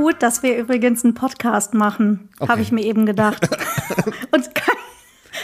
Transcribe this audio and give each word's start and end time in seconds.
gut, 0.00 0.22
dass 0.22 0.42
wir 0.42 0.56
übrigens 0.56 1.04
einen 1.04 1.14
Podcast 1.14 1.74
machen, 1.74 2.28
Okay. 2.40 2.50
habe 2.50 2.62
ich 2.62 2.72
mir 2.72 2.82
eben 2.84 3.04
gedacht. 3.06 3.46
und, 4.30 4.54
kei 4.54 4.72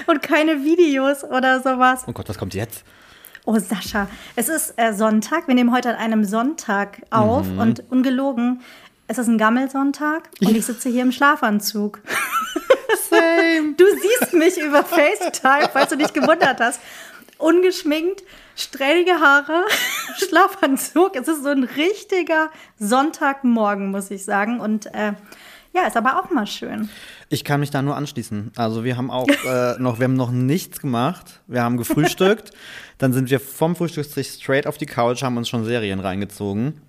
und 0.06 0.22
keine 0.22 0.64
Videos 0.64 1.25
oder 1.25 1.61
sowas. 1.61 2.04
Oh 2.06 2.12
Gott, 2.12 2.29
was 2.29 2.38
kommt 2.38 2.55
jetzt? 2.55 2.84
Oh, 3.45 3.59
Sascha, 3.59 4.09
es 4.34 4.48
ist 4.48 4.74
äh, 4.77 4.92
Sonntag. 4.92 5.46
Wir 5.46 5.55
nehmen 5.55 5.73
heute 5.73 5.91
an 5.91 5.96
einem 5.96 6.24
Sonntag 6.24 7.02
auf 7.11 7.46
Mhm. 7.46 7.59
und 7.59 7.82
ungelogen, 7.91 8.61
es 9.09 9.19
ist 9.19 9.29
ein 9.29 9.38
Gammelsonntag 9.38 10.30
und 10.41 10.57
ich 10.57 10.66
sitze 10.66 10.88
hier 10.88 11.02
im 11.02 11.12
Schlafanzug. 11.12 12.00
Same. 13.09 13.75
Du 13.77 13.84
siehst 13.84 14.32
mich 14.32 14.59
über 14.59 14.82
FaceTime, 14.82 15.68
falls 15.73 15.91
du 15.91 15.96
dich 15.96 16.12
gewundert 16.12 16.61
hast. 16.61 16.80
Ungeschminkt, 17.39 18.23
strähnige 18.55 19.20
Haare, 19.20 19.65
Schlafanzug. 20.16 21.16
Es 21.16 21.29
ist 21.29 21.43
so 21.43 21.51
ein 21.51 21.65
richtiger 21.65 22.51
Sonntagmorgen, 22.79 23.91
muss 23.91 24.10
ich 24.10 24.24
sagen. 24.24 24.60
Und 24.60 24.87
äh, 24.87 25.12
ja, 25.74 25.87
ist 25.87 25.96
aber 25.96 26.19
auch 26.19 26.30
mal 26.30 26.46
schön. 26.46 26.88
Ich 27.29 27.45
kann 27.45 27.60
mich 27.60 27.70
da 27.70 27.83
nur 27.83 27.96
anschließen. 27.96 28.52
Also 28.57 28.84
wir 28.84 28.96
haben 28.96 29.10
auch 29.10 29.29
äh, 29.29 29.74
noch, 29.79 29.98
wir 29.98 30.05
haben 30.05 30.15
noch 30.15 30.30
nichts 30.30 30.80
gemacht. 30.80 31.41
Wir 31.46 31.62
haben 31.62 31.77
gefrühstückt, 31.77 32.52
dann 32.98 33.12
sind 33.12 33.30
wir 33.30 33.41
vom 33.41 33.77
Frühstückstisch 33.77 34.29
straight 34.29 34.66
auf 34.66 34.79
die 34.79 34.87
Couch, 34.87 35.23
haben 35.23 35.37
uns 35.37 35.48
schon 35.48 35.65
Serien 35.65 36.01
reingezogen. 36.01 36.80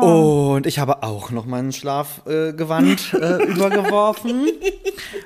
Und 0.00 0.66
ich 0.66 0.80
habe 0.80 1.02
auch 1.04 1.30
noch 1.30 1.46
mein 1.46 1.72
Schlafgewand 1.72 3.14
äh, 3.14 3.44
übergeworfen. 3.46 4.48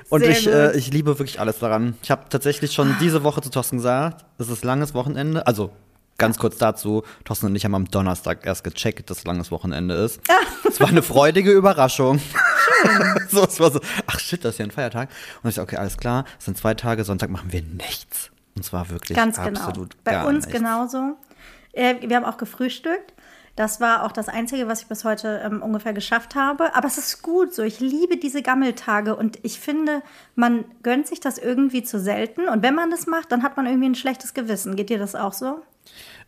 Und 0.09 0.21
Sehr 0.21 0.29
ich, 0.29 0.47
äh, 0.47 0.77
ich 0.77 0.91
liebe 0.93 1.17
wirklich 1.17 1.39
alles 1.39 1.57
daran. 1.59 1.95
Ich 2.03 2.11
habe 2.11 2.25
tatsächlich 2.29 2.73
schon 2.73 2.95
diese 2.99 3.23
Woche 3.23 3.41
zu 3.41 3.49
Thorsten 3.49 3.77
gesagt, 3.77 4.25
es 4.37 4.47
ist 4.49 4.63
langes 4.63 4.93
Wochenende. 4.93 5.47
Also 5.47 5.71
ganz 6.19 6.37
kurz 6.37 6.57
dazu, 6.57 7.03
Thorsten 7.25 7.47
und 7.47 7.55
ich 7.55 7.65
haben 7.65 7.73
am 7.73 7.89
Donnerstag 7.89 8.45
erst 8.45 8.63
gecheckt, 8.63 9.09
dass 9.09 9.23
langes 9.23 9.49
Wochenende 9.49 9.95
ist. 9.95 10.21
Es 10.67 10.79
war 10.79 10.89
eine 10.89 11.01
freudige 11.01 11.51
Überraschung. 11.51 12.19
so, 13.31 13.43
es 13.45 13.59
war 13.59 13.71
so, 13.71 13.79
ach 14.05 14.19
shit, 14.19 14.45
das 14.45 14.51
ist 14.55 14.59
ja 14.59 14.65
ein 14.65 14.71
Feiertag. 14.71 15.09
Und 15.41 15.49
ich 15.49 15.55
so, 15.55 15.63
okay, 15.63 15.77
alles 15.77 15.97
klar, 15.97 16.25
es 16.37 16.45
sind 16.45 16.57
zwei 16.57 16.75
Tage, 16.75 17.03
Sonntag 17.05 17.31
machen 17.31 17.51
wir 17.51 17.63
nichts. 17.63 18.29
Und 18.55 18.63
zwar 18.63 18.89
wirklich 18.89 19.17
Ganz 19.17 19.41
genau. 19.41 19.61
absolut 19.61 19.95
Bei 20.03 20.11
gar 20.11 20.27
uns 20.27 20.45
nichts. 20.45 20.59
genauso. 20.59 21.17
Äh, 21.71 21.95
wir 22.01 22.15
haben 22.17 22.25
auch 22.25 22.37
gefrühstückt. 22.37 23.13
Das 23.59 23.81
war 23.81 24.05
auch 24.05 24.13
das 24.13 24.29
Einzige, 24.29 24.69
was 24.69 24.83
ich 24.83 24.87
bis 24.87 25.03
heute 25.03 25.41
ähm, 25.43 25.61
ungefähr 25.61 25.91
geschafft 25.91 26.33
habe. 26.33 26.73
Aber 26.75 26.87
es 26.87 26.97
ist 26.97 27.21
gut 27.21 27.53
so. 27.53 27.61
Ich 27.61 27.81
liebe 27.81 28.15
diese 28.15 28.41
Gammeltage 28.41 29.17
und 29.17 29.37
ich 29.43 29.59
finde, 29.59 30.01
man 30.33 30.63
gönnt 30.81 31.07
sich 31.07 31.19
das 31.19 31.37
irgendwie 31.37 31.83
zu 31.83 31.99
selten. 31.99 32.47
Und 32.47 32.63
wenn 32.63 32.73
man 32.73 32.89
das 32.89 33.05
macht, 33.05 33.33
dann 33.33 33.43
hat 33.43 33.57
man 33.57 33.65
irgendwie 33.65 33.89
ein 33.89 33.95
schlechtes 33.95 34.33
Gewissen. 34.33 34.77
Geht 34.77 34.89
dir 34.89 34.97
das 34.97 35.13
auch 35.13 35.33
so? 35.33 35.61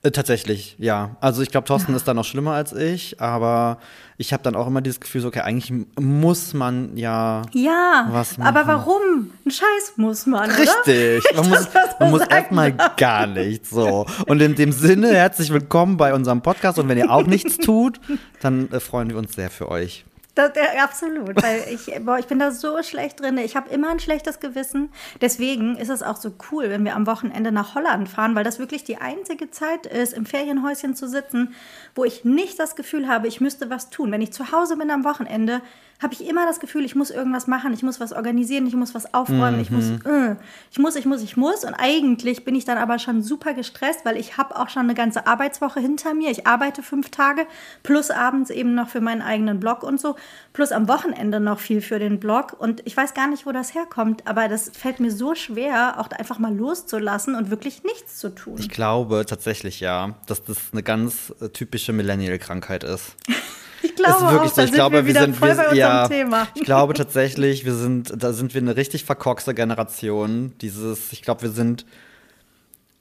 Äh, 0.04 0.10
tatsächlich, 0.12 0.76
ja. 0.80 1.16
Also 1.22 1.44
ich 1.44 1.50
glaube, 1.50 1.68
Thorsten 1.68 1.94
ist 1.94 2.08
da 2.08 2.16
noch 2.16 2.26
schlimmer 2.26 2.54
als 2.54 2.74
ich, 2.74 3.22
aber 3.22 3.78
ich 4.18 4.34
habe 4.34 4.42
dann 4.42 4.56
auch 4.56 4.66
immer 4.66 4.82
dieses 4.82 5.00
Gefühl, 5.00 5.22
so, 5.22 5.28
okay, 5.28 5.42
eigentlich 5.42 5.72
muss 6.00 6.56
man 6.56 6.98
ja. 6.98 7.44
Ja, 7.54 8.08
Was 8.10 8.40
aber 8.40 8.66
machen? 8.66 8.68
warum? 8.68 9.02
Ein 9.46 9.52
Scheiß 9.52 9.94
muss 9.98 10.26
man, 10.26 10.50
oder? 10.50 10.60
Richtig, 10.60 11.24
man 11.36 11.50
muss, 11.50 11.68
man 12.00 12.10
muss 12.10 12.22
erstmal 12.22 12.74
gar 12.98 13.28
nichts. 13.28 13.70
So. 13.70 14.08
Und 14.26 14.42
in 14.42 14.56
dem 14.56 14.72
Sinne, 14.72 15.10
herzlich 15.14 15.54
willkommen 15.54 15.98
bei 15.98 16.16
unserem 16.16 16.42
Podcast. 16.42 16.80
Und 16.80 16.90
wenn 16.90 16.98
ihr 16.98 17.12
auch 17.12 17.28
nichts 17.28 17.58
tut, 17.58 18.00
dann 18.42 18.72
äh, 18.72 18.80
freuen 18.80 19.10
wir 19.10 19.18
uns 19.18 19.34
sehr 19.34 19.52
für 19.52 19.70
euch. 19.70 20.04
Das, 20.34 20.54
ja, 20.56 20.84
absolut, 20.84 21.44
weil 21.44 21.66
ich, 21.70 21.94
boah, 22.06 22.18
ich 22.18 22.28
bin 22.28 22.40
da 22.40 22.52
so 22.52 22.82
schlecht 22.84 23.20
drin. 23.20 23.38
Ich 23.38 23.58
habe 23.58 23.70
immer 23.70 23.90
ein 23.90 24.00
schlechtes 24.00 24.40
Gewissen. 24.40 24.90
Deswegen 25.20 25.76
ist 25.76 25.90
es 25.90 26.02
auch 26.04 26.16
so 26.16 26.32
cool, 26.52 26.70
wenn 26.70 26.86
wir 26.86 26.96
am 26.96 27.06
Wochenende 27.06 27.52
nach 27.52 27.76
Holland 27.76 28.08
fahren, 28.08 28.34
weil 28.34 28.46
das 28.46 28.58
wirklich 28.58 28.86
die 28.86 28.96
einzige 28.98 29.52
Zeit 29.52 29.86
ist, 29.86 30.14
im 30.14 30.26
Ferienhäuschen 30.26 30.96
zu 30.96 31.10
sitzen, 31.10 31.54
wo 31.96 32.06
ich 32.06 32.24
nicht 32.24 32.58
das 32.60 32.78
Gefühl 32.78 33.10
habe, 33.10 33.28
ich 33.28 33.42
müsste 33.42 33.70
was 33.70 33.90
tun. 33.90 34.10
Wenn 34.12 34.22
ich 34.22 34.32
zu 34.32 34.54
Hause 34.54 34.78
bin 34.78 34.90
am 34.90 35.04
Wochenende, 35.04 35.62
habe 36.02 36.14
ich 36.16 36.28
immer 36.28 36.48
das 36.48 36.60
Gefühl, 36.60 36.84
ich 36.84 36.96
muss 36.96 37.12
irgendwas 37.12 37.46
machen, 37.46 37.74
ich 37.74 37.84
muss 37.84 38.00
was 38.00 38.12
organisieren, 38.12 38.66
ich 38.66 38.74
muss 38.74 38.96
was 38.96 39.14
aufräumen, 39.14 39.60
ich 39.62 39.70
muss, 39.70 39.92
äh, 40.06 40.36
ich 40.72 40.80
muss, 40.80 40.96
ich 40.96 41.06
muss, 41.06 41.22
ich 41.22 41.38
muss. 41.38 41.64
Und 41.64 41.76
eigentlich 41.76 42.44
bin 42.44 42.56
ich 42.56 42.66
dann 42.66 42.80
aber 42.80 42.98
schon 42.98 43.22
super 43.22 43.54
gestresst, 43.54 44.04
weil 44.04 44.18
ich 44.18 44.38
habe 44.38 44.56
auch 44.58 44.70
schon 44.70 44.84
eine 44.84 44.96
ganze 44.96 45.28
Arbeitswoche 45.28 45.80
hinter 45.80 46.16
mir. 46.16 46.32
Ich 46.32 46.48
arbeite 46.48 46.82
fünf 46.82 47.12
Tage, 47.12 47.46
plus 47.84 48.10
abends 48.10 48.50
eben 48.50 48.74
noch 48.74 48.90
für 48.90 49.00
meinen 49.00 49.22
eigenen 49.22 49.60
Blog 49.60 49.84
und 49.84 50.02
so, 50.02 50.16
plus 50.54 50.72
am 50.72 50.88
Wochenende 50.88 51.40
noch 51.40 51.60
viel 51.60 51.82
für 51.82 52.00
den 52.00 52.20
Blog. 52.20 52.56
Und 52.58 52.82
ich 52.86 52.98
weiß 52.98 53.14
gar 53.14 53.28
nicht, 53.28 53.46
wo 53.46 53.52
das 53.52 53.76
herkommt, 53.76 54.28
aber 54.28 54.48
das 54.48 54.72
fällt 54.74 55.00
mir 55.00 55.12
so 55.12 55.36
schwer, 55.36 56.00
auch 56.00 56.10
einfach 56.10 56.40
mal 56.40 56.56
loszulassen 56.56 57.36
und 57.36 57.52
wirklich 57.52 57.84
nichts 57.84 58.18
zu 58.18 58.34
tun. 58.34 58.56
Ich 58.58 58.70
glaube 58.70 59.26
tatsächlich 59.28 59.80
ja, 59.80 60.16
dass 60.26 60.44
das 60.44 60.58
eine 60.72 60.82
ganz 60.82 61.32
äh, 61.42 61.50
typische 61.50 61.94
Millennial-Krankheit 61.94 62.84
ist. 62.84 63.16
Ich 63.84 63.96
glaube 63.96 64.26
ist 64.26 64.32
wirklich 64.32 64.52
auch, 64.52 64.56
so. 64.56 64.62
Ich 64.62 64.72
glaube, 64.72 64.96
wir 64.96 65.06
wieder 65.06 65.22
sind, 65.22 65.36
voll 65.36 65.50
wir, 65.50 65.56
bei 65.56 65.76
ja, 65.76 66.08
Thema. 66.08 66.48
ich 66.56 66.64
glaube 66.64 66.94
tatsächlich, 66.94 67.66
wir 67.66 67.74
sind, 67.74 68.14
da 68.16 68.34
sind 68.34 68.54
wir 68.54 68.62
eine 68.62 68.76
richtig 68.76 69.06
verkorkste 69.06 69.54
Generation. 69.54 70.54
Dieses, 70.62 71.12
ich 71.12 71.22
glaube, 71.22 71.44
wir 71.44 71.50
sind, 71.50 71.86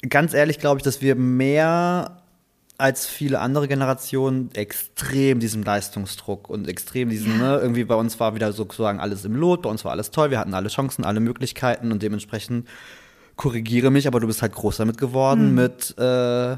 ganz 0.09 0.35
ehrlich, 0.35 0.59
glaube 0.59 0.79
ich, 0.79 0.83
dass 0.83 1.03
wir 1.03 1.15
mehr 1.17 2.23
als 2.79 3.07
viele 3.07 3.41
andere 3.41 3.69
Generationen 3.69 4.51
extrem 4.55 5.39
diesem 5.39 5.63
Leistungsdruck 5.63 6.49
und 6.49 6.67
extrem 6.67 7.11
diesen, 7.11 7.39
ne, 7.39 7.59
irgendwie 7.61 7.85
bei 7.85 7.95
uns 7.95 8.19
war 8.19 8.35
wieder 8.35 8.53
sozusagen 8.53 9.01
alles 9.01 9.25
im 9.25 9.37
Lot, 9.37 9.63
bei 9.63 9.69
uns 9.71 9.85
war 9.85 9.93
alles 9.93 10.11
toll, 10.11 10.31
wir 10.31 10.39
hatten 10.39 10.55
alle 10.55 10.69
Chancen, 10.71 11.05
alle 11.05 11.21
Möglichkeiten 11.21 11.93
und 11.93 12.03
dementsprechend 12.03 12.67
korrigiere 13.37 13.91
mich, 13.91 14.07
aber 14.07 14.21
du 14.21 14.27
bist 14.27 14.41
halt 14.41 14.55
groß 14.55 14.79
damit 14.79 14.97
geworden 14.97 15.49
Hm. 15.49 15.55
mit 15.55 15.95
äh, 15.99 16.57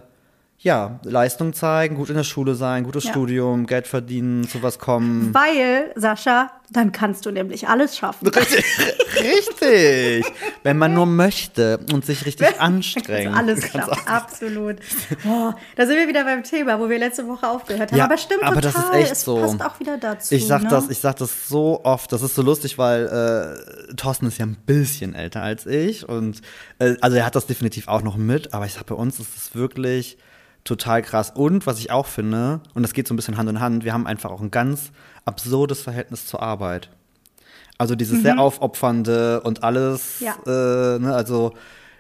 ja, 0.63 1.01
Leistung 1.03 1.53
zeigen, 1.55 1.97
gut 1.97 2.09
in 2.09 2.15
der 2.15 2.23
Schule 2.23 2.55
sein, 2.55 2.85
gutes 2.85 3.05
Ja. 3.05 3.11
Studium, 3.11 3.67
Geld 3.67 3.89
verdienen, 3.89 4.49
zu 4.49 4.63
was 4.63 4.79
kommen. 4.79 5.35
Weil, 5.35 5.93
Sascha, 5.97 6.53
dann 6.71 6.93
kannst 6.93 7.27
du 7.27 7.33
nämlich 7.33 7.69
alles 7.69 7.97
schaffen. 7.99 8.29
Richtig. 9.17 10.25
Wenn 10.63 10.79
man 10.79 10.95
nur 10.95 11.07
möchte 11.07 11.81
und 11.93 12.07
sich 12.07 12.25
richtig 12.25 12.61
anstrengt. 12.61 13.37
Alles 13.37 13.63
klappt, 13.63 14.09
absolut. 14.09 14.77
Boah, 15.23 15.57
da 15.77 15.87
sind 15.87 15.97
wir 15.97 16.09
wieder 16.09 16.25
beim 16.25 16.43
Thema, 16.45 16.79
wo 16.79 16.89
wir 16.89 16.99
letzte 16.99 17.27
Woche 17.27 17.47
aufgehört 17.47 17.91
haben. 17.91 17.99
Ja, 17.99 18.05
aber 18.05 18.17
stimmt 18.17 18.43
aber 18.43 18.61
total, 18.61 18.73
das 18.73 18.85
ist 18.85 18.95
echt 18.95 19.13
es 19.13 19.25
so. 19.25 19.37
passt 19.37 19.63
auch 19.63 19.81
wieder 19.81 19.99
dazu. 19.99 20.35
Ich 20.35 20.47
sag 20.47 20.63
ne? 20.63 20.69
das, 20.71 20.89
ich 20.89 20.99
sag 20.99 21.17
das 21.17 21.49
so 21.49 21.81
oft. 21.85 22.11
Das 22.13 22.23
ist 22.23 22.35
so 22.35 22.43
lustig, 22.43 22.79
weil 22.79 23.07
äh, 23.91 23.95
Thorsten 23.97 24.27
ist 24.27 24.39
ja 24.39 24.47
ein 24.47 24.57
bisschen 24.65 25.15
älter 25.15 25.43
als 25.43 25.67
ich 25.67 26.09
und 26.09 26.41
äh, 26.79 26.95
also 27.01 27.17
er 27.17 27.27
hat 27.27 27.35
das 27.35 27.47
definitiv 27.47 27.89
auch 27.89 28.03
noch 28.03 28.17
mit. 28.17 28.55
Aber 28.55 28.65
ich 28.65 28.75
sag, 28.75 28.87
bei 28.87 28.95
uns 28.95 29.21
ist 29.21 29.37
es 29.37 29.55
wirklich 29.55 30.17
total 30.65 31.03
krass. 31.03 31.31
Und 31.35 31.67
was 31.67 31.79
ich 31.79 31.91
auch 31.91 32.07
finde, 32.07 32.61
und 32.75 32.83
das 32.83 32.93
geht 32.93 33.09
so 33.09 33.15
ein 33.15 33.17
bisschen 33.17 33.37
Hand 33.37 33.49
in 33.51 33.61
Hand, 33.61 33.85
wir 33.85 33.93
haben 33.93 34.07
einfach 34.07 34.31
auch 34.31 34.41
ein 34.41 34.51
ganz 34.51 34.93
absurdes 35.25 35.81
Verhältnis 35.83 36.27
zur 36.27 36.43
Arbeit. 36.43 36.91
Also 37.79 37.95
dieses 37.97 38.23
sehr 38.23 38.39
aufopfernde 38.39 39.41
und 39.41 39.65
alles, 39.65 40.21
Mhm. 40.21 40.27
Ja. 40.27 40.35
äh, 40.47 40.99
ne, 41.01 41.15
also 41.15 41.53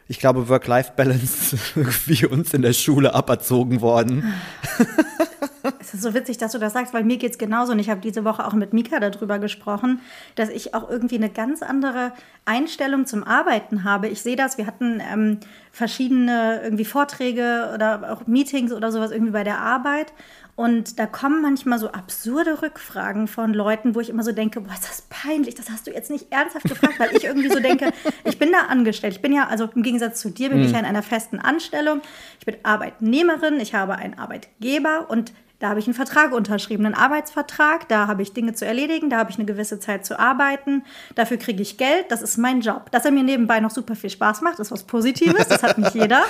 ich 0.09 0.19
glaube, 0.19 0.49
Work-Life-Balance 0.49 1.57
ist 1.57 1.73
irgendwie 1.77 2.27
uns 2.27 2.53
in 2.55 2.63
der 2.63 2.73
Schule 2.73 3.15
aberzogen 3.15 3.81
worden. 3.81 4.33
Es 5.93 5.99
ist 5.99 6.05
so 6.05 6.15
witzig, 6.15 6.39
dass 6.39 6.53
du 6.53 6.59
das 6.59 6.73
sagst, 6.73 6.95
weil 6.95 7.05
mir 7.05 7.19
geht 7.19 7.33
es 7.33 7.39
genauso. 7.39 7.73
Und 7.73 7.79
ich 7.79 7.91
habe 7.91 8.01
diese 8.01 8.25
Woche 8.25 8.47
auch 8.47 8.55
mit 8.55 8.73
Mika 8.73 8.99
darüber 8.99 9.39
gesprochen, 9.39 10.01
dass 10.37 10.49
ich 10.49 10.73
auch 10.73 10.89
irgendwie 10.89 11.17
eine 11.17 11.29
ganz 11.29 11.63
andere 11.63 12.13
Einstellung 12.47 13.05
zum 13.05 13.25
Arbeiten 13.25 13.85
habe. 13.85 14.09
Ich 14.09 14.23
sehe 14.23 14.35
das, 14.35 14.57
wir 14.57 14.67
hatten 14.67 15.03
ähm, 15.13 15.41
verschiedene 15.71 16.63
irgendwie 16.65 16.87
Vorträge 16.87 17.71
oder 17.75 18.11
auch 18.11 18.27
Meetings 18.27 18.73
oder 18.73 18.91
sowas 18.91 19.11
irgendwie 19.11 19.33
bei 19.33 19.45
der 19.45 19.59
Arbeit. 19.59 20.15
Und 20.55 20.99
da 20.99 21.07
kommen 21.07 21.43
manchmal 21.43 21.79
so 21.79 21.89
absurde 21.89 22.63
Rückfragen 22.63 23.27
von 23.27 23.53
Leuten, 23.53 23.95
wo 23.95 24.01
ich 24.01 24.09
immer 24.09 24.23
so 24.23 24.33
denke, 24.33 24.61
boah, 24.61 24.73
ist 24.73 24.85
das 24.85 25.03
peinlich, 25.09 25.55
das 25.55 25.71
hast 25.71 25.87
du 25.87 25.91
jetzt 25.91 26.11
nicht 26.11 26.31
ernsthaft 26.31 26.69
gefragt, 26.69 27.01
weil 27.01 27.17
ich 27.17 27.25
irgendwie 27.25 27.49
so 27.49 27.59
denke, 27.59 27.91
ich 28.25 28.39
bin 28.39 28.53
da 28.53 28.67
angestellt. 28.69 29.15
Ich 29.15 29.23
bin 29.23 29.33
ja, 29.33 29.49
also 29.49 29.69
im 29.75 29.83
Gegensatz 29.83 30.21
zu 30.21 30.31
dir, 30.31 30.51
bin 30.51 30.63
ich 30.63 30.73
ja 30.73 30.79
in 30.79 30.85
einer 30.85 31.03
festen 31.03 31.39
Anstellung. 31.39 32.01
Ich 32.39 32.47
bin 32.47 32.57
Arbeitnehmerin, 32.63 33.61
ich 33.61 33.75
habe 33.75 33.97
einen 33.97 34.19
Arbeitgeber 34.19 35.11
und 35.11 35.33
da 35.63 35.69
habe 35.69 35.79
ich 35.79 35.87
einen 35.87 35.95
Vertrag 35.95 36.33
unterschrieben, 36.33 36.85
einen 36.87 36.97
Arbeitsvertrag, 36.97 37.87
da 37.87 38.09
habe 38.09 38.21
ich 38.23 38.33
Dinge 38.33 38.53
zu 38.53 38.67
erledigen, 38.67 39.11
da 39.11 39.19
habe 39.19 39.31
ich 39.31 39.37
eine 39.37 39.47
gewisse 39.47 39.79
Zeit 39.79 40.05
zu 40.05 40.19
arbeiten, 40.19 40.83
dafür 41.15 41.37
kriege 41.37 41.63
ich 41.63 41.79
Geld, 41.79 42.07
das 42.11 42.21
ist 42.21 42.37
mein 42.37 42.63
Job. 42.63 42.91
Dass 42.91 43.05
er 43.05 43.13
mir 43.13 43.23
nebenbei 43.23 43.61
noch 43.61 43.71
super 43.71 43.95
viel 43.95 44.11
Spaß 44.11 44.41
macht, 44.41 44.59
ist 44.59 44.73
was 44.73 44.83
Positives, 44.83 45.47
das 45.47 45.63
hat 45.63 45.79
nicht 45.79 45.95
jeder, 45.95 46.25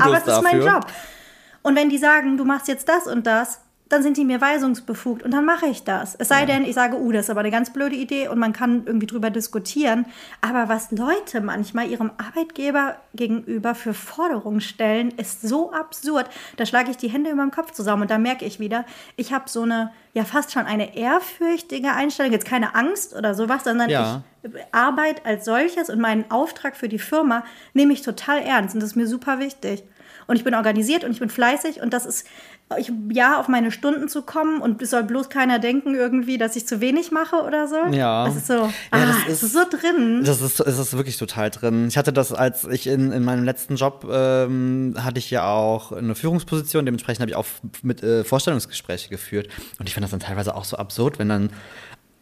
aber 0.00 0.16
es 0.16 0.26
ist 0.26 0.42
mein 0.42 0.60
dafür. 0.60 0.72
Job. 0.72 0.86
Und 1.60 1.76
wenn 1.76 1.90
die 1.90 1.98
sagen, 1.98 2.38
du 2.38 2.46
machst 2.46 2.66
jetzt 2.66 2.88
das 2.88 3.06
und 3.06 3.26
das, 3.26 3.60
dann 3.88 4.02
sind 4.02 4.16
die 4.16 4.24
mir 4.24 4.40
weisungsbefugt 4.40 5.22
und 5.22 5.30
dann 5.30 5.44
mache 5.44 5.66
ich 5.66 5.84
das. 5.84 6.14
Es 6.14 6.28
sei 6.28 6.44
denn, 6.44 6.64
ich 6.64 6.74
sage, 6.74 6.96
uh, 6.96 7.12
das 7.12 7.26
ist 7.26 7.30
aber 7.30 7.40
eine 7.40 7.50
ganz 7.50 7.72
blöde 7.72 7.96
Idee 7.96 8.28
und 8.28 8.38
man 8.38 8.52
kann 8.52 8.82
irgendwie 8.84 9.06
drüber 9.06 9.30
diskutieren. 9.30 10.04
Aber 10.40 10.68
was 10.68 10.90
Leute 10.90 11.40
manchmal 11.40 11.88
ihrem 11.88 12.10
Arbeitgeber 12.18 12.96
gegenüber 13.14 13.74
für 13.74 13.94
Forderungen 13.94 14.60
stellen, 14.60 15.10
ist 15.12 15.42
so 15.42 15.72
absurd. 15.72 16.28
Da 16.56 16.66
schlage 16.66 16.90
ich 16.90 16.96
die 16.96 17.08
Hände 17.08 17.30
über 17.30 17.42
dem 17.42 17.50
Kopf 17.50 17.72
zusammen 17.72 18.02
und 18.02 18.10
da 18.10 18.18
merke 18.18 18.44
ich 18.44 18.60
wieder, 18.60 18.84
ich 19.16 19.32
habe 19.32 19.48
so 19.48 19.62
eine, 19.62 19.90
ja 20.12 20.24
fast 20.24 20.52
schon 20.52 20.66
eine 20.66 20.96
ehrfürchtige 20.96 21.92
Einstellung, 21.92 22.32
jetzt 22.32 22.46
keine 22.46 22.74
Angst 22.74 23.14
oder 23.14 23.34
sowas, 23.34 23.64
sondern 23.64 23.88
Ja. 23.88 24.22
ich 24.42 24.50
Arbeit 24.72 25.26
als 25.26 25.44
solches 25.44 25.90
und 25.90 26.00
meinen 26.00 26.30
Auftrag 26.30 26.76
für 26.76 26.88
die 26.88 26.98
Firma 26.98 27.44
nehme 27.74 27.92
ich 27.92 28.02
total 28.02 28.40
ernst 28.40 28.74
und 28.74 28.80
das 28.80 28.90
ist 28.90 28.96
mir 28.96 29.06
super 29.06 29.38
wichtig. 29.38 29.82
Und 30.26 30.36
ich 30.36 30.44
bin 30.44 30.54
organisiert 30.54 31.04
und 31.04 31.10
ich 31.10 31.20
bin 31.20 31.30
fleißig 31.30 31.80
und 31.80 31.92
das 31.94 32.04
ist, 32.04 32.26
ich, 32.76 32.92
ja, 33.10 33.40
auf 33.40 33.48
meine 33.48 33.70
Stunden 33.70 34.08
zu 34.08 34.20
kommen 34.22 34.60
und 34.60 34.82
es 34.82 34.90
soll 34.90 35.02
bloß 35.04 35.30
keiner 35.30 35.58
denken 35.58 35.94
irgendwie, 35.94 36.36
dass 36.36 36.54
ich 36.54 36.66
zu 36.66 36.80
wenig 36.82 37.10
mache 37.10 37.36
oder 37.36 37.66
so. 37.66 37.76
Ja. 37.92 38.26
Das 38.26 38.36
ist 38.36 38.46
so, 38.46 38.52
Ja, 38.54 38.70
ah, 38.90 39.06
das 39.26 39.34
ist- 39.36 39.42
ist 39.44 39.52
so 39.54 39.60
drin. 39.70 40.22
Das 40.24 40.42
ist, 40.42 40.60
ist 40.60 40.96
wirklich 40.96 41.16
total 41.16 41.48
drin. 41.50 41.88
Ich 41.88 41.96
hatte 41.96 42.12
das, 42.12 42.32
als 42.32 42.64
ich 42.64 42.86
in, 42.86 43.10
in 43.12 43.24
meinem 43.24 43.44
letzten 43.44 43.76
Job 43.76 44.06
ähm, 44.10 44.94
hatte 44.98 45.18
ich 45.18 45.30
ja 45.30 45.48
auch 45.50 45.92
eine 45.92 46.14
Führungsposition, 46.14 46.84
dementsprechend 46.84 47.22
habe 47.22 47.30
ich 47.30 47.36
auch 47.36 47.46
mit 47.82 48.02
äh, 48.02 48.22
Vorstellungsgespräche 48.24 49.08
geführt. 49.08 49.48
Und 49.78 49.88
ich 49.88 49.94
finde 49.94 50.04
das 50.04 50.10
dann 50.10 50.20
teilweise 50.20 50.54
auch 50.54 50.64
so 50.64 50.76
absurd, 50.76 51.18
wenn 51.18 51.30
dann, 51.30 51.50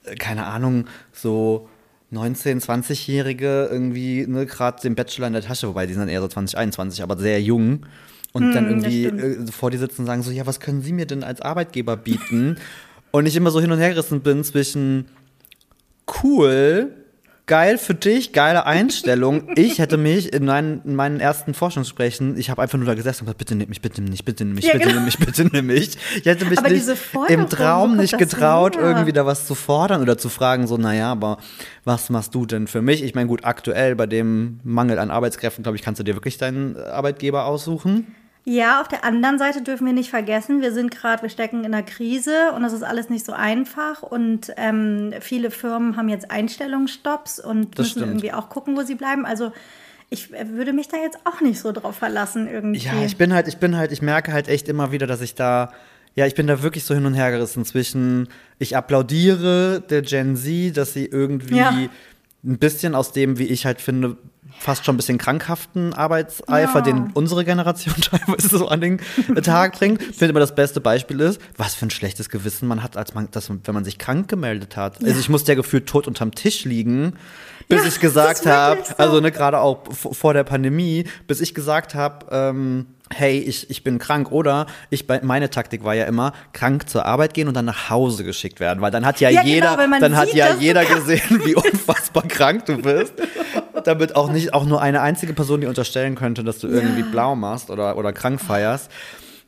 äh, 0.04 0.14
keine 0.14 0.46
Ahnung, 0.46 0.84
so 1.12 1.68
19-, 2.12 2.64
20-Jährige 2.64 3.68
irgendwie 3.70 4.26
ne, 4.28 4.46
gerade 4.46 4.80
den 4.80 4.94
Bachelor 4.94 5.26
in 5.26 5.32
der 5.32 5.42
Tasche, 5.42 5.66
wobei 5.68 5.86
die 5.86 5.92
sind 5.92 6.00
dann 6.02 6.08
eher 6.08 6.20
so 6.20 6.28
20, 6.28 6.56
21, 6.56 7.02
aber 7.02 7.16
sehr 7.16 7.42
jung. 7.42 7.84
Und 8.36 8.54
dann 8.54 8.64
Hm, 8.68 8.70
irgendwie 8.84 9.04
äh, 9.06 9.46
vor 9.50 9.70
dir 9.70 9.78
sitzen 9.78 10.02
und 10.02 10.06
sagen 10.06 10.22
so, 10.22 10.30
ja, 10.30 10.46
was 10.46 10.60
können 10.60 10.82
Sie 10.82 10.92
mir 10.92 11.06
denn 11.06 11.24
als 11.24 11.40
Arbeitgeber 11.40 11.96
bieten? 11.96 12.56
und 13.12 13.26
ich 13.26 13.34
immer 13.36 13.50
so 13.50 13.60
hin 13.60 13.72
und 13.72 13.78
her 13.78 13.90
gerissen 13.90 14.20
bin 14.20 14.44
zwischen 14.44 15.06
cool, 16.22 16.90
geil 17.46 17.78
für 17.78 17.94
dich, 17.94 18.32
geile 18.32 18.66
Einstellung. 18.66 19.48
Ich 19.56 19.78
hätte 19.78 19.96
mich 19.96 20.32
in 20.32 20.44
meinen, 20.44 20.82
in 20.84 20.94
meinen 20.96 21.20
ersten 21.20 21.54
Forschungsgesprächen, 21.54 22.36
ich 22.36 22.50
habe 22.50 22.60
einfach 22.62 22.76
nur 22.76 22.86
da 22.86 22.94
gesessen 22.94 23.20
und 23.22 23.26
gesagt, 23.26 23.38
bitte 23.38 23.54
nimm 23.54 23.68
mich, 23.68 23.80
bitte 23.80 24.02
nimm 24.02 24.10
mich, 24.10 24.24
bitte 24.24 24.44
nimm 24.44 24.54
mich, 24.54 24.66
Ja, 24.66 24.72
bitte 24.72 24.88
genau. 24.88 24.96
nimm 24.96 25.04
mich, 25.06 25.18
bitte 25.18 25.44
nimm 25.50 25.66
mich. 25.66 25.96
Ich 26.18 26.26
hätte 26.26 26.44
mich 26.44 26.60
nicht 26.62 26.86
im 27.28 27.48
Traum 27.48 27.96
nicht 27.96 28.18
getraut, 28.18 28.76
irgendwie 28.76 29.12
da 29.12 29.24
was 29.24 29.46
zu 29.46 29.54
fordern 29.54 30.02
oder 30.02 30.18
zu 30.18 30.28
fragen, 30.28 30.66
so, 30.66 30.76
naja, 30.76 31.10
aber 31.12 31.38
was 31.84 32.10
machst 32.10 32.34
du 32.34 32.44
denn 32.44 32.66
für 32.66 32.82
mich? 32.82 33.02
Ich 33.02 33.14
meine, 33.14 33.28
gut, 33.28 33.44
aktuell 33.44 33.94
bei 33.96 34.06
dem 34.06 34.60
Mangel 34.64 34.98
an 34.98 35.10
Arbeitskräften, 35.10 35.62
glaube 35.62 35.76
ich, 35.76 35.82
kannst 35.82 36.00
du 36.00 36.04
dir 36.04 36.14
wirklich 36.14 36.36
deinen 36.38 36.76
Arbeitgeber 36.76 37.46
aussuchen. 37.46 38.06
Ja, 38.48 38.80
auf 38.80 38.86
der 38.86 39.02
anderen 39.04 39.38
Seite 39.38 39.60
dürfen 39.60 39.86
wir 39.86 39.92
nicht 39.92 40.08
vergessen, 40.10 40.60
wir 40.62 40.72
sind 40.72 40.92
gerade, 40.92 41.20
wir 41.22 41.30
stecken 41.30 41.64
in 41.64 41.74
einer 41.74 41.82
Krise 41.82 42.52
und 42.54 42.62
das 42.62 42.72
ist 42.72 42.84
alles 42.84 43.10
nicht 43.10 43.26
so 43.26 43.32
einfach 43.32 44.04
und 44.04 44.52
ähm, 44.56 45.12
viele 45.20 45.50
Firmen 45.50 45.96
haben 45.96 46.08
jetzt 46.08 46.30
Einstellungsstopps 46.30 47.40
und 47.40 47.76
Das 47.76 47.86
müssen 47.86 47.90
stimmt. 47.98 48.06
irgendwie 48.12 48.32
auch 48.32 48.48
gucken, 48.48 48.76
wo 48.76 48.82
sie 48.82 48.94
bleiben. 48.94 49.26
Also 49.26 49.50
ich 50.10 50.32
äh, 50.32 50.48
würde 50.50 50.72
mich 50.72 50.86
da 50.86 50.96
jetzt 50.96 51.18
auch 51.24 51.40
nicht 51.40 51.58
so 51.58 51.72
drauf 51.72 51.96
verlassen 51.96 52.46
irgendwie. 52.48 52.78
Ja, 52.78 53.02
ich 53.04 53.16
bin 53.16 53.34
halt, 53.34 53.48
ich 53.48 53.56
bin 53.56 53.76
halt, 53.76 53.90
ich 53.90 54.00
merke 54.00 54.32
halt 54.32 54.46
echt 54.46 54.68
immer 54.68 54.92
wieder, 54.92 55.08
dass 55.08 55.22
ich 55.22 55.34
da, 55.34 55.72
ja, 56.14 56.24
ich 56.26 56.36
bin 56.36 56.46
da 56.46 56.62
wirklich 56.62 56.84
so 56.84 56.94
hin 56.94 57.04
und 57.04 57.14
her 57.14 57.32
gerissen 57.32 57.64
zwischen, 57.64 58.28
ich 58.60 58.76
applaudiere 58.76 59.82
der 59.90 60.02
Gen 60.02 60.36
Z, 60.36 60.76
dass 60.76 60.92
sie 60.92 61.06
irgendwie 61.06 61.56
Ja. 61.56 61.70
ein 62.44 62.58
bisschen 62.58 62.94
aus 62.94 63.10
dem, 63.10 63.38
wie 63.40 63.46
ich 63.48 63.66
halt 63.66 63.80
finde, 63.80 64.16
fast 64.58 64.84
schon 64.84 64.94
ein 64.94 64.96
bisschen 64.96 65.18
krankhaften 65.18 65.92
Arbeitseifer, 65.94 66.78
Ja. 66.78 66.80
den 66.80 67.10
unsere 67.12 67.44
Generation 67.44 67.94
teilweise 68.00 68.58
so 68.58 68.68
an 68.68 68.80
den 68.80 69.00
Tag 69.42 69.78
bringt. 69.78 70.00
Ich 70.02 70.16
finde 70.16 70.30
immer 70.30 70.40
das 70.40 70.54
beste 70.54 70.80
Beispiel 70.80 71.20
ist, 71.20 71.40
was 71.56 71.74
für 71.74 71.86
ein 71.86 71.90
schlechtes 71.90 72.28
Gewissen 72.28 72.66
man 72.68 72.82
hat, 72.82 72.96
als 72.96 73.14
man, 73.14 73.28
dass, 73.30 73.48
wenn 73.50 73.74
man 73.74 73.84
sich 73.84 73.98
krank 73.98 74.28
gemeldet 74.28 74.76
hat. 74.76 75.02
Also 75.04 75.20
ich 75.20 75.28
musste 75.28 75.52
ja 75.52 75.56
gefühlt 75.56 75.86
tot 75.86 76.06
unterm 76.08 76.32
Tisch 76.34 76.64
liegen, 76.64 77.14
bis 77.68 77.82
Ja, 77.82 77.88
ich 77.88 78.00
gesagt 78.00 78.46
habe, 78.46 78.76
wirklich 78.76 78.96
so. 78.96 79.02
also 79.02 79.20
ne, 79.20 79.30
gerade 79.32 79.58
auch 79.60 79.82
vor 79.92 80.34
der 80.34 80.44
Pandemie, 80.44 81.04
bis 81.26 81.40
ich 81.40 81.54
gesagt 81.54 81.94
habe, 81.94 82.26
ähm, 82.30 82.86
hey, 83.14 83.38
ich, 83.38 83.70
ich 83.70 83.84
bin 83.84 83.98
krank 83.98 84.32
oder 84.32 84.66
ich 84.90 85.06
meine 85.22 85.48
Taktik 85.48 85.84
war 85.84 85.94
ja 85.94 86.04
immer 86.04 86.32
krank 86.52 86.88
zur 86.88 87.06
Arbeit 87.06 87.34
gehen 87.34 87.46
und 87.48 87.54
dann 87.54 87.64
nach 87.64 87.88
Hause 87.88 88.24
geschickt 88.24 88.58
werden, 88.58 88.80
weil 88.80 88.90
dann 88.90 89.06
hat 89.06 89.20
ja, 89.20 89.30
Ja, 89.30 89.42
genau, 89.42 89.54
jeder, 89.54 89.86
man 89.86 90.00
dann 90.00 90.16
hat 90.16 90.28
sieht, 90.28 90.36
ja 90.36 90.54
jeder 90.58 90.84
gesehen, 90.84 91.40
wie 91.44 91.54
unfassbar 91.54 92.24
krank 92.26 92.66
du 92.66 92.78
bist. 92.78 93.14
Damit 93.84 94.16
auch 94.16 94.30
nicht 94.30 94.54
auch 94.54 94.64
nur 94.64 94.82
eine 94.82 95.00
einzige 95.02 95.32
Person 95.34 95.60
dir 95.60 95.68
unterstellen 95.68 96.16
könnte, 96.16 96.42
dass 96.42 96.58
du 96.58 96.66
irgendwie 96.66 97.02
blau 97.02 97.36
machst 97.36 97.70
oder, 97.70 97.96
oder 97.96 98.12
krank 98.12 98.40
feierst. 98.40 98.90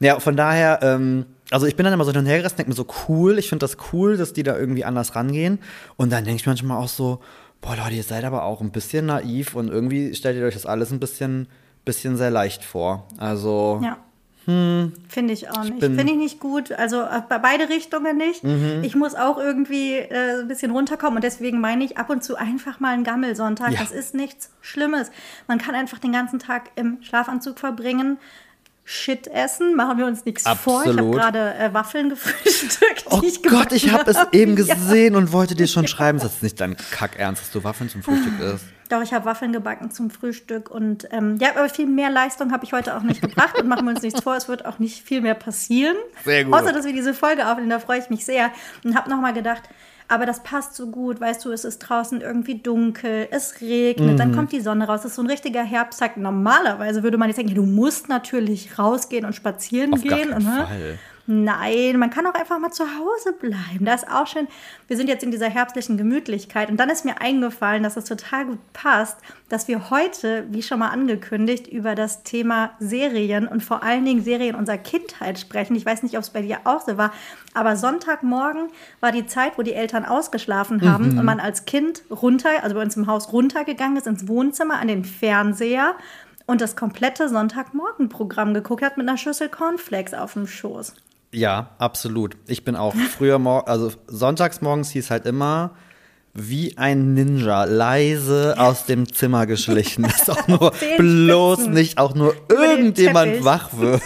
Ja, 0.00 0.20
von 0.20 0.36
daher, 0.36 0.78
ähm, 0.82 1.26
also 1.50 1.66
ich 1.66 1.74
bin 1.74 1.84
dann 1.84 1.92
immer 1.92 2.04
so 2.04 2.12
hin 2.12 2.20
und 2.20 2.26
her 2.26 2.38
gerissen, 2.38 2.56
denke 2.58 2.70
mir 2.70 2.76
so 2.76 2.86
cool, 3.08 3.38
ich 3.38 3.48
finde 3.48 3.64
das 3.64 3.76
cool, 3.92 4.16
dass 4.16 4.32
die 4.32 4.44
da 4.44 4.56
irgendwie 4.56 4.84
anders 4.84 5.16
rangehen. 5.16 5.58
Und 5.96 6.12
dann 6.12 6.24
denke 6.24 6.40
ich 6.40 6.46
manchmal 6.46 6.80
auch 6.80 6.88
so, 6.88 7.20
boah 7.60 7.76
Leute, 7.76 7.96
ihr 7.96 8.04
seid 8.04 8.24
aber 8.24 8.44
auch 8.44 8.60
ein 8.60 8.70
bisschen 8.70 9.06
naiv 9.06 9.56
und 9.56 9.68
irgendwie 9.68 10.14
stellt 10.14 10.36
ihr 10.36 10.44
euch 10.44 10.54
das 10.54 10.66
alles 10.66 10.92
ein 10.92 11.00
bisschen, 11.00 11.48
bisschen 11.88 12.16
sehr 12.16 12.30
leicht 12.30 12.62
vor. 12.64 13.06
Also, 13.18 13.80
Ja. 13.82 13.96
Finde 14.46 15.34
ich 15.34 15.50
auch 15.50 15.62
nicht. 15.64 15.82
Hm. 15.82 15.92
Mhm. 15.92 15.98
Finde 15.98 16.12
ich 16.14 16.18
nicht 16.18 16.40
gut. 16.40 16.72
Also 16.72 17.02
äh, 17.02 17.20
bei 17.28 17.36
beide 17.36 17.68
Richtungen 17.68 18.16
nicht. 18.16 18.42
Ich 18.80 18.94
muss 18.94 19.14
auch 19.14 19.36
irgendwie 19.36 19.96
äh, 19.96 20.40
ein 20.40 20.48
bisschen 20.48 20.70
runterkommen 20.70 21.16
und 21.16 21.22
deswegen 21.22 21.60
meine 21.60 21.84
ich 21.84 21.98
ab 21.98 22.08
und 22.08 22.24
zu 22.24 22.34
einfach 22.36 22.80
mal 22.80 22.94
einen 22.94 23.04
Gammelsonntag. 23.04 23.72
Ja. 23.72 23.80
Das 23.80 23.90
ist 23.92 24.14
nichts 24.14 24.48
Schlimmes. 24.62 25.10
Man 25.48 25.58
kann 25.58 25.74
einfach 25.74 25.98
den 25.98 26.12
ganzen 26.12 26.38
Tag 26.38 26.70
im 26.76 26.96
Schlafanzug 27.02 27.58
verbringen. 27.58 28.16
Shit 28.86 29.26
essen, 29.26 29.74
machen 29.76 29.98
wir 29.98 30.06
uns 30.06 30.24
nichts 30.24 30.44
vor. 30.44 30.80
Ich 30.82 30.88
habe 30.88 30.98
Absolut. 31.00 31.14
gerade 31.16 31.54
äh, 31.56 31.74
Waffeln 31.74 32.08
gefrühstückt, 32.08 33.04
Oh 33.10 33.20
ich 33.22 33.42
Gott, 33.42 33.72
ich 33.72 33.92
habe 33.92 34.10
es 34.10 34.16
eben 34.32 34.56
Ja. 34.64 34.74
gesehen 34.74 35.14
und 35.14 35.30
wollte 35.32 35.56
dir 35.56 35.66
schon 35.66 35.86
schreiben. 35.86 36.16
Ist 36.16 36.24
das 36.24 36.40
nicht 36.40 36.58
dein 36.58 36.74
Kackernst, 36.90 37.42
dass 37.42 37.50
du 37.50 37.62
Waffeln 37.64 37.90
zum 37.90 38.02
Frühstück 38.02 38.40
isst? 38.40 38.64
Doch, 38.88 39.02
ich 39.02 39.12
habe 39.12 39.24
Waffeln 39.26 39.52
gebacken 39.52 39.90
zum 39.90 40.08
Frühstück 40.10 40.70
und 40.70 41.06
ähm, 41.12 41.36
ja, 41.40 41.50
aber 41.56 41.68
viel 41.68 41.86
mehr 41.86 42.08
Leistung 42.10 42.52
habe 42.52 42.64
ich 42.64 42.72
heute 42.72 42.96
auch 42.96 43.02
nicht 43.02 43.20
gebracht 43.20 43.58
und 43.60 43.68
machen 43.68 43.84
wir 43.84 43.90
uns 43.90 44.02
nichts 44.02 44.20
vor, 44.22 44.34
es 44.36 44.48
wird 44.48 44.64
auch 44.64 44.78
nicht 44.78 45.02
viel 45.04 45.20
mehr 45.20 45.34
passieren. 45.34 45.96
Sehr 46.24 46.44
gut. 46.44 46.54
Außer, 46.54 46.72
dass 46.72 46.86
wir 46.86 46.92
diese 46.94 47.12
Folge 47.14 47.46
aufnehmen, 47.46 47.70
da 47.70 47.78
freue 47.80 47.98
ich 48.00 48.08
mich 48.08 48.24
sehr 48.24 48.50
und 48.84 48.96
habe 48.96 49.10
nochmal 49.10 49.34
gedacht, 49.34 49.62
aber 50.10 50.24
das 50.24 50.42
passt 50.42 50.74
so 50.74 50.86
gut, 50.86 51.20
weißt 51.20 51.44
du, 51.44 51.52
es 51.52 51.66
ist 51.66 51.80
draußen 51.80 52.22
irgendwie 52.22 52.54
dunkel, 52.60 53.28
es 53.30 53.60
regnet, 53.60 54.12
Mhm. 54.14 54.16
dann 54.16 54.34
kommt 54.34 54.52
die 54.52 54.60
Sonne 54.62 54.86
raus, 54.86 55.00
es 55.00 55.06
ist 55.10 55.16
so 55.16 55.22
ein 55.22 55.26
richtiger 55.28 55.62
Herbsttag. 55.62 56.16
Normalerweise 56.16 57.02
würde 57.02 57.18
man 57.18 57.28
jetzt 57.28 57.36
denken, 57.36 57.54
du 57.54 57.66
musst 57.66 58.08
natürlich 58.08 58.78
rausgehen 58.78 59.26
und 59.26 59.34
spazieren 59.34 59.92
Auf 59.92 60.02
gar 60.02 60.16
gehen. 60.16 60.30
keinen 60.30 60.46
und, 60.46 60.54
ne? 60.56 60.66
Fall. 60.66 60.98
Nein, 61.30 61.98
man 61.98 62.08
kann 62.08 62.26
auch 62.26 62.32
einfach 62.32 62.58
mal 62.58 62.70
zu 62.70 62.84
Hause 62.84 63.34
bleiben. 63.34 63.84
Das 63.84 64.02
ist 64.02 64.10
auch 64.10 64.26
schön. 64.26 64.48
Wir 64.86 64.96
sind 64.96 65.08
jetzt 65.08 65.22
in 65.22 65.30
dieser 65.30 65.50
herbstlichen 65.50 65.98
Gemütlichkeit. 65.98 66.70
Und 66.70 66.78
dann 66.78 66.88
ist 66.88 67.04
mir 67.04 67.20
eingefallen, 67.20 67.82
dass 67.82 67.98
es 67.98 68.06
total 68.06 68.46
gut 68.46 68.72
passt, 68.72 69.18
dass 69.50 69.68
wir 69.68 69.90
heute, 69.90 70.46
wie 70.48 70.62
schon 70.62 70.78
mal 70.78 70.88
angekündigt, 70.88 71.66
über 71.66 71.94
das 71.94 72.22
Thema 72.22 72.70
Serien 72.78 73.46
und 73.46 73.62
vor 73.62 73.82
allen 73.82 74.06
Dingen 74.06 74.24
Serien 74.24 74.54
unserer 74.54 74.78
Kindheit 74.78 75.38
sprechen. 75.38 75.76
Ich 75.76 75.84
weiß 75.84 76.02
nicht, 76.02 76.16
ob 76.16 76.22
es 76.22 76.30
bei 76.30 76.40
dir 76.40 76.60
auch 76.64 76.80
so 76.80 76.96
war, 76.96 77.12
aber 77.52 77.76
Sonntagmorgen 77.76 78.68
war 79.00 79.12
die 79.12 79.26
Zeit, 79.26 79.58
wo 79.58 79.62
die 79.62 79.74
Eltern 79.74 80.06
ausgeschlafen 80.06 80.80
haben 80.80 81.18
und 81.18 81.26
man 81.26 81.40
als 81.40 81.66
Kind 81.66 82.04
runter, 82.10 82.48
also 82.62 82.74
bei 82.74 82.80
uns 82.80 82.96
im 82.96 83.06
Haus 83.06 83.34
runtergegangen 83.34 83.98
ist 83.98 84.06
ins 84.06 84.28
Wohnzimmer 84.28 84.78
an 84.78 84.88
den 84.88 85.04
Fernseher 85.04 85.94
und 86.46 86.62
das 86.62 86.74
komplette 86.74 87.28
Sonntagmorgenprogramm 87.28 88.54
geguckt 88.54 88.82
hat 88.82 88.96
mit 88.96 89.06
einer 89.06 89.18
Schüssel 89.18 89.50
Cornflakes 89.50 90.14
auf 90.14 90.32
dem 90.32 90.46
Schoß. 90.46 90.94
Ja, 91.32 91.70
absolut. 91.78 92.36
Ich 92.46 92.64
bin 92.64 92.74
auch 92.76 92.94
früher 92.94 93.38
mor 93.38 93.68
also 93.68 93.92
sonntags 94.06 94.60
morgens 94.60 94.90
hieß 94.90 95.10
halt 95.10 95.26
immer 95.26 95.72
wie 96.34 96.76
ein 96.78 97.14
Ninja 97.14 97.64
leise 97.64 98.54
aus 98.58 98.84
dem 98.86 99.12
Zimmer 99.12 99.46
geschlichen, 99.46 100.02
dass 100.04 100.30
auch 100.30 100.46
nur 100.46 100.72
bloß 100.96 101.66
nicht 101.68 101.98
auch 101.98 102.14
nur 102.14 102.34
irgendjemand 102.48 103.44
wach 103.44 103.70
wird, 103.76 104.02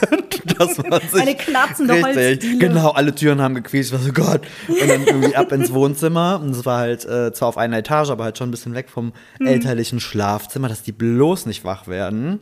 dass 0.59 0.79
man 0.79 1.01
sich 1.13 1.21
Eine 1.21 1.35
knarzende 1.35 1.95
richtig, 1.95 2.59
genau, 2.59 2.91
alle 2.93 3.15
Türen 3.15 3.43
haben 3.43 3.55
gequietscht, 3.55 3.93
war 3.93 3.99
so 3.99 4.13
Gott. 4.13 4.41
Und 4.69 4.89
dann 4.89 5.05
irgendwie 5.07 5.37
ab 5.37 5.53
ins 5.53 5.73
Wohnzimmer. 5.75 6.41
Und 6.43 6.51
es 6.51 6.65
war 6.65 6.79
halt 6.79 7.05
äh, 7.05 7.33
zwar 7.33 7.49
auf 7.49 7.59
einer 7.59 7.77
Etage, 7.79 8.09
aber 8.11 8.25
halt 8.25 8.39
schon 8.39 8.49
ein 8.49 8.53
bisschen 8.53 8.75
weg 8.75 8.89
vom 8.89 9.13
Hm. 9.39 9.47
elterlichen 9.47 10.01
Schlafzimmer, 10.01 10.69
dass 10.69 10.83
die 10.83 10.93
bloß 10.93 11.45
nicht 11.47 11.65
wach 11.65 11.87
werden. 11.87 12.41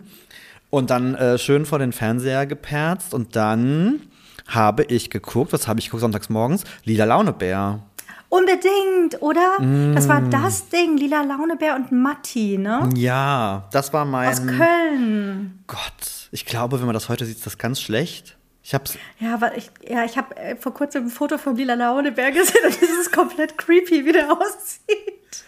Und 0.69 0.91
dann 0.91 1.17
äh, 1.17 1.37
schön 1.37 1.67
vor 1.67 1.81
den 1.81 1.93
Fernseher 1.93 2.47
geperzt 2.47 3.13
und 3.13 3.35
dann 3.35 4.03
habe 4.51 4.85
ich 4.85 5.11
geguckt, 5.11 5.53
was 5.53 5.67
habe 5.69 5.81
ich 5.81 5.87
geguckt 5.87 6.03
sonntags 6.03 6.29
morgens? 6.29 6.65
Lila 6.85 7.05
Launebär. 7.05 7.81
Unbedingt, 8.29 9.21
oder? 9.23 9.57
Das 9.95 10.09
war 10.09 10.21
Mm. 10.21 10.31
das 10.31 10.69
Ding, 10.69 10.97
Lila 10.97 11.23
Launebär 11.23 11.75
und 11.75 11.91
Matti, 11.91 12.59
ne? 12.59 12.89
Ja, 12.95 13.69
das 13.73 13.93
war 13.93 14.05
mein 14.05 14.29
Aus 14.29 14.47
Köln. 14.47 15.65
Gott. 15.67 16.29
Ich 16.31 16.47
glaube, 16.47 16.79
wenn 16.79 16.87
man 16.87 16.95
das 16.95 17.09
heute 17.09 17.25
sieht, 17.27 17.39
ist 17.39 17.47
das 17.47 17.59
ganz 17.59 17.81
schlecht. 17.81 18.37
Ich 18.63 18.73
hab's. 18.73 18.97
Ja, 19.19 19.41
weil 19.41 19.55
ich, 19.59 19.71
ja, 19.89 20.05
ich 20.05 20.17
habe 20.17 20.37
äh, 20.37 20.55
vor 20.55 20.73
kurzem 20.73 21.07
ein 21.07 21.11
Foto 21.11 21.39
vom 21.39 21.57
Lila 21.57 21.75
Launebär 21.75 22.31
gesehen 22.31 22.65
und 22.65 22.71
es 22.83 22.89
ist 23.01 23.13
komplett 23.13 23.59
creepy, 23.59 24.05
wie 24.05 24.13
der 24.13 24.31
aussieht. 24.31 25.45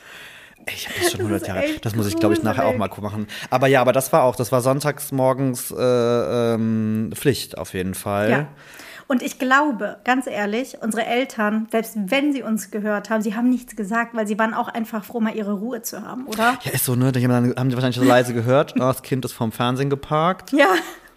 Ich 0.74 0.88
habe 0.88 0.98
das 1.00 1.10
schon 1.12 1.18
Das 1.18 1.20
100 1.20 1.42
ist 1.42 1.48
Jahre. 1.48 1.64
Das 1.82 1.94
muss 1.94 2.06
ich, 2.08 2.16
glaube 2.16 2.34
ich, 2.34 2.42
nachher 2.42 2.66
auch 2.66 2.76
mal 2.76 2.88
machen. 3.00 3.28
Aber 3.50 3.68
ja, 3.68 3.80
aber 3.80 3.92
das 3.92 4.12
war 4.12 4.24
auch, 4.24 4.34
das 4.34 4.50
war 4.50 4.60
sonntags 4.60 5.12
morgens 5.12 5.70
äh, 5.70 6.54
ähm, 6.54 7.10
Pflicht 7.14 7.58
auf 7.58 7.74
jeden 7.74 7.94
Fall. 7.94 8.30
Ja. 8.30 8.46
Und 9.12 9.22
ich 9.22 9.38
glaube, 9.38 9.98
ganz 10.04 10.26
ehrlich, 10.26 10.78
unsere 10.80 11.04
Eltern, 11.04 11.68
selbst 11.70 11.98
wenn 12.06 12.32
sie 12.32 12.42
uns 12.42 12.70
gehört 12.70 13.10
haben, 13.10 13.20
sie 13.20 13.36
haben 13.36 13.50
nichts 13.50 13.76
gesagt, 13.76 14.14
weil 14.14 14.26
sie 14.26 14.38
waren 14.38 14.54
auch 14.54 14.68
einfach 14.68 15.04
froh, 15.04 15.20
mal 15.20 15.36
ihre 15.36 15.52
Ruhe 15.52 15.82
zu 15.82 16.00
haben, 16.00 16.26
oder? 16.26 16.56
Ja, 16.62 16.72
ist 16.72 16.86
so, 16.86 16.94
ne? 16.94 17.12
Die 17.12 17.22
haben, 17.22 17.30
dann, 17.30 17.54
haben 17.54 17.68
die 17.68 17.74
wahrscheinlich 17.74 17.98
so 17.98 18.04
leise 18.04 18.32
gehört. 18.32 18.72
Oh, 18.76 18.78
das 18.78 19.02
Kind 19.02 19.26
ist 19.26 19.34
vom 19.34 19.52
Fernsehen 19.52 19.90
geparkt. 19.90 20.52
Ja, 20.52 20.68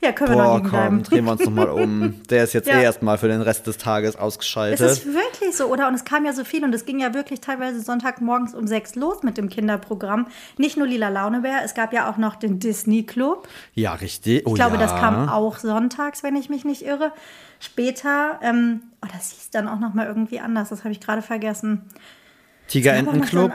Ja, 0.05 0.11
können 0.11 0.31
wir 0.31 0.35
Boah, 0.37 0.43
noch 0.43 0.55
liegen 0.57 0.69
komm, 0.69 0.79
bleiben. 0.79 1.03
drehen 1.03 1.25
wir 1.25 1.31
uns 1.31 1.45
nochmal 1.45 1.69
um. 1.69 2.21
Der 2.29 2.43
ist 2.43 2.53
jetzt 2.53 2.67
Ja. 2.69 2.79
eh 2.79 2.83
erstmal 2.83 3.17
für 3.17 3.27
den 3.27 3.41
Rest 3.41 3.65
des 3.67 3.77
Tages 3.77 4.11
Es 4.15 4.15
ausgeschaltet. 4.21 4.79
ist 4.79 5.05
wirklich 5.05 5.55
so, 5.55 5.65
oder? 5.65 5.87
Und 5.87 5.95
es 5.95 6.05
kam 6.05 6.25
ja 6.25 6.33
so 6.33 6.43
viel 6.43 6.63
und 6.63 6.73
es 6.75 6.85
ging 6.85 6.99
ja 6.99 7.13
wirklich 7.13 7.41
teilweise 7.41 7.81
Sonntagmorgens 7.81 8.53
um 8.53 8.67
sechs 8.67 8.95
los 8.95 9.23
mit 9.23 9.37
dem 9.37 9.49
Kinderprogramm. 9.49 10.27
Nicht 10.57 10.77
nur 10.77 10.87
Lila 10.87 11.09
Launebär, 11.09 11.61
es 11.63 11.73
gab 11.73 11.91
ja 11.93 12.09
auch 12.09 12.17
noch 12.17 12.35
den 12.35 12.59
Disney 12.59 13.03
Club. 13.03 13.47
ja, 13.73 13.93
richtig. 13.93 14.45
Oh, 14.45 14.49
Ich 14.49 14.55
glaube, 14.55 14.75
ja. 14.75 14.81
das 14.81 14.91
kam 14.95 15.27
auch 15.29 15.57
sonntags, 15.57 16.21
wenn 16.23 16.35
ich 16.35 16.49
mich 16.49 16.65
nicht 16.65 16.83
irre. 16.85 17.11
Später, 17.59 18.39
ähm, 18.43 18.81
oh, 19.03 19.07
das 19.11 19.31
hieß 19.31 19.49
dann 19.51 19.67
auch 19.67 19.79
noch 19.79 19.93
mal 19.93 20.05
irgendwie 20.05 20.39
anders, 20.39 20.69
das 20.69 20.79
habe 20.83 20.91
ich 20.91 20.99
gerade 21.01 21.21
vergessen. 21.21 21.81
Noch 22.67 22.71
so 22.71 22.79
Tigerentenclub. 22.79 23.51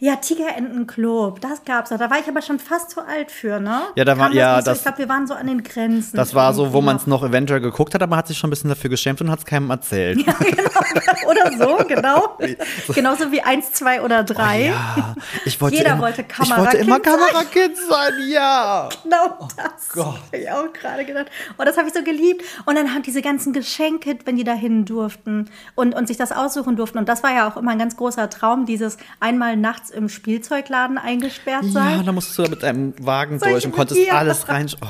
Ja, 0.00 0.16
Tigerentenclub, 0.16 1.40
das 1.40 1.64
gab's 1.64 1.92
auch. 1.92 1.98
Da 1.98 2.10
war 2.10 2.18
ich 2.18 2.26
aber 2.28 2.42
schon 2.42 2.58
fast 2.58 2.90
zu 2.90 3.00
alt 3.00 3.30
für, 3.30 3.60
ne? 3.60 3.82
Ja, 3.94 4.04
da 4.04 4.18
war- 4.18 4.28
Kam 4.28 4.36
ja, 4.36 4.60
so, 4.60 4.64
das- 4.66 4.78
ich 4.78 4.82
glaube, 4.84 4.98
wir 4.98 5.08
waren 5.08 5.26
so 5.26 5.34
an 5.34 5.46
den 5.46 5.62
Grenzen. 5.62 6.16
Das 6.16 6.34
war 6.34 6.52
so, 6.52 6.72
wo 6.72 6.80
man 6.80 6.96
es 6.96 7.06
noch 7.06 7.22
eventuell 7.22 7.60
geguckt 7.60 7.94
hat, 7.94 8.02
aber 8.02 8.10
man 8.10 8.18
hat 8.18 8.26
sich 8.28 8.38
schon 8.38 8.48
ein 8.48 8.50
bisschen 8.50 8.68
dafür 8.70 8.90
geschämt 8.90 9.20
und 9.20 9.30
hat 9.30 9.38
es 9.40 9.44
keinem 9.44 9.70
erzählt. 9.70 10.24
Oder 11.26 11.52
so, 11.56 11.76
genau. 11.86 12.38
Genauso 12.94 13.30
wie 13.30 13.40
eins, 13.42 13.72
zwei 13.72 14.02
oder 14.02 14.24
drei. 14.24 14.66
Ja, 14.66 15.14
ich 15.44 15.60
wollte 15.60 15.76
Jeder 15.76 15.92
immer, 15.92 16.02
wollte 16.02 16.22
Ich 16.22 16.38
wollte 16.38 16.52
Kamerakind 16.52 16.86
immer. 16.86 17.00
Kamerakind 17.00 17.76
sein, 17.76 18.12
ja. 18.28 18.88
Genau 19.04 19.48
das. 19.56 19.88
Gott. 19.92 20.06
Habe 20.26 20.36
ich 20.36 20.50
auch 20.50 20.72
gerade 20.72 21.04
gedacht. 21.04 21.26
Und 21.56 21.66
das 21.66 21.76
habe 21.76 21.86
ich 21.88 21.94
so 21.94 22.02
geliebt. 22.02 22.42
Und 22.66 22.74
dann 22.76 22.92
haben 22.92 23.02
diese 23.02 23.22
ganzen 23.22 23.52
Geschenke, 23.52 24.18
wenn 24.24 24.36
die 24.36 24.44
dahin 24.44 24.84
durften 24.84 25.50
und, 25.76 25.94
und 25.94 26.08
sich 26.08 26.16
das 26.16 26.32
aussuchen 26.32 26.74
durften. 26.76 26.98
Und 26.98 27.08
das 27.08 27.22
war 27.22 27.32
ja 27.32 27.48
auch 27.48 27.56
immer 27.56 27.70
ein 27.72 27.78
ganz 27.78 27.96
großer 27.96 28.28
Traum, 28.30 28.39
dieses 28.66 28.96
einmal 29.20 29.56
nachts 29.56 29.90
im 29.90 30.08
Spielzeugladen 30.08 30.98
eingesperrt 30.98 31.64
Ja, 31.64 31.70
sein. 31.70 32.06
da 32.06 32.12
musstest 32.12 32.38
du 32.38 32.42
mit 32.42 32.62
deinem 32.62 32.94
Wagen 33.04 33.38
Solche 33.38 33.52
durch 33.54 33.66
und 33.66 33.72
konntest 33.72 34.00
Bier. 34.00 34.14
alles 34.14 34.48
rein. 34.48 34.66
Oh. 34.80 34.86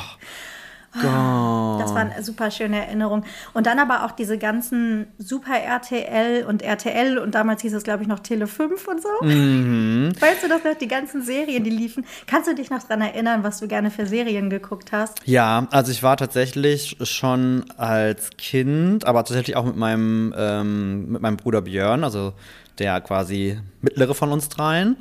Gott. 0.93 1.05
Das 1.05 1.95
war 1.95 1.99
eine 2.01 2.23
super 2.25 2.51
schöne 2.51 2.85
Erinnerung. 2.85 3.25
Und 3.55 3.67
dann 3.67 3.79
aber 3.79 4.05
auch 4.05 4.11
diese 4.11 4.39
ganzen 4.39 5.07
Super 5.19 5.55
RTL 5.55 6.45
und 6.45 6.63
RTL 6.63 7.19
und 7.19 7.37
damals 7.37 7.63
hieß 7.63 7.75
es, 7.75 7.85
glaube 7.85 8.03
ich, 8.03 8.09
noch 8.09 8.19
Tele 8.19 8.49
5 8.49 8.89
und 8.89 9.01
so. 9.01 9.09
Mhm. 9.25 10.13
Weißt 10.19 10.43
du 10.43 10.49
das 10.49 10.65
noch? 10.65 10.75
Die 10.77 10.89
ganzen 10.89 11.23
Serien, 11.23 11.63
die 11.63 11.71
liefen. 11.71 12.05
Kannst 12.27 12.49
du 12.51 12.57
dich 12.57 12.71
noch 12.71 12.83
daran 12.83 13.03
erinnern, 13.03 13.45
was 13.45 13.61
du 13.61 13.69
gerne 13.69 13.93
für 13.93 14.07
Serien 14.07 14.51
geguckt 14.51 14.91
hast? 14.91 15.19
Ja, 15.27 15.69
also 15.71 15.93
ich 15.93 16.03
war 16.03 16.17
tatsächlich 16.17 16.97
schon 17.03 17.65
als 17.77 18.31
Kind, 18.37 19.07
aber 19.07 19.21
tatsächlich 19.25 19.55
auch 19.57 19.65
mit 19.67 19.77
meinem, 19.77 20.35
ähm, 20.37 21.13
mit 21.13 21.23
meinem 21.23 21.37
Bruder 21.37 21.63
Björn, 21.63 22.03
also 22.03 22.33
der 22.81 23.01
quasi 23.01 23.59
mittlere 23.83 24.15
von 24.15 24.33
uns 24.33 24.49
dreien. 24.49 24.97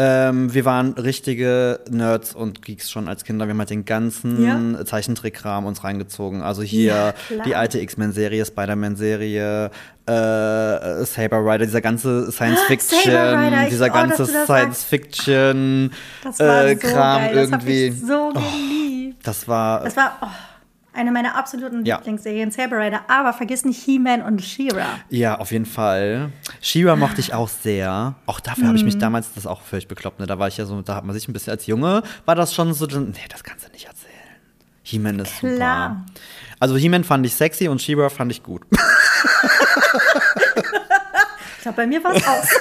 Ähm, 0.00 0.54
wir 0.54 0.64
waren 0.64 0.92
richtige 0.92 1.80
Nerds 1.90 2.32
und 2.32 2.62
Geeks 2.62 2.88
schon 2.88 3.08
als 3.08 3.24
Kinder. 3.24 3.46
Wir 3.46 3.50
haben 3.50 3.58
halt 3.58 3.70
den 3.70 3.84
ganzen 3.84 4.76
Ja. 4.78 4.84
Zeichentrickkram 4.84 5.66
uns 5.66 5.82
reingezogen. 5.82 6.40
Also 6.40 6.62
hier 6.62 7.14
Ja, 7.36 7.42
die 7.44 7.56
alte 7.56 7.80
X-Men-Serie, 7.80 8.44
Spider-Man-Serie, 8.46 9.72
äh, 10.06 11.04
Saber 11.04 11.38
Rider, 11.44 11.66
dieser 11.66 11.80
ganze 11.80 12.30
Science 12.30 12.60
Fiction, 12.68 13.12
Saber 13.12 13.42
Rider, 13.46 13.62
ich- 13.64 13.68
dieser 13.70 13.86
oh, 13.90 13.92
ganze 13.92 14.24
du 14.26 14.32
das 14.32 14.44
Science 14.44 14.84
Fiction 14.84 15.90
Das 16.22 16.38
war 16.38 16.64
äh, 16.64 16.74
so 16.80 16.88
Kram 16.88 17.22
irgendwie. 17.32 17.90
Das 17.90 18.00
so 18.00 18.32
geliebt. 18.32 19.26
Das 19.26 19.48
war 19.48 19.82
Das 19.82 19.96
war 19.96 20.12
oh, 20.22 20.26
eine 20.98 21.10
meiner 21.12 21.34
absoluten 21.36 21.84
Ja. 21.86 21.96
Lieblingsserien, 21.96 22.50
Saber 22.50 22.78
Rider. 22.78 23.00
Aber 23.08 23.32
vergiss 23.32 23.64
nicht 23.64 23.82
He-Man 23.82 24.20
und 24.22 24.42
She-Ra. 24.42 24.86
Ja, 25.08 25.38
auf 25.38 25.50
jeden 25.52 25.64
Fall. 25.66 26.30
Shira 26.60 26.96
mochte 26.96 27.20
ich 27.20 27.32
auch 27.32 27.48
sehr. 27.48 28.14
Auch 28.26 28.40
dafür 28.40 28.66
habe 28.66 28.76
ich 28.76 28.82
Mhm. 28.82 28.86
mich 28.88 28.98
damals, 28.98 29.32
das 29.34 29.46
auch 29.46 29.62
völlig 29.62 29.88
bekloppt, 29.88 30.20
ne? 30.20 30.26
Da 30.26 30.38
war 30.38 30.48
ich 30.48 30.56
ja 30.58 30.66
so, 30.66 30.82
da 30.82 30.96
hat 30.96 31.04
man 31.04 31.14
sich 31.14 31.26
ein 31.28 31.32
bisschen 31.32 31.52
als 31.52 31.66
Junge, 31.66 32.02
war 32.26 32.34
das 32.34 32.52
schon 32.54 32.74
so, 32.74 32.86
nee, 32.86 33.14
das 33.30 33.42
kannst 33.44 33.66
du 33.66 33.72
nicht 33.72 33.86
erzählen. 33.86 34.12
He-Man 34.82 35.18
ist 35.20 35.38
Klar. 35.38 36.04
super. 36.06 36.20
Also 36.60 36.76
He-Man 36.76 37.04
fand 37.04 37.24
ich 37.24 37.34
sexy 37.34 37.68
und 37.68 37.80
Shira 37.80 38.08
fand 38.08 38.32
ich 38.32 38.42
gut. 38.42 38.62
Ich 41.56 41.62
glaube, 41.62 41.76
bei 41.76 41.86
mir 41.86 42.02
war 42.02 42.14
es 42.14 42.26
aus. 42.26 42.46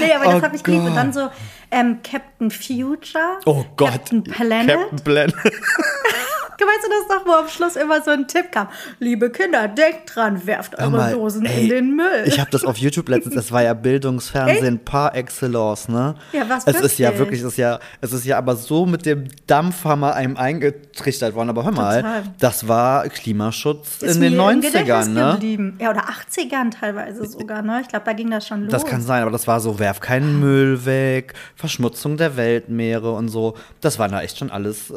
nee, 0.00 0.12
aber 0.12 0.24
das 0.26 0.34
Oh 0.34 0.42
habe 0.42 0.56
ich 0.56 0.62
geliebt. 0.62 0.84
Und 0.86 0.94
dann 0.94 1.12
so 1.12 1.30
ähm, 1.70 2.00
Captain 2.02 2.50
Future. 2.50 3.38
Oh 3.46 3.64
Gott. 3.76 3.92
Captain 3.92 4.22
Planet. 4.24 4.76
Captain 4.76 4.98
Planet. 4.98 5.34
Weißt 6.66 6.84
du 6.84 6.90
das 6.90 7.16
noch, 7.18 7.26
wo 7.26 7.32
am 7.32 7.48
Schluss 7.48 7.76
immer 7.76 8.02
so 8.02 8.10
ein 8.10 8.26
Tipp 8.26 8.52
kam? 8.52 8.68
Liebe 8.98 9.30
Kinder, 9.30 9.68
denkt 9.68 10.14
dran, 10.14 10.46
werft 10.46 10.78
eure 10.78 10.90
mal, 10.90 11.12
Dosen 11.12 11.46
ey, 11.46 11.62
in 11.62 11.68
den 11.68 11.96
Müll. 11.96 12.24
Ich 12.26 12.38
habe 12.40 12.50
das 12.50 12.64
auf 12.64 12.76
YouTube 12.76 13.08
letztens, 13.08 13.34
das 13.34 13.52
war 13.52 13.62
ja 13.62 13.74
Bildungsfernsehen 13.74 14.78
par 14.84 15.14
excellence, 15.14 15.88
ne? 15.88 16.14
Ja, 16.32 16.48
was 16.48 16.66
Es 16.66 16.80
ist 16.80 16.98
ja 16.98 17.16
wirklich? 17.18 17.40
es 17.40 17.46
ist 17.46 17.56
ja, 17.58 17.78
es 18.00 18.12
ist 18.12 18.24
ja 18.24 18.38
aber 18.38 18.56
so 18.56 18.86
mit 18.86 19.06
dem 19.06 19.28
Dampfhammer 19.46 20.14
einem 20.14 20.36
eingetrichtert 20.36 21.34
worden. 21.34 21.50
Aber 21.50 21.64
hör 21.64 21.72
mal, 21.72 21.96
Total. 22.02 22.22
das 22.38 22.68
war 22.68 23.08
Klimaschutz 23.08 24.02
Ist 24.02 24.16
in 24.16 24.22
den 24.22 24.36
mir 24.36 24.50
im 24.50 24.60
90ern, 24.60 24.62
Gedächtnis 24.62 25.08
ne? 25.08 25.32
Geblieben. 25.32 25.78
Ja, 25.80 25.90
oder 25.90 26.04
80ern 26.04 26.70
teilweise 26.70 27.26
sogar, 27.26 27.62
ne? 27.62 27.80
Ich 27.82 27.88
glaube, 27.88 28.04
da 28.04 28.12
ging 28.12 28.30
das 28.30 28.46
schon 28.46 28.62
los. 28.62 28.70
Das 28.70 28.84
kann 28.84 29.02
sein, 29.02 29.22
aber 29.22 29.30
das 29.30 29.46
war 29.46 29.60
so, 29.60 29.78
werf 29.78 30.00
keinen 30.00 30.40
Müll 30.40 30.84
weg, 30.84 31.34
Verschmutzung 31.56 32.16
der 32.16 32.36
Weltmeere 32.36 33.12
und 33.12 33.28
so. 33.28 33.54
Das 33.80 33.98
waren 33.98 34.12
da 34.12 34.22
echt 34.22 34.38
schon 34.38 34.50
alles 34.50 34.90
äh, 34.90 34.94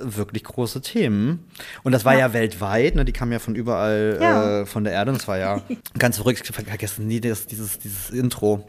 wirklich 0.00 0.44
große 0.44 0.77
Themen. 0.80 1.44
Und 1.82 1.92
das 1.92 2.04
war 2.04 2.16
ja, 2.16 2.32
weltweit, 2.32 2.94
ne? 2.94 3.04
Die 3.04 3.12
kamen 3.12 3.32
ja 3.32 3.38
von 3.38 3.54
überall 3.54 4.18
Ja. 4.20 4.60
äh, 4.60 4.66
von 4.66 4.84
der 4.84 4.92
Erde. 4.92 5.10
Und 5.12 5.18
das 5.20 5.28
war 5.28 5.38
ja 5.38 5.62
ganz 5.98 6.16
verrückt. 6.16 6.40
Ich 6.48 6.54
vergessen 6.54 7.06
nie 7.06 7.20
das, 7.20 7.46
dieses, 7.46 7.78
dieses 7.78 8.10
Intro, 8.10 8.68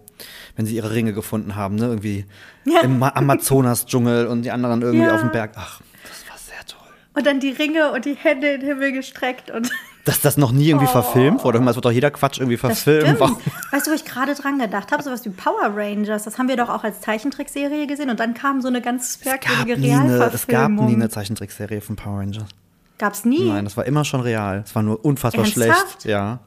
wenn 0.55 0.65
sie 0.65 0.75
ihre 0.75 0.91
Ringe 0.91 1.13
gefunden 1.13 1.55
haben, 1.55 1.75
ne? 1.75 1.85
Irgendwie 1.85 2.25
Ja. 2.65 2.81
im 2.81 2.99
Ma- 2.99 3.09
Amazonas-Dschungel 3.15 4.27
und 4.27 4.43
die 4.43 4.51
anderen 4.51 4.81
irgendwie 4.81 5.05
Ja. 5.05 5.15
auf 5.15 5.21
dem 5.21 5.31
Berg. 5.31 5.51
Ach, 5.55 5.81
das 6.03 6.29
war 6.29 6.37
sehr 6.37 6.65
toll. 6.65 6.87
Und 7.13 7.25
dann 7.25 7.39
die 7.39 7.51
Ringe 7.51 7.91
und 7.91 8.05
die 8.05 8.15
Hände 8.15 8.49
in 8.51 8.61
den 8.61 8.69
Himmel 8.69 8.91
gestreckt 8.91 9.49
und 9.51 9.69
Dass 10.09 10.21
das 10.21 10.37
noch 10.37 10.51
nie 10.51 10.69
irgendwie 10.69 10.87
verfilmt 10.87 11.43
wurde. 11.43 11.59
Es 11.59 11.75
wird 11.75 11.85
doch 11.85 11.91
jeder 11.91 12.09
Quatsch 12.09 12.39
irgendwie 12.39 12.55
Oh. 12.55 12.59
verfilmt. 12.61 13.19
Weißt 13.19 13.85
du, 13.85 13.91
wo 13.91 13.95
ich 13.95 14.05
gerade 14.05 14.33
dran 14.33 14.57
gedacht 14.57 14.91
habe? 14.91 15.03
Sowas 15.03 15.23
wie 15.23 15.29
Power 15.29 15.71
Rangers. 15.75 16.23
Das 16.23 16.39
haben 16.39 16.47
wir 16.47 16.57
doch 16.57 16.69
auch 16.69 16.83
als 16.83 17.01
Zeichentrickserie 17.01 17.85
gesehen. 17.85 18.09
Und 18.09 18.19
dann 18.19 18.33
kam 18.33 18.61
so 18.61 18.69
eine 18.69 18.81
ganz 18.81 19.17
Es 19.17 19.21
gab, 19.21 19.45
merkwürdige 19.67 19.93
eine, 19.93 20.03
es 20.05 20.47
gab 20.47 20.61
Realverfilmung. 20.61 20.85
nie 20.87 20.93
eine 20.95 21.09
Zeichentrickserie 21.09 21.81
von 21.81 21.95
Power 21.95 22.19
Rangers. 22.21 22.45
Gab's 22.97 23.23
nie? 23.23 23.49
Nein, 23.49 23.65
das 23.65 23.77
war 23.77 23.85
immer 23.85 24.03
schon 24.03 24.21
real. 24.21 24.63
Es 24.65 24.73
war 24.73 24.81
nur 24.81 25.05
unfassbar 25.05 25.45
Ernsthaft? 25.45 26.01
schlecht. 26.01 26.05
Ja. 26.05 26.39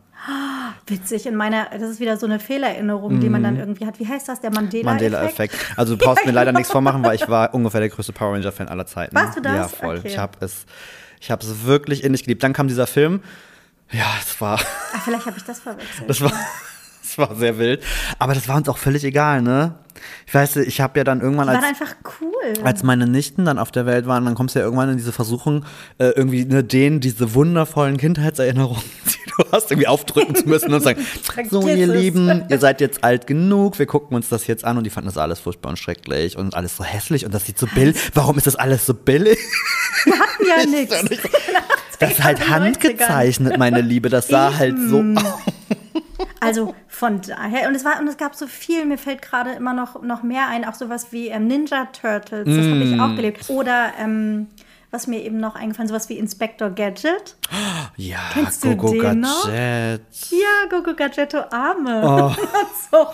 Witzig, 0.89 1.27
in 1.27 1.37
meiner, 1.37 1.67
das 1.73 1.83
ist 1.89 2.01
wieder 2.01 2.17
so 2.17 2.27
eine 2.27 2.41
Fehlererinnerung, 2.41 3.21
die 3.21 3.29
man 3.29 3.43
dann 3.45 3.57
irgendwie 3.57 3.87
hat. 3.87 4.01
Wie 4.01 4.07
heißt 4.09 4.29
das? 4.29 4.41
Der 4.41 4.51
Mandela-Effekt? 4.51 4.83
Mhm. 4.83 4.85
Mandela-Effekt. 5.09 5.55
Also 5.77 5.95
du 5.97 6.05
brauchst 6.05 6.27
mir 6.27 6.33
leider 6.33 6.53
nichts 6.53 6.71
vormachen, 6.73 7.05
weil 7.05 7.15
ich 7.15 7.29
war 7.29 7.55
ungefähr 7.55 7.81
der 7.81 7.89
größte 7.91 8.13
Power 8.13 8.35
Ranger-Fan 8.35 8.67
aller 8.69 8.87
Zeiten. 8.87 9.15
Warst 9.15 9.37
du 9.37 9.41
das? 9.41 9.55
Ja, 9.55 9.69
voll. 9.69 9.99
Okay. 9.99 10.09
Ich 10.09 10.19
habe 10.19 10.33
es, 10.41 10.67
ich 11.21 11.31
habe 11.31 11.43
es 11.45 11.65
wirklich 11.65 12.03
innig 12.03 12.25
geliebt. 12.25 12.43
Dann 12.43 12.53
kam 12.53 12.67
dieser 12.67 12.89
Film. 12.89 13.21
Ja, 13.93 14.07
es 14.21 14.41
war, 14.41 14.59
Ah, 14.95 14.99
vielleicht 15.05 15.27
habe 15.27 15.37
ich 15.39 15.45
das 15.45 15.61
verwechselt. 15.61 16.09
das 16.09 16.21
war, 16.21 16.33
es 17.05 17.19
war 17.19 17.35
sehr 17.37 17.59
wild. 17.59 17.83
Aber 18.19 18.35
das 18.35 18.49
war 18.49 18.57
uns 18.57 18.69
auch 18.69 18.79
völlig 18.79 19.05
egal, 19.05 19.43
ne? 19.43 19.75
Ich 20.27 20.35
weiß, 20.35 20.57
ich 20.57 20.81
habe 20.81 20.99
ja 20.99 21.05
dann 21.05 21.21
irgendwann 21.21 21.49
als 21.51 21.63
einfach 21.63 21.95
cool. 22.21 22.33
als 22.65 22.83
meine 22.83 23.07
Nichten 23.07 23.45
dann 23.45 23.59
auf 23.59 23.71
der 23.71 23.85
Welt 23.87 24.07
waren, 24.07 24.25
dann 24.25 24.35
kommst 24.35 24.55
du 24.55 24.59
ja 24.59 24.65
irgendwann 24.65 24.89
in 24.89 24.97
diese 24.97 25.13
Versuchung, 25.13 25.65
äh, 25.99 26.07
irgendwie 26.07 26.45
ne, 26.47 26.65
denen 26.65 26.99
diese 27.01 27.35
wundervollen 27.35 27.99
Kindheitserinnerungen, 27.99 28.83
die 29.05 29.31
du 29.31 29.45
hast, 29.53 29.71
irgendwie 29.71 29.87
aufdrücken 29.87 30.35
zu 30.35 30.49
müssen 30.49 30.73
und 30.73 30.81
sagen, 30.83 31.05
so 31.51 31.69
ihr. 31.69 31.87
Lieben, 31.87 32.45
ihr 32.49 32.59
seid 32.59 32.81
jetzt 32.81 33.05
alt 33.05 33.27
genug, 33.27 33.79
wir 33.79 33.87
gucken 33.87 34.17
uns 34.17 34.29
das 34.31 34.47
jetzt 34.47 34.65
an 34.65 34.79
und 34.79 34.85
die 34.85 34.91
fanden 34.91 35.09
das 35.09 35.19
alles 35.19 35.41
furchtbar 35.41 35.69
und 35.71 35.77
schrecklich 35.79 36.37
und 36.39 36.55
alles 36.55 36.77
so 36.77 36.83
hässlich 36.85 37.25
und 37.27 37.33
das 37.35 37.45
sieht 37.45 37.59
so 37.59 37.67
billig, 37.67 37.97
warum 38.15 38.39
ist 38.39 38.47
das 38.47 38.57
alles 38.57 38.87
so 38.87 38.95
billig? 38.95 39.39
Wir 40.05 40.15
hatten 40.19 40.47
ja 40.47 40.65
nichts. 40.67 40.97
Das 42.03 42.13
ist 42.19 42.25
halt 42.25 42.49
handgezeichnet, 42.49 43.59
meine 43.59 43.81
Liebe, 43.81 44.09
das 44.09 44.29
sah 44.29 44.57
halt 44.57 44.77
so. 44.79 45.03
Also 46.41 46.75
von 46.89 47.21
daher, 47.21 47.69
und 47.69 47.77
es 47.77 47.85
war, 47.85 48.01
und 48.01 48.09
es 48.09 48.17
gab 48.17 48.35
so 48.35 48.49
viel, 48.49 48.85
mir 48.85 48.99
fällt 48.99 49.23
gerade 49.23 49.53
immer 49.53 49.73
noch, 49.75 50.03
noch 50.03 50.25
mehr 50.25 50.49
ein, 50.49 50.65
auch 50.65 50.75
sowas 50.75 51.09
wie 51.13 51.29
ähm, 51.29 51.47
Ninja 51.47 51.87
Turtles, 51.87 52.47
das 52.47 52.67
habe 52.67 52.83
ich 52.83 52.97
Mm. 52.97 53.01
auch 53.01 53.15
gelebt. 53.15 53.49
Oder 53.49 53.93
ähm, 54.01 54.49
was 54.91 55.07
mir 55.07 55.23
eben 55.23 55.39
noch 55.39 55.55
eingefallen, 55.55 55.89
sowas 55.89 56.09
wie 56.09 56.19
Inspector 56.19 56.71
Gadget. 56.71 57.37
Ja, 57.97 58.19
Kennst 58.33 58.63
Gogo 58.63 58.93
noch? 59.13 59.45
Gadget. 59.45 60.03
Ja, 60.31 60.69
Gogo 60.71 60.95
Gadgetto 60.97 61.39
Arme. 61.51 62.03
Oh. 62.05 62.35
So. 62.91 63.07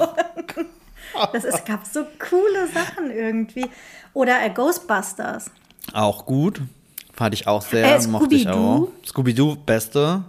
Das 1.33 1.45
ist, 1.45 1.66
gab 1.66 1.85
so 1.87 2.07
coole 2.30 2.66
Sachen 2.73 3.11
irgendwie. 3.11 3.66
Oder 4.14 4.42
äh, 4.42 4.50
Ghostbusters. 4.50 5.50
Auch 5.92 6.25
gut. 6.26 6.61
Fand 7.18 7.34
ich 7.34 7.48
auch 7.48 7.62
sehr, 7.62 7.96
Äh, 7.96 8.06
mochte 8.06 8.37
ich 8.37 8.42
Scooby-Doo? 8.44 8.84
auch. 9.02 9.06
Scooby-Doo, 9.08 9.56
beste. 9.66 10.22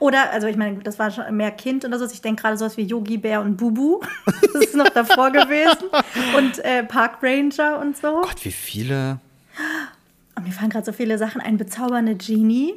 Oder, 0.00 0.30
also 0.32 0.46
ich 0.48 0.56
meine, 0.58 0.76
das 0.80 0.98
war 0.98 1.10
schon 1.10 1.34
mehr 1.34 1.50
Kind 1.50 1.86
oder 1.86 1.98
so. 1.98 2.04
Ich 2.04 2.20
denke 2.20 2.42
gerade 2.42 2.58
sowas 2.58 2.76
wie 2.76 2.82
Yogi 2.82 3.16
Bär 3.16 3.40
und 3.40 3.56
Bubu. 3.56 4.00
Das 4.52 4.64
ist 4.66 4.74
noch 4.74 4.90
davor 4.90 5.30
gewesen. 5.30 5.88
Und 6.36 6.58
äh, 6.62 6.82
Park 6.84 7.22
Ranger 7.22 7.78
und 7.80 7.96
so. 7.96 8.20
Gott, 8.20 8.44
wie 8.44 8.52
viele. 8.52 9.18
Und 10.34 10.44
mir 10.46 10.52
fallen 10.52 10.68
gerade 10.68 10.84
so 10.84 10.92
viele 10.92 11.16
Sachen 11.16 11.40
ein. 11.40 11.56
Bezaubernde 11.56 12.16
Genie. 12.16 12.74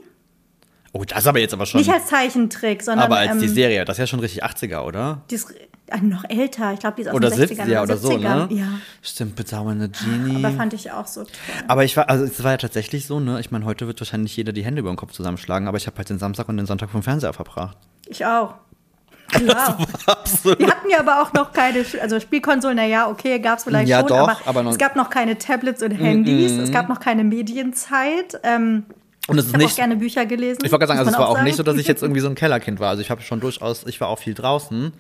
Oh, 0.91 1.03
das 1.05 1.19
ist 1.19 1.27
aber 1.27 1.39
jetzt 1.39 1.53
aber 1.53 1.65
schon. 1.65 1.79
Nicht 1.79 1.91
als 1.91 2.07
Zeichentrick, 2.07 2.81
sondern. 2.83 3.05
aber 3.05 3.17
als 3.17 3.31
ähm, 3.33 3.39
die 3.41 3.47
Serie, 3.47 3.85
das 3.85 3.95
ist 3.97 3.99
ja 3.99 4.07
schon 4.07 4.19
richtig 4.19 4.43
80er, 4.43 4.81
oder? 4.81 5.21
Die 5.29 5.35
ist 5.35 5.51
äh, 5.87 5.97
noch 6.01 6.23
älter. 6.29 6.73
Ich 6.73 6.79
glaube, 6.79 6.95
die 6.97 7.01
ist 7.03 7.07
aus 7.09 7.13
Oder 7.15 7.29
den 7.29 7.39
60ern 7.47 7.65
70er 7.65 7.83
oder 7.83 7.97
so, 7.97 8.09
70ern. 8.09 8.19
ne? 8.19 8.47
Ja. 8.51 8.65
Stimmt, 9.03 9.35
bedauernde 9.35 9.89
Genie. 9.89 10.43
Aber 10.43 10.55
fand 10.55 10.73
ich 10.73 10.91
auch 10.91 11.05
so 11.07 11.23
toll. 11.23 11.31
Aber 11.67 11.83
ich 11.83 11.95
war, 11.95 12.09
also 12.09 12.23
es 12.25 12.43
war 12.43 12.51
ja 12.51 12.57
tatsächlich 12.57 13.05
so, 13.05 13.19
ne? 13.19 13.39
Ich 13.39 13.51
meine, 13.51 13.65
heute 13.65 13.85
wird 13.87 13.99
wahrscheinlich 14.01 14.35
jeder 14.35 14.51
die 14.51 14.63
Hände 14.63 14.79
über 14.79 14.89
den 14.91 14.97
Kopf 14.97 15.11
zusammenschlagen, 15.11 15.67
aber 15.67 15.77
ich 15.77 15.85
habe 15.87 15.97
halt 15.97 16.09
den 16.09 16.17
Samstag 16.19 16.49
und 16.49 16.57
den 16.57 16.65
Sonntag 16.65 16.89
vom 16.89 17.03
Fernseher 17.03 17.33
verbracht. 17.33 17.77
Ich 18.07 18.25
auch. 18.25 18.55
Klar. 19.29 19.77
Absolut. 20.07 20.57
Wir 20.57 20.67
hatten 20.69 20.89
ja 20.89 21.01
aber 21.01 21.21
auch 21.21 21.31
noch 21.33 21.53
keine, 21.53 21.85
also 22.01 22.19
Spielkonsolen, 22.19 22.77
naja, 22.77 23.07
okay, 23.09 23.37
gab 23.39 23.59
es 23.59 23.63
vielleicht 23.63 23.87
Ja, 23.87 23.99
schon, 23.99 24.07
doch, 24.07 24.17
aber, 24.27 24.37
aber 24.45 24.63
noch- 24.63 24.71
es 24.71 24.79
gab 24.79 24.95
noch 24.95 25.11
keine 25.11 25.37
Tablets 25.37 25.83
und 25.83 25.91
Handys, 25.91 26.53
es 26.53 26.71
gab 26.71 26.89
noch 26.89 26.99
keine 26.99 27.23
Medienzeit. 27.23 28.39
Ähm, 28.41 28.85
Und 29.27 29.37
es 29.37 29.45
ich 29.45 29.49
ist 29.49 29.53
habe 29.53 29.63
auch 29.63 29.67
nicht. 29.67 29.75
gerne 29.75 29.95
Bücher 29.97 30.25
gelesen. 30.25 30.59
Ich 30.63 30.71
wollte 30.71 30.85
gerade 30.85 30.87
sagen, 30.87 30.99
also 30.99 31.11
es 31.11 31.17
war 31.17 31.27
auch 31.29 31.33
sagen. 31.35 31.45
nicht 31.45 31.55
so, 31.57 31.63
dass 31.63 31.77
ich 31.77 31.87
jetzt 31.87 32.01
irgendwie 32.03 32.21
so 32.21 32.27
ein 32.29 32.35
Kellerkind 32.35 32.79
war. 32.79 32.89
Also 32.89 33.01
ich 33.01 33.11
habe 33.11 33.21
schon 33.21 33.39
durchaus, 33.39 33.85
ich 33.85 33.99
war 34.01 34.07
auch 34.07 34.19
viel 34.19 34.33
draußen. 34.33 34.91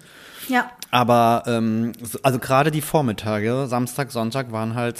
Ja, 0.49 0.69
Aber 0.91 1.43
ähm, 1.47 1.93
so- 2.01 2.19
also 2.23 2.39
gerade 2.39 2.71
die 2.71 2.81
Vormittage, 2.81 3.65
Samstag, 3.67 4.11
Sonntag 4.11 4.51
waren 4.51 4.75
halt 4.75 4.97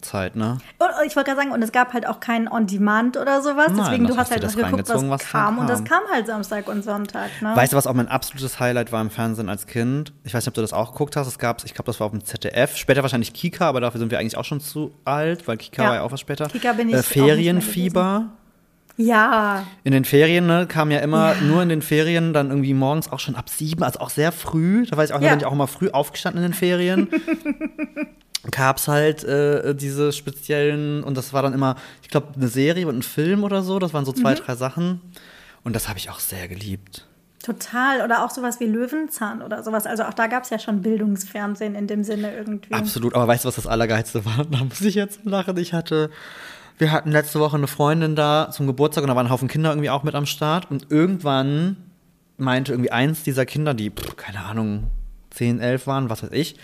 Zeichentrickzeit, 0.00 0.36
ne? 0.36 0.58
und 0.78 1.06
ich 1.06 1.16
wollte 1.16 1.30
gerade 1.30 1.40
sagen, 1.42 1.52
und 1.52 1.62
es 1.62 1.72
gab 1.72 1.92
halt 1.92 2.06
auch 2.06 2.20
kein 2.20 2.48
On-Demand 2.50 3.16
oder 3.16 3.42
sowas, 3.42 3.68
Nein, 3.68 3.76
deswegen 3.78 4.06
du 4.06 4.16
hast 4.16 4.30
halt 4.30 4.42
das 4.42 4.54
auch 4.54 4.58
geguckt, 4.62 4.88
was, 4.88 5.08
was 5.08 5.20
dann 5.22 5.30
kam. 5.30 5.58
Und 5.58 5.68
das 5.68 5.84
kam. 5.84 6.02
kam 6.04 6.12
halt 6.12 6.26
Samstag 6.26 6.68
und 6.68 6.82
Sonntag. 6.84 7.28
Ne? 7.40 7.54
Weißt 7.54 7.72
du, 7.72 7.76
was 7.76 7.86
auch 7.86 7.94
mein 7.94 8.08
absolutes 8.08 8.58
Highlight 8.60 8.92
war 8.92 9.00
im 9.00 9.10
Fernsehen 9.10 9.48
als 9.48 9.66
Kind? 9.66 10.12
Ich 10.24 10.34
weiß 10.34 10.42
nicht, 10.44 10.48
ob 10.48 10.54
du 10.54 10.60
das 10.60 10.72
auch 10.72 10.92
geguckt 10.92 11.16
hast. 11.16 11.26
Es 11.26 11.38
gab, 11.38 11.64
ich 11.64 11.74
glaube, 11.74 11.86
das 11.86 12.00
war 12.00 12.06
auf 12.06 12.12
dem 12.12 12.24
ZDF. 12.24 12.76
Später 12.76 13.02
wahrscheinlich 13.02 13.32
Kika, 13.32 13.68
aber 13.68 13.80
dafür 13.80 13.98
sind 13.98 14.10
wir 14.10 14.18
eigentlich 14.18 14.36
auch 14.36 14.44
schon 14.44 14.60
zu 14.60 14.92
alt, 15.04 15.46
weil 15.48 15.56
Kika 15.56 15.82
Ja. 15.82 15.88
war 15.90 15.96
ja 15.96 16.02
auch 16.02 16.12
was 16.12 16.20
später. 16.20 16.46
Kika 16.48 16.72
bin 16.72 16.88
ich 16.88 16.94
äh, 16.94 17.02
Ferienfieber. 17.02 18.26
ja, 18.96 19.64
In 19.84 19.92
den 19.92 20.04
Ferien, 20.04 20.46
ne, 20.46 20.66
kam 20.66 20.90
ja 20.90 20.98
immer 20.98 21.34
nur 21.36 21.62
in 21.62 21.68
den 21.68 21.82
Ferien, 21.82 22.32
dann 22.32 22.48
irgendwie 22.50 22.74
morgens 22.74 23.10
auch 23.10 23.18
schon 23.20 23.34
ab 23.36 23.48
sieben, 23.48 23.82
also 23.82 24.00
auch 24.00 24.10
sehr 24.10 24.32
früh. 24.32 24.86
Da 24.86 24.96
weiß 24.96 25.10
ich 25.10 25.14
auch, 25.16 25.20
Ja. 25.20 25.30
bin 25.30 25.38
ich 25.40 25.46
auch 25.46 25.52
immer 25.52 25.66
früh 25.66 25.88
aufgestanden 25.90 26.42
in 26.44 26.50
den 26.50 26.54
Ferien. 26.56 27.08
Gab's 28.50 28.88
halt 28.88 29.22
äh, 29.24 29.74
diese 29.74 30.12
speziellen, 30.12 31.02
und 31.04 31.16
das 31.16 31.32
war 31.32 31.42
dann 31.42 31.52
immer, 31.52 31.76
ich 32.02 32.08
glaube, 32.08 32.28
eine 32.36 32.48
Serie 32.48 32.86
und 32.88 32.96
ein 32.98 33.02
Film 33.02 33.44
oder 33.44 33.62
so. 33.62 33.78
Das 33.78 33.92
waren 33.92 34.04
so 34.06 34.12
Mhm. 34.12 34.16
zwei, 34.16 34.34
drei 34.34 34.54
Sachen. 34.56 35.00
Und 35.62 35.76
das 35.76 35.88
habe 35.88 35.98
ich 35.98 36.08
auch 36.10 36.20
sehr 36.20 36.48
geliebt. 36.48 37.06
total. 37.42 38.02
Oder 38.02 38.24
auch 38.24 38.30
sowas 38.30 38.60
wie 38.60 38.66
Löwenzahn 38.66 39.40
oder 39.42 39.62
sowas. 39.62 39.86
Also 39.86 40.02
auch 40.04 40.12
da 40.14 40.26
gab 40.26 40.44
es 40.44 40.50
ja 40.50 40.58
schon 40.58 40.82
Bildungsfernsehen 40.82 41.74
in 41.74 41.86
dem 41.86 42.04
Sinne 42.04 42.34
irgendwie. 42.36 42.72
Absolut, 42.72 43.14
aber 43.14 43.26
weißt 43.28 43.44
du, 43.44 43.48
was 43.48 43.56
das 43.56 43.66
Allergeilste 43.66 44.24
war? 44.26 44.44
Da 44.50 44.62
muss 44.64 44.80
ich 44.82 44.94
jetzt 44.94 45.24
lachen. 45.24 45.56
Ich 45.56 45.72
hatte, 45.72 46.10
wir 46.78 46.92
hatten 46.92 47.10
letzte 47.10 47.40
Woche 47.40 47.56
eine 47.56 47.66
Freundin 47.66 48.14
da 48.14 48.50
zum 48.50 48.66
Geburtstag 48.66 49.04
und 49.04 49.08
da 49.08 49.16
waren 49.16 49.26
ein 49.26 49.32
Haufen 49.32 49.48
Kinder 49.48 49.70
irgendwie 49.70 49.88
auch 49.90 50.02
mit 50.02 50.14
am 50.14 50.26
Start. 50.26 50.70
Und 50.70 50.90
irgendwann 50.90 51.76
meinte 52.36 52.72
irgendwie 52.72 52.90
eins 52.92 53.22
dieser 53.22 53.46
Kinder, 53.46 53.72
die, 53.74 53.90
pff, 53.90 54.16
keine 54.16 54.40
Ahnung, 54.40 54.84
10, 55.30 55.60
11 55.60 55.86
waren, 55.86 56.10
was 56.10 56.22
weiß 56.22 56.32
ich, 56.32 56.56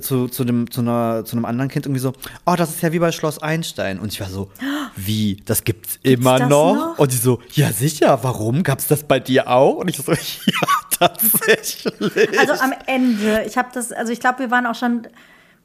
zu, 0.00 0.28
zu, 0.28 0.44
dem, 0.44 0.70
zu, 0.70 0.80
einer, 0.80 1.24
zu 1.24 1.36
einem 1.36 1.44
anderen 1.44 1.70
Kind 1.70 1.86
irgendwie 1.86 2.00
so, 2.00 2.12
oh, 2.46 2.54
das 2.56 2.70
ist 2.70 2.82
ja 2.82 2.92
wie 2.92 2.98
bei 2.98 3.12
Schloss 3.12 3.40
Einstein. 3.40 3.98
Und 3.98 4.12
ich 4.12 4.20
war 4.20 4.28
so, 4.28 4.50
wie, 4.96 5.42
das 5.46 5.64
gibt's 5.64 5.98
immer 6.02 6.38
das 6.38 6.48
noch? 6.48 6.74
noch? 6.74 6.98
Und 6.98 7.12
die 7.12 7.16
so, 7.16 7.40
ja 7.52 7.72
sicher, 7.72 8.18
warum? 8.22 8.62
Gab's 8.62 8.86
das 8.86 9.04
bei 9.04 9.20
dir 9.20 9.48
auch? 9.48 9.76
Und 9.76 9.88
ich 9.88 9.96
so, 9.96 10.12
ja, 10.12 10.68
tatsächlich. 10.98 12.38
Also 12.38 12.52
am 12.54 12.74
Ende, 12.86 13.44
ich 13.46 13.56
habe 13.56 13.68
das, 13.72 13.92
also 13.92 14.12
ich 14.12 14.20
glaube, 14.20 14.40
wir 14.40 14.50
waren 14.50 14.66
auch 14.66 14.74
schon 14.74 15.06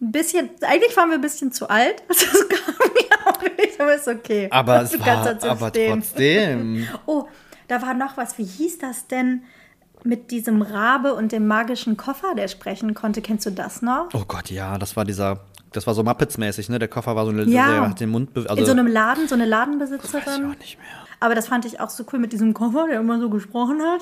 ein 0.01 0.11
bisschen, 0.11 0.49
eigentlich 0.61 0.95
waren 0.95 1.09
wir 1.09 1.15
ein 1.15 1.21
bisschen 1.21 1.51
zu 1.51 1.69
alt. 1.69 2.03
Das 2.07 2.47
kam 2.49 2.91
mir 2.93 3.27
auch 3.27 3.41
nicht, 3.57 3.79
aber 3.79 3.95
ist 3.95 4.07
okay. 4.07 4.47
Aber 4.51 4.81
es 4.83 4.99
war, 4.99 5.41
aber 5.43 5.69
stehen. 5.69 6.01
trotzdem. 6.01 6.87
Oh, 7.05 7.27
da 7.67 7.81
war 7.81 7.93
noch 7.93 8.17
was, 8.17 8.37
wie 8.37 8.43
hieß 8.43 8.79
das 8.79 9.07
denn 9.07 9.43
mit 10.03 10.31
diesem 10.31 10.61
Rabe 10.61 11.13
und 11.13 11.31
dem 11.31 11.47
magischen 11.47 11.97
Koffer, 11.97 12.35
der 12.35 12.47
sprechen 12.47 12.93
konnte? 12.93 13.21
Kennst 13.21 13.45
du 13.45 13.51
das 13.51 13.81
noch? 13.81 14.09
Oh 14.13 14.23
Gott, 14.27 14.49
ja, 14.51 14.77
das 14.77 14.95
war 14.95 15.05
dieser, 15.05 15.39
das 15.71 15.87
war 15.87 15.93
so 15.93 16.03
Muppets-mäßig, 16.03 16.69
ne? 16.69 16.79
Der 16.79 16.87
Koffer 16.87 17.15
war 17.15 17.25
so 17.25 17.31
eine, 17.31 17.43
Ja. 17.43 17.67
der 17.71 17.89
hat 17.89 17.99
den 17.99 18.09
Mund, 18.09 18.29
also, 18.35 18.55
In 18.55 18.65
so 18.65 18.71
einem 18.71 18.87
Laden, 18.87 19.27
so 19.27 19.35
eine 19.35 19.43
weiß 19.43 19.47
ich 19.47 19.51
Ladenbesitzerin. 19.51 20.45
auch 20.51 20.59
nicht 20.59 20.77
mehr. 20.77 20.87
Aber 21.23 21.35
das 21.35 21.47
fand 21.47 21.63
ich 21.63 21.79
auch 21.79 21.89
so 21.89 22.03
cool 22.11 22.19
mit 22.19 22.33
diesem 22.33 22.53
Koffer, 22.53 22.85
der 22.89 22.99
immer 22.99 23.17
so 23.17 23.29
gesprochen 23.29 23.81
hat. 23.81 24.01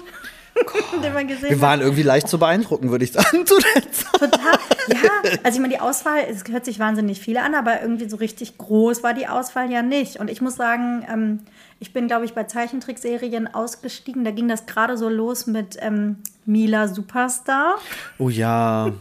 den 1.03 1.13
man 1.13 1.27
gesehen 1.27 1.49
Wir 1.49 1.57
hat. 1.57 1.61
waren 1.61 1.81
irgendwie 1.81 2.01
leicht 2.01 2.27
zu 2.27 2.39
beeindrucken, 2.39 2.89
würde 2.89 3.05
ich 3.05 3.11
sagen, 3.11 3.45
zu 3.45 3.53
der 3.59 3.91
Zeit. 3.91 4.31
Total. 4.31 4.59
Ja, 4.87 5.31
also 5.43 5.55
ich 5.55 5.61
meine, 5.61 5.75
die 5.75 5.79
Auswahl, 5.79 6.25
es 6.27 6.43
hört 6.49 6.65
sich 6.65 6.79
wahnsinnig 6.79 7.19
viel 7.21 7.37
an, 7.37 7.53
aber 7.53 7.79
irgendwie 7.83 8.09
so 8.09 8.17
richtig 8.17 8.57
groß 8.57 9.03
war 9.03 9.13
die 9.13 9.27
Auswahl 9.27 9.71
ja 9.71 9.83
nicht. 9.83 10.19
Und 10.19 10.31
ich 10.31 10.41
muss 10.41 10.55
sagen, 10.55 11.05
ähm, 11.13 11.39
ich 11.79 11.93
bin, 11.93 12.07
glaube 12.07 12.25
ich, 12.25 12.33
bei 12.33 12.45
Zeichentrickserien 12.45 13.53
ausgestiegen. 13.53 14.25
Da 14.25 14.31
ging 14.31 14.47
das 14.47 14.65
gerade 14.65 14.97
so 14.97 15.07
los 15.07 15.45
mit 15.45 15.77
ähm, 15.79 16.17
Mila 16.47 16.87
Superstar 16.87 17.75
Oh 18.17 18.29
ja. 18.29 18.91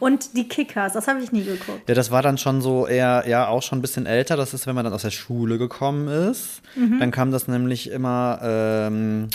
Und 0.00 0.36
die 0.36 0.48
Kickers. 0.48 0.92
Das 0.94 1.08
habe 1.08 1.20
ich 1.20 1.32
nie 1.32 1.44
geguckt. 1.44 1.88
Ja, 1.88 1.94
das 1.94 2.10
war 2.10 2.22
dann 2.22 2.38
schon 2.38 2.60
so 2.60 2.86
eher, 2.86 3.24
ja, 3.26 3.48
auch 3.48 3.62
schon 3.62 3.78
ein 3.78 3.82
bisschen 3.82 4.06
älter. 4.06 4.36
Das 4.36 4.54
ist, 4.54 4.66
wenn 4.66 4.74
man 4.74 4.84
dann 4.84 4.94
aus 4.94 5.02
der 5.02 5.10
Schule 5.10 5.58
gekommen 5.58 6.08
ist. 6.08 6.62
Mhm. 6.74 6.98
Dann 7.00 7.10
kam 7.10 7.30
das 7.30 7.48
nämlich 7.48 7.90
immer 7.90 8.38
ähm, 8.42 9.28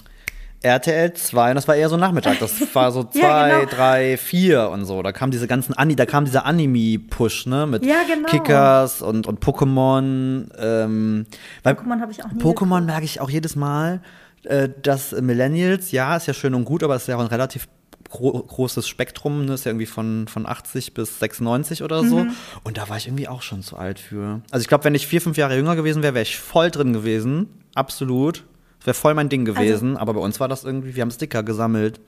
RTL 0.64 1.14
2 1.14 1.50
und 1.50 1.56
das 1.56 1.68
war 1.68 1.76
eher 1.76 1.90
so 1.90 1.98
Nachmittag. 1.98 2.40
Das 2.40 2.54
war 2.76 2.92
so 2.92 3.04
2, 3.04 3.20
Ja, 3.20 3.60
genau. 3.60 3.72
3, 3.72 4.18
4 4.18 4.70
und 4.70 4.86
so. 4.86 5.02
Da 5.02 5.12
kam 5.12 5.32
diese 5.32 5.48
ganzen 5.48 5.74
Ani, 5.74 5.96
da 5.96 6.06
kam 6.06 6.26
dieser 6.26 6.46
Anime-Push, 6.46 7.48
ne? 7.48 7.66
Mit 7.66 7.86
Ja, 7.86 8.04
genau. 8.08 8.28
Kickers 8.28 9.02
und, 9.02 9.26
und 9.28 9.44
Pokémon. 9.44 10.50
Ähm, 10.60 11.26
Pokémon 11.66 12.00
habe 12.00 12.12
ich 12.12 12.24
auch 12.24 12.32
nie 12.32 12.42
Pokémon 12.42 12.82
merke 12.82 13.06
ich 13.06 13.20
auch 13.22 13.30
jedes 13.30 13.56
Mal, 13.56 14.02
äh, 14.44 14.70
dass 14.82 15.14
Millennials, 15.14 15.92
ja, 15.92 16.16
ist 16.16 16.28
ja 16.28 16.34
schön 16.34 16.54
und 16.54 16.66
gut, 16.66 16.84
aber 16.84 16.96
es 16.96 17.04
ist 17.04 17.08
ja 17.08 17.18
auch 17.18 17.22
ein 17.22 17.28
relativ 17.28 17.68
gro 18.12 18.32
großes 18.32 18.88
Spektrum, 18.88 19.46
ne? 19.46 19.54
ist 19.54 19.66
ja 19.66 19.72
irgendwie 19.72 19.86
von, 19.88 20.28
von 20.28 20.46
80 20.46 20.94
bis 20.94 21.20
96 21.20 21.82
oder 21.82 22.04
so. 22.04 22.20
Mhm. 22.26 22.32
Und 22.64 22.78
da 22.78 22.90
war 22.90 22.98
ich 22.98 23.08
irgendwie 23.08 23.28
auch 23.28 23.42
schon 23.42 23.64
zu 23.64 23.78
alt 23.78 24.00
für. 24.00 24.42
Also 24.52 24.62
ich 24.62 24.68
glaube, 24.68 24.84
wenn 24.84 24.96
ich 24.96 25.08
vier, 25.08 25.22
fünf 25.22 25.38
Jahre 25.38 25.56
jünger 25.56 25.76
gewesen 25.76 26.04
wäre, 26.04 26.14
wäre 26.14 26.24
ich 26.24 26.38
voll 26.38 26.70
drin 26.70 26.94
gewesen. 26.94 27.48
Absolut. 27.74 28.44
Das 28.80 28.88
wäre 28.88 28.94
voll 28.96 29.14
mein 29.14 29.30
Ding 29.30 29.48
Also 29.48 29.60
gewesen. 29.60 29.98
aber 29.98 30.14
bei 30.14 30.20
uns 30.22 30.40
war 30.40 30.48
das 30.48 30.64
irgendwie, 30.64 30.96
wir 30.96 31.02
haben 31.02 31.12
Sticker 31.12 31.44
gesammelt. 31.44 32.00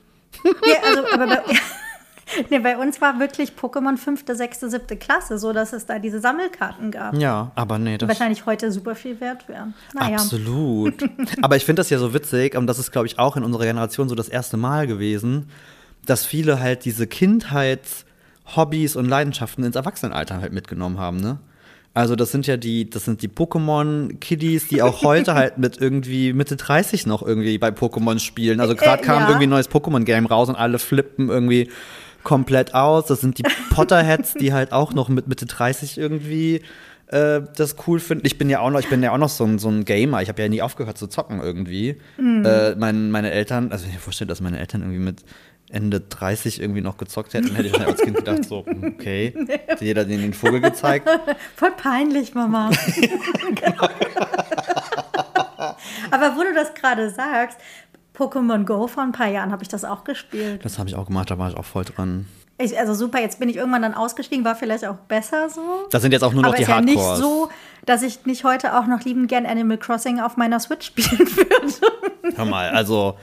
Ja, 0.44 0.76
also, 0.88 1.04
aber 1.12 1.26
bei, 1.28 1.42
nee, 2.50 2.58
bei 2.58 2.76
uns 2.76 3.00
war 3.00 3.20
wirklich 3.20 3.52
Pokémon 3.52 3.96
fünfte, 3.96 4.34
sechste, 4.34 4.68
siebte 4.68 4.96
Klasse, 4.96 5.38
so 5.38 5.52
dass 5.52 5.72
es 5.72 5.86
da 5.86 5.98
diese 5.98 6.20
Sammelkarten 6.20 6.90
gab. 6.90 7.14
Ja, 7.16 7.52
aber 7.54 7.78
nee, 7.78 7.92
Die 7.92 7.98
das 7.98 8.08
wahrscheinlich 8.08 8.44
heute 8.46 8.72
super 8.72 8.94
viel 8.94 9.20
wert 9.20 9.48
wären. 9.48 9.74
Naja. 9.94 10.16
Absolut. 10.16 11.08
Aber 11.42 11.56
ich 11.56 11.64
finde 11.64 11.80
das 11.80 11.90
ja 11.90 11.98
so 11.98 12.12
witzig, 12.12 12.56
und 12.56 12.66
das 12.66 12.78
ist, 12.78 12.90
glaube 12.90 13.06
ich, 13.06 13.18
auch 13.18 13.36
in 13.36 13.44
unserer 13.44 13.64
Generation 13.64 14.08
so 14.08 14.14
das 14.14 14.28
erste 14.28 14.56
Mal 14.56 14.86
gewesen, 14.86 15.48
dass 16.04 16.24
viele 16.24 16.60
halt 16.60 16.84
diese 16.84 17.06
Kindheitshobbys 17.06 18.96
und 18.96 19.06
Leidenschaften 19.08 19.64
ins 19.64 19.76
Erwachsenenalter 19.76 20.40
halt 20.40 20.52
mitgenommen 20.52 20.98
haben, 20.98 21.18
ne? 21.20 21.38
Also 21.96 22.16
das 22.16 22.32
sind 22.32 22.48
ja 22.48 22.56
die, 22.56 22.90
das 22.90 23.04
sind 23.04 23.22
die 23.22 23.28
Pokémon-Kiddies, 23.28 24.66
die 24.66 24.82
auch 24.82 25.02
heute 25.02 25.34
halt 25.36 25.58
mit 25.58 25.80
irgendwie 25.80 26.32
Mitte 26.32 26.56
30 26.56 27.06
noch 27.06 27.22
irgendwie 27.22 27.56
bei 27.56 27.68
Pokémon 27.68 28.18
spielen. 28.18 28.60
Also 28.60 28.74
gerade 28.74 29.02
Äh, 29.02 29.06
kam 29.06 29.20
ja. 29.20 29.28
irgendwie 29.28 29.46
ein 29.46 29.50
neues 29.50 29.70
Pokémon-Game 29.70 30.26
raus 30.26 30.48
und 30.48 30.56
alle 30.56 30.80
flippen 30.80 31.28
irgendwie 31.28 31.70
komplett 32.24 32.74
aus. 32.74 33.06
Das 33.06 33.20
sind 33.20 33.38
die 33.38 33.44
Potterheads, 33.70 34.34
die 34.34 34.52
halt 34.52 34.72
auch 34.72 34.92
noch 34.92 35.08
mit 35.08 35.28
Mitte 35.28 35.46
30 35.46 35.96
irgendwie 35.96 36.62
äh, 37.06 37.42
das 37.56 37.76
cool 37.86 38.00
finden. 38.00 38.26
Ich 38.26 38.38
bin 38.38 38.50
ja 38.50 38.58
auch 38.58 38.70
noch, 38.70 38.80
ich 38.80 38.88
bin 38.88 39.00
ja 39.00 39.12
auch 39.12 39.18
noch 39.18 39.28
so 39.28 39.44
ein, 39.44 39.60
so 39.60 39.68
ein 39.68 39.84
Gamer. 39.84 40.20
Ich 40.20 40.28
habe 40.28 40.42
ja 40.42 40.48
nie 40.48 40.62
aufgehört 40.62 40.98
zu 40.98 41.06
zocken 41.06 41.40
irgendwie. 41.40 42.00
Mhm. 42.18 42.44
Äh, 42.44 42.74
mein, 42.74 43.12
meine 43.12 43.30
Eltern, 43.30 43.70
also 43.70 43.86
ich 43.86 43.92
mir 43.92 44.00
vorstelle, 44.00 44.28
dass 44.28 44.40
meine 44.40 44.58
Eltern 44.58 44.80
irgendwie 44.80 45.00
mit 45.00 45.22
Ende 45.70 46.00
30 46.00 46.60
irgendwie 46.60 46.82
noch 46.82 46.98
gezockt 46.98 47.34
hätten, 47.34 47.54
hätte 47.54 47.68
ich 47.68 47.72
dann 47.72 47.86
als 47.86 48.00
Kind 48.00 48.16
gedacht, 48.16 48.44
so, 48.44 48.64
hm, 48.66 48.94
okay, 48.94 49.34
hat 49.68 49.80
jeder 49.80 50.04
den 50.04 50.20
den 50.20 50.34
Vogel 50.34 50.60
gezeigt. 50.60 51.08
Voll 51.56 51.72
peinlich, 51.72 52.34
Mama. 52.34 52.70
Aber 56.10 56.36
wo 56.36 56.42
du 56.42 56.54
das 56.54 56.74
gerade 56.74 57.10
sagst, 57.10 57.58
Pokémon 58.16 58.64
Go 58.64 58.86
vor 58.86 59.02
ein 59.02 59.12
paar 59.12 59.28
Jahren 59.28 59.52
habe 59.52 59.62
ich 59.62 59.68
das 59.68 59.84
auch 59.84 60.04
gespielt. 60.04 60.64
Das 60.64 60.78
habe 60.78 60.88
ich 60.88 60.94
auch 60.94 61.06
gemacht, 61.06 61.30
da 61.30 61.38
war 61.38 61.50
ich 61.50 61.56
auch 61.56 61.64
voll 61.64 61.84
dran. 61.84 62.26
Ich, 62.56 62.78
also 62.78 62.94
super, 62.94 63.20
jetzt 63.20 63.40
bin 63.40 63.48
ich 63.48 63.56
irgendwann 63.56 63.82
dann 63.82 63.94
ausgestiegen, 63.94 64.44
war 64.44 64.54
vielleicht 64.54 64.86
auch 64.86 64.94
besser 64.94 65.50
so. 65.50 65.88
Das 65.90 66.02
sind 66.02 66.12
jetzt 66.12 66.22
auch 66.22 66.32
nur 66.32 66.42
noch 66.42 66.50
Aber 66.50 66.56
die 66.56 66.62
ist 66.62 66.68
ja 66.68 66.80
nicht 66.80 66.98
Hardcores. 66.98 67.18
so, 67.18 67.50
dass 67.84 68.02
ich 68.02 68.24
nicht 68.26 68.44
heute 68.44 68.78
auch 68.78 68.86
noch 68.86 69.02
liebend 69.02 69.28
gern 69.28 69.44
Animal 69.44 69.78
Crossing 69.78 70.20
auf 70.20 70.36
meiner 70.36 70.60
Switch 70.60 70.86
spielen 70.86 71.18
würde. 71.36 72.36
Hör 72.36 72.44
mal, 72.44 72.70
also 72.70 73.18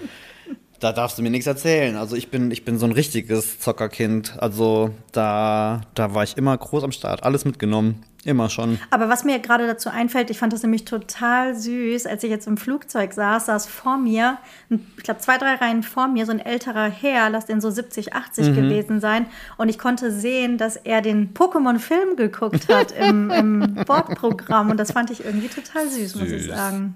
da 0.82 0.91
darfst 0.91 1.17
du 1.17 1.22
mir 1.22 1.30
nichts 1.30 1.48
erzählen. 1.48 1.96
Also 1.96 2.15
ich 2.15 2.30
bin, 2.30 2.52
ich 2.52 2.65
bin 2.65 2.78
so 2.78 2.86
ein 2.86 2.91
richtiges 2.91 3.60
Zockerkind. 3.60 4.36
Also 4.39 4.91
da, 5.12 5.82
da 5.96 6.13
war 6.13 6.24
ich 6.24 6.36
immer 6.38 6.58
groß 6.58 6.84
am 6.84 6.91
Start. 6.91 7.24
Alles 7.24 7.46
mitgenommen. 7.46 8.04
Immer 8.24 8.50
schon. 8.50 8.78
Aber 8.91 9.10
was 9.10 9.24
mir 9.24 9.39
gerade 9.39 9.65
dazu 9.65 9.89
einfällt, 9.89 10.30
ich 10.30 10.38
fand 10.38 10.54
das 10.54 10.62
nämlich 10.62 10.86
total 10.86 11.56
süß, 11.56 12.06
als 12.06 12.24
ich 12.24 12.30
jetzt 12.30 12.46
im 12.46 12.56
Flugzeug 12.56 13.13
saß, 13.13 13.48
saß 13.48 13.65
vor 13.65 13.98
mir, 13.98 14.38
ich 14.70 15.04
glaube 15.04 15.20
zwei, 15.22 15.39
drei 15.39 15.56
Reihen 15.56 15.82
vor 15.82 16.08
mir, 16.08 16.28
so 16.28 16.32
ein 16.32 16.39
älterer 16.39 16.86
Herr, 16.88 17.32
lass 17.32 17.48
den 17.48 17.62
so 17.62 17.72
70, 17.72 18.13
80 18.13 18.50
Mhm. 18.50 18.56
gewesen 18.56 19.00
sein. 19.00 19.26
Und 19.58 19.70
ich 19.70 19.80
konnte 19.80 20.12
sehen, 20.12 20.60
dass 20.60 20.76
er 20.76 21.02
den 21.02 21.34
Pokémon-Film 21.34 22.15
geguckt 22.15 22.67
hat 22.72 22.91
im, 22.91 23.32
im 23.32 23.76
Bordprogramm. 23.88 24.70
Und 24.70 24.78
das 24.78 24.91
fand 24.91 25.10
ich 25.10 25.26
irgendwie 25.26 25.48
total 25.48 25.89
süß, 25.89 26.13
muss 26.15 26.30
ich 26.30 26.44
Süß. 26.44 26.56
sagen. 26.56 26.94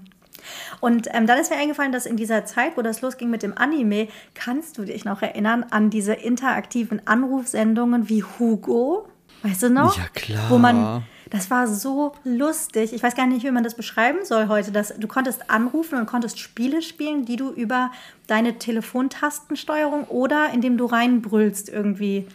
Und 0.80 1.08
ähm, 1.12 1.26
dann 1.26 1.38
ist 1.38 1.50
mir 1.50 1.58
eingefallen, 1.58 1.92
dass 1.92 2.06
in 2.06 2.16
dieser 2.16 2.44
Zeit, 2.44 2.76
wo 2.76 2.82
das 2.82 3.00
losging 3.00 3.30
mit 3.30 3.42
dem 3.42 3.56
Anime, 3.56 4.08
kannst 4.34 4.78
du 4.78 4.84
dich 4.84 5.04
noch 5.04 5.22
erinnern 5.22 5.64
an 5.70 5.90
diese 5.90 6.12
interaktiven 6.12 7.06
Anrufsendungen 7.06 8.08
wie 8.08 8.22
Hugo? 8.22 9.08
Weißt 9.42 9.62
du 9.62 9.70
noch? 9.70 9.96
Ja, 9.96 10.04
klar. 10.14 10.50
Wo 10.50 10.58
man, 10.58 11.04
das 11.30 11.50
war 11.50 11.66
so 11.68 12.14
lustig. 12.24 12.92
Ich 12.92 13.02
weiß 13.02 13.14
gar 13.14 13.26
nicht, 13.26 13.44
wie 13.44 13.50
man 13.50 13.64
das 13.64 13.74
beschreiben 13.74 14.24
soll 14.24 14.48
heute. 14.48 14.72
Dass 14.72 14.94
du 14.96 15.06
konntest 15.06 15.50
anrufen 15.50 15.98
und 15.98 16.06
konntest 16.06 16.38
Spiele 16.38 16.82
spielen, 16.82 17.24
die 17.24 17.36
du 17.36 17.50
über 17.50 17.90
deine 18.26 18.58
Telefontastensteuerung 18.58 20.04
oder 20.04 20.50
indem 20.52 20.78
du 20.78 20.86
reinbrüllst 20.86 21.68
irgendwie 21.68 22.26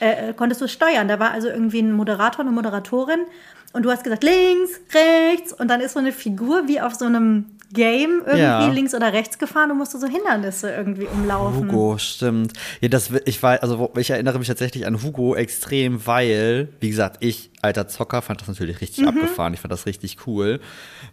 äh, 0.00 0.30
äh, 0.30 0.32
konntest 0.32 0.60
du 0.60 0.68
steuern. 0.68 1.08
Da 1.08 1.18
war 1.18 1.30
also 1.30 1.48
irgendwie 1.48 1.80
ein 1.80 1.92
Moderator, 1.92 2.40
eine 2.40 2.52
Moderatorin 2.52 3.20
und 3.72 3.82
du 3.82 3.90
hast 3.90 4.04
gesagt 4.04 4.24
links, 4.24 4.80
rechts 4.94 5.52
und 5.52 5.68
dann 5.68 5.80
ist 5.80 5.92
so 5.92 5.98
eine 5.98 6.12
Figur 6.12 6.68
wie 6.68 6.80
auf 6.80 6.94
so 6.94 7.06
einem 7.06 7.46
Game 7.72 8.20
irgendwie 8.24 8.38
Ja. 8.40 8.66
links 8.68 8.94
oder 8.94 9.12
rechts 9.12 9.38
gefahren 9.38 9.70
und 9.70 9.78
musste 9.78 9.98
so 9.98 10.06
Hindernisse 10.06 10.70
irgendwie 10.70 11.06
umlaufen. 11.06 11.70
Hugo, 11.70 11.98
stimmt. 11.98 12.52
Ja, 12.80 12.88
das, 12.88 13.10
ich 13.26 13.42
war, 13.42 13.62
also 13.62 13.90
ich 13.96 14.10
erinnere 14.10 14.38
mich 14.38 14.48
tatsächlich 14.48 14.86
an 14.86 15.02
Hugo 15.02 15.34
extrem, 15.34 16.06
weil, 16.06 16.68
wie 16.80 16.88
gesagt, 16.88 17.16
ich, 17.20 17.50
alter 17.60 17.88
Zocker, 17.88 18.22
fand 18.22 18.40
das 18.40 18.48
natürlich 18.48 18.80
richtig 18.80 19.02
Mhm. 19.02 19.08
abgefahren. 19.08 19.52
Ich 19.52 19.60
fand 19.60 19.72
das 19.72 19.84
richtig 19.86 20.16
cool. 20.26 20.60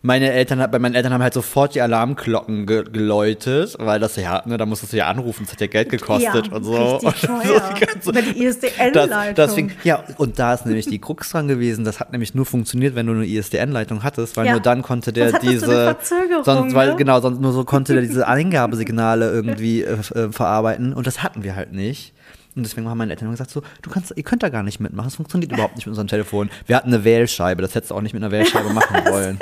Meine 0.01 0.31
Eltern, 0.31 0.59
bei 0.71 0.79
meinen 0.79 0.95
Eltern 0.95 1.11
haben 1.13 1.23
halt 1.23 1.33
sofort 1.33 1.73
die 1.75 1.81
Alarmglocken 1.81 2.65
ge 2.67 2.83
geläutet, 2.83 3.75
weil 3.79 3.99
das 3.99 4.15
ja, 4.15 4.43
ne, 4.45 4.57
da 4.57 4.65
musstest 4.65 4.93
du 4.93 4.97
ja 4.97 5.07
anrufen, 5.07 5.43
das 5.45 5.53
hat 5.53 5.61
ja 5.61 5.67
Geld 5.67 5.89
gekostet 5.89 6.47
ja, 6.47 6.53
und 6.53 6.63
so. 6.63 6.75
Und 7.05 7.21
teuer. 7.21 7.73
die 8.21 8.33
die 8.33 8.43
ISDN-Leitung. 8.45 9.71
ja, 9.83 10.03
und 10.17 10.37
da 10.39 10.53
ist 10.53 10.65
nämlich 10.65 10.85
die 10.87 10.99
Krux 10.99 11.31
dran 11.31 11.47
gewesen. 11.47 11.83
Das 11.85 11.99
hat 11.99 12.11
nämlich 12.11 12.33
nur 12.35 12.45
funktioniert, 12.45 12.95
wenn 12.95 13.07
du 13.07 13.13
eine 13.13 13.25
ISDN-Leitung 13.25 14.03
hattest, 14.03 14.37
weil 14.37 14.45
Ja. 14.45 14.51
nur 14.53 14.61
dann 14.61 14.81
konnte 14.81 15.11
der 15.13 15.39
diese. 15.39 15.95
Sonst, 16.45 16.73
weil, 16.75 16.91
ne? 16.91 16.95
genau, 16.95 17.19
sonst 17.19 17.39
nur 17.41 17.51
so 17.51 17.63
konnte 17.63 17.93
der 17.93 18.01
diese 18.01 18.27
Eingabesignale 18.27 19.31
irgendwie 19.31 19.81
äh, 19.83 19.93
äh, 20.13 20.31
verarbeiten. 20.31 20.93
Und 20.93 21.07
das 21.07 21.23
hatten 21.23 21.43
wir 21.43 21.55
halt 21.55 21.73
nicht. 21.73 22.13
Und 22.55 22.63
deswegen 22.63 22.87
haben 22.87 22.97
meine 22.97 23.11
Eltern 23.11 23.25
immer 23.25 23.33
gesagt: 23.33 23.51
so, 23.51 23.63
du 23.81 23.89
kannst, 23.89 24.13
ihr 24.15 24.23
könnt 24.23 24.41
da 24.41 24.47
gar 24.47 24.63
nicht 24.63 24.79
mitmachen. 24.79 25.07
Es 25.07 25.15
funktioniert 25.15 25.51
überhaupt 25.53 25.75
nicht 25.75 25.85
mit 25.85 25.91
unserem 25.91 26.07
Telefon. 26.07 26.49
Wir 26.67 26.77
hatten 26.77 26.87
eine 26.87 27.03
Wählscheibe, 27.03 27.61
das 27.61 27.75
hättest 27.75 27.91
du 27.91 27.95
auch 27.95 28.01
nicht 28.01 28.13
mit 28.13 28.23
einer 28.23 28.31
Wählscheibe 28.31 28.69
machen 28.69 28.95
wollen. 29.09 29.37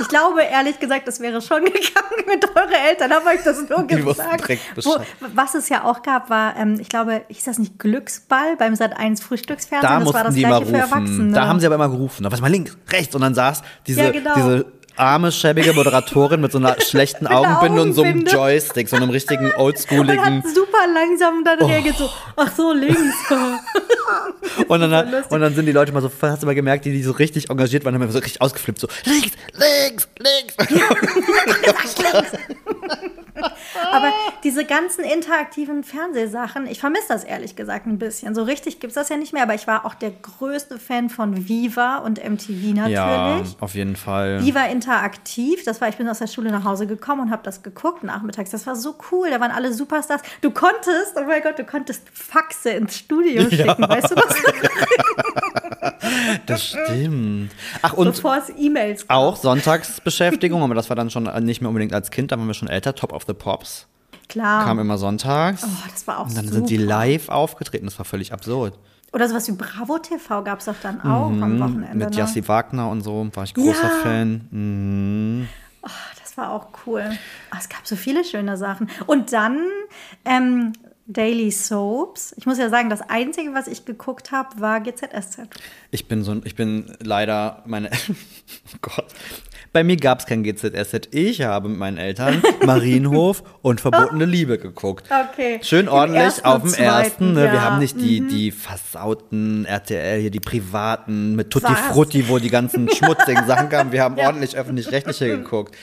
Ich 0.00 0.08
glaube, 0.08 0.40
ehrlich 0.42 0.80
gesagt, 0.80 1.06
das 1.06 1.20
wäre 1.20 1.42
schon 1.42 1.64
gegangen 1.64 2.26
mit 2.26 2.44
euren 2.56 2.72
Eltern, 2.88 3.12
habe 3.12 3.34
ich 3.36 3.42
das 3.42 3.68
nur 3.68 3.86
Die 3.86 3.96
gesagt. 3.96 4.48
Wo, 4.82 4.96
was 5.34 5.54
es 5.54 5.68
ja 5.68 5.84
auch 5.84 6.02
gab, 6.02 6.30
war, 6.30 6.56
ähm, 6.56 6.78
ich 6.80 6.88
glaube, 6.88 7.22
hieß 7.28 7.44
das 7.44 7.58
nicht 7.58 7.78
Glücksball 7.78 8.56
beim 8.56 8.72
Sat1 8.74 9.22
Frühstücksfernsehen? 9.22 9.82
Da 9.82 9.98
das 9.98 10.06
war 10.14 10.22
mussten 10.22 10.24
das 10.24 10.34
die 10.34 10.42
immer 10.42 10.60
gleiche 10.62 10.66
für 10.76 10.82
rufen. 10.82 10.92
Erwachsene. 10.92 11.32
Da 11.34 11.46
haben 11.46 11.60
sie 11.60 11.66
aber 11.66 11.74
immer 11.74 11.88
gerufen. 11.90 12.22
Da 12.22 12.30
war 12.30 12.34
es 12.36 12.40
mal 12.40 12.50
links, 12.50 12.76
rechts. 12.90 13.14
Und 13.14 13.20
dann 13.20 13.34
saß 13.34 13.62
diese, 13.86 14.02
Ja, 14.02 14.10
genau. 14.10 14.34
diese 14.34 14.66
arme, 14.98 15.32
schäbige 15.32 15.72
Moderatorin 15.72 16.40
mit 16.40 16.52
so 16.52 16.58
einer 16.58 16.76
schlechten 16.86 17.26
Augenbinde 17.26 17.82
und 17.82 17.92
so 17.92 18.02
einem 18.02 18.10
Augenbinde. 18.12 18.32
Joystick, 18.32 18.88
so 18.88 18.96
einem 18.96 19.10
richtigen 19.10 19.46
und 19.46 19.56
oldschooligen. 19.58 20.42
hat 20.44 20.54
super 20.54 20.86
langsam 20.92 21.44
dann 21.44 21.58
reagiert, 21.60 21.96
so, 21.96 22.10
ach 22.36 22.52
so, 22.54 22.72
links. 22.72 22.98
Und 24.68 24.80
dann, 24.80 25.24
und 25.28 25.40
dann 25.40 25.54
sind 25.54 25.66
die 25.66 25.72
Leute 25.72 25.92
mal 25.92 26.00
so, 26.00 26.10
hast 26.22 26.42
du 26.42 26.46
mal 26.46 26.54
gemerkt, 26.54 26.84
die, 26.84 26.92
die 26.92 27.02
so 27.02 27.12
richtig 27.12 27.50
engagiert 27.50 27.84
waren, 27.84 27.94
haben 27.94 28.02
immer 28.02 28.12
so 28.12 28.18
richtig 28.18 28.40
ausgeflippt, 28.40 28.80
so 28.80 28.88
links, 29.04 29.32
links, 29.54 30.08
links. 30.18 30.54
Aber 33.92 34.12
diese 34.44 34.64
ganzen 34.64 35.04
interaktiven 35.04 35.84
Fernsehsachen, 35.84 36.66
ich 36.66 36.80
vermisse 36.80 37.08
das 37.08 37.24
ehrlich 37.24 37.56
gesagt 37.56 37.86
ein 37.86 37.98
bisschen. 37.98 38.34
So 38.34 38.42
richtig 38.42 38.80
gibt 38.80 38.90
es 38.90 38.94
das 38.94 39.08
ja 39.08 39.16
nicht 39.16 39.32
mehr, 39.32 39.42
aber 39.42 39.54
ich 39.54 39.66
war 39.66 39.84
auch 39.84 39.94
der 39.94 40.10
größte 40.10 40.78
Fan 40.78 41.10
von 41.10 41.48
Viva 41.48 41.98
und 41.98 42.18
MTV 42.18 42.74
natürlich. 42.74 42.90
Ja, 42.90 43.42
auf 43.60 43.74
jeden 43.74 43.96
Fall. 43.96 44.44
Viva 44.44 44.66
interaktiv, 44.66 45.64
das 45.64 45.80
war, 45.80 45.88
ich 45.88 45.96
bin 45.96 46.08
aus 46.08 46.18
der 46.18 46.26
Schule 46.26 46.50
nach 46.50 46.64
Hause 46.64 46.86
gekommen 46.86 47.22
und 47.22 47.30
habe 47.30 47.42
das 47.42 47.62
geguckt 47.62 48.02
nachmittags. 48.04 48.50
Das 48.50 48.66
war 48.66 48.76
so 48.76 48.96
cool, 49.10 49.30
da 49.30 49.40
waren 49.40 49.50
alle 49.50 49.72
Superstars. 49.72 50.22
Du 50.40 50.50
konntest, 50.50 51.14
oh 51.16 51.24
mein 51.26 51.42
Gott, 51.42 51.58
du 51.58 51.64
konntest 51.64 52.02
Faxe 52.12 52.70
ins 52.70 52.96
Studio 52.96 53.42
schicken, 53.50 53.88
weißt 53.88 54.10
du 54.10 54.14
das? 54.14 54.34
Das 56.46 56.64
stimmt. 56.68 57.50
Ach, 57.82 57.92
und 57.94 58.06
Bevor 58.06 58.36
es 58.36 58.52
E-Mails 58.56 59.06
gab. 59.06 59.16
auch 59.16 59.36
Sonntagsbeschäftigung, 59.36 60.62
aber 60.62 60.74
das 60.74 60.88
war 60.88 60.96
dann 60.96 61.10
schon 61.10 61.24
nicht 61.44 61.60
mehr 61.60 61.68
unbedingt 61.68 61.92
als 61.94 62.10
Kind, 62.10 62.32
da 62.32 62.38
waren 62.38 62.46
wir 62.46 62.54
schon 62.54 62.68
älter. 62.68 62.94
Top 62.94 63.12
of 63.12 63.24
the 63.26 63.34
Pops 63.34 63.86
Klar. 64.28 64.64
kam 64.64 64.78
immer 64.78 64.98
sonntags. 64.98 65.62
oh, 65.64 65.88
das 65.92 66.06
war 66.06 66.18
auch 66.20 66.26
und 66.26 66.36
dann 66.36 66.44
super. 66.44 66.56
sind 66.56 66.70
die 66.70 66.76
live 66.76 67.28
aufgetreten, 67.28 67.86
das 67.86 67.98
war 67.98 68.04
völlig 68.04 68.32
absurd. 68.32 68.78
Oder 69.12 69.26
sowas 69.28 69.48
wie 69.48 69.52
Bravo 69.52 69.98
TV 69.98 70.42
gab 70.44 70.58
es 70.58 70.66
doch 70.66 70.74
dann 70.82 71.00
auch 71.00 71.28
am 71.30 71.58
Wochenende. 71.60 71.94
Mhm, 71.94 71.98
Mit 71.98 72.10
ne? 72.10 72.16
Jassi 72.16 72.46
Wagner 72.46 72.90
und 72.90 73.00
so, 73.00 73.26
war 73.32 73.44
ich 73.44 73.54
großer 73.54 73.82
Ja. 73.82 73.88
Fan. 74.02 74.48
Mhm. 74.50 75.48
Das 76.20 76.36
war 76.36 76.52
auch 76.52 76.66
cool. 76.86 77.02
Ah, 77.50 77.56
Es 77.58 77.70
gab 77.70 77.86
so 77.86 77.96
viele 77.96 78.22
schöne 78.22 78.58
Sachen. 78.58 78.90
Und 79.06 79.32
dann 79.32 79.60
ähm, 80.26 80.74
Daily 81.10 81.50
Soaps. 81.50 82.34
Ich 82.36 82.44
muss 82.44 82.58
ja 82.58 82.68
sagen, 82.68 82.90
das 82.90 83.00
Einzige, 83.00 83.54
was 83.54 83.66
ich 83.66 83.86
geguckt 83.86 84.30
habe, 84.30 84.60
war 84.60 84.80
GZSZ. 84.80 85.48
Ich 85.90 86.06
bin 86.06 86.22
so, 86.22 86.32
ein- 86.32 86.42
ich 86.44 86.54
bin 86.54 86.94
leider 87.02 87.62
meine, 87.66 87.90
oh 88.10 88.76
Gott. 88.82 89.06
Bei 89.72 89.84
mir 89.84 89.96
gab 89.96 90.20
es 90.20 90.26
kein 90.26 90.42
GZSZ. 90.42 91.08
Ich 91.10 91.42
habe 91.42 91.68
mit 91.70 91.78
meinen 91.78 91.96
Eltern 91.98 92.42
Marienhof 92.66 93.42
und 93.62 93.80
Verbotene 93.80 94.24
Liebe 94.26 94.58
geguckt. 94.58 95.06
Okay. 95.32 95.60
Schön 95.62 95.88
ordentlich 95.88 96.44
auf 96.44 96.62
dem 96.62 96.74
ersten. 96.74 97.32
Ne? 97.32 97.44
ja. 97.44 97.48
Mhm. 97.48 97.52
Wir 97.52 97.62
haben 97.64 97.78
nicht 97.78 97.98
die, 98.00 98.26
die 98.26 98.50
versauten 98.50 99.64
RTL, 99.64 100.20
hier 100.20 100.30
die 100.30 100.40
privaten 100.40 101.36
mit 101.36 101.50
Tutti 101.50 101.72
Was? 101.72 101.80
Frutti, 101.92 102.28
wo 102.28 102.38
die 102.38 102.50
ganzen 102.50 102.88
schmutzigen 102.94 103.46
Sachen 103.46 103.68
kamen. 103.70 103.92
Wir 103.92 104.02
haben 104.02 104.16
Ja. 104.18 104.26
ordentlich 104.26 104.56
öffentlich-rechtliche 104.56 105.28
geguckt. 105.38 105.74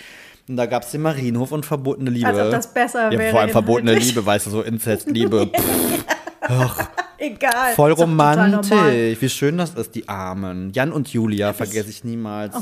Und 0.48 0.58
da 0.58 0.68
gab 0.68 0.84
es 0.84 0.92
den 0.92 1.02
Marienhof 1.02 1.52
und 1.52 1.66
Verbotene 1.66 2.10
Liebe. 2.12 2.28
Als 2.28 2.40
ob 2.40 2.52
das 2.52 2.74
besser 2.74 3.12
ja, 3.12 3.20
wäre 3.20 3.32
Vor 3.32 3.42
allem 3.42 3.50
Verbotene 3.50 3.92
inhaltlich. 3.92 4.14
Liebe, 4.16 4.26
weißt 4.26 4.46
du, 4.46 4.52
so 4.52 4.62
Inzestliebe. 4.62 5.50
Egal. 7.18 7.74
Voll 7.74 7.92
romantisch. 7.94 9.22
Wie 9.22 9.30
schön 9.30 9.58
das 9.58 9.74
ist, 9.74 9.96
die 9.96 10.08
Armen. 10.08 10.72
Jan 10.74 10.92
und 10.92 11.08
Julia 11.08 11.54
vergesse 11.54 11.90
ich 11.90 12.04
niemals. 12.04 12.56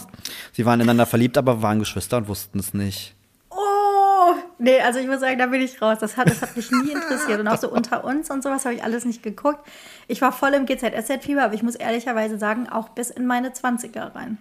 Sie 0.54 0.66
waren 0.66 0.80
ineinander 0.80 1.06
verliebt, 1.06 1.38
aber 1.38 1.62
waren 1.62 1.80
Geschwister 1.80 2.18
und 2.18 2.28
wussten 2.28 2.60
es 2.60 2.74
nicht. 2.74 3.16
Oh, 3.50 4.34
nee, 4.60 4.80
also 4.80 5.00
ich 5.00 5.08
muss 5.08 5.20
sagen, 5.20 5.38
da 5.38 5.48
bin 5.48 5.62
ich 5.62 5.82
raus. 5.82 5.98
Das 6.00 6.16
hat, 6.16 6.30
das 6.30 6.42
hat 6.42 6.56
mich 6.56 6.72
nie 6.72 6.92
interessiert. 6.92 7.40
Und 7.40 7.48
auch 7.48 7.58
so 7.58 7.70
unter 7.70 8.06
uns 8.06 8.30
und 8.30 8.44
sowas 8.44 8.64
habe 8.64 8.76
ich 8.76 8.84
alles 8.84 9.04
nicht 9.04 9.24
geguckt. 9.24 9.60
Ich 10.08 10.22
war 10.22 10.32
voll 10.32 10.54
im 10.54 10.66
GZSZ-Fieber, 10.66 11.44
aber 11.44 11.54
ich 11.54 11.64
muss 11.64 11.76
ehrlicherweise 11.76 12.38
sagen, 12.38 12.70
auch 12.70 12.90
bis 12.90 13.10
in 13.10 13.26
meine 13.26 13.50
20er 13.50 14.16
rein. 14.16 14.38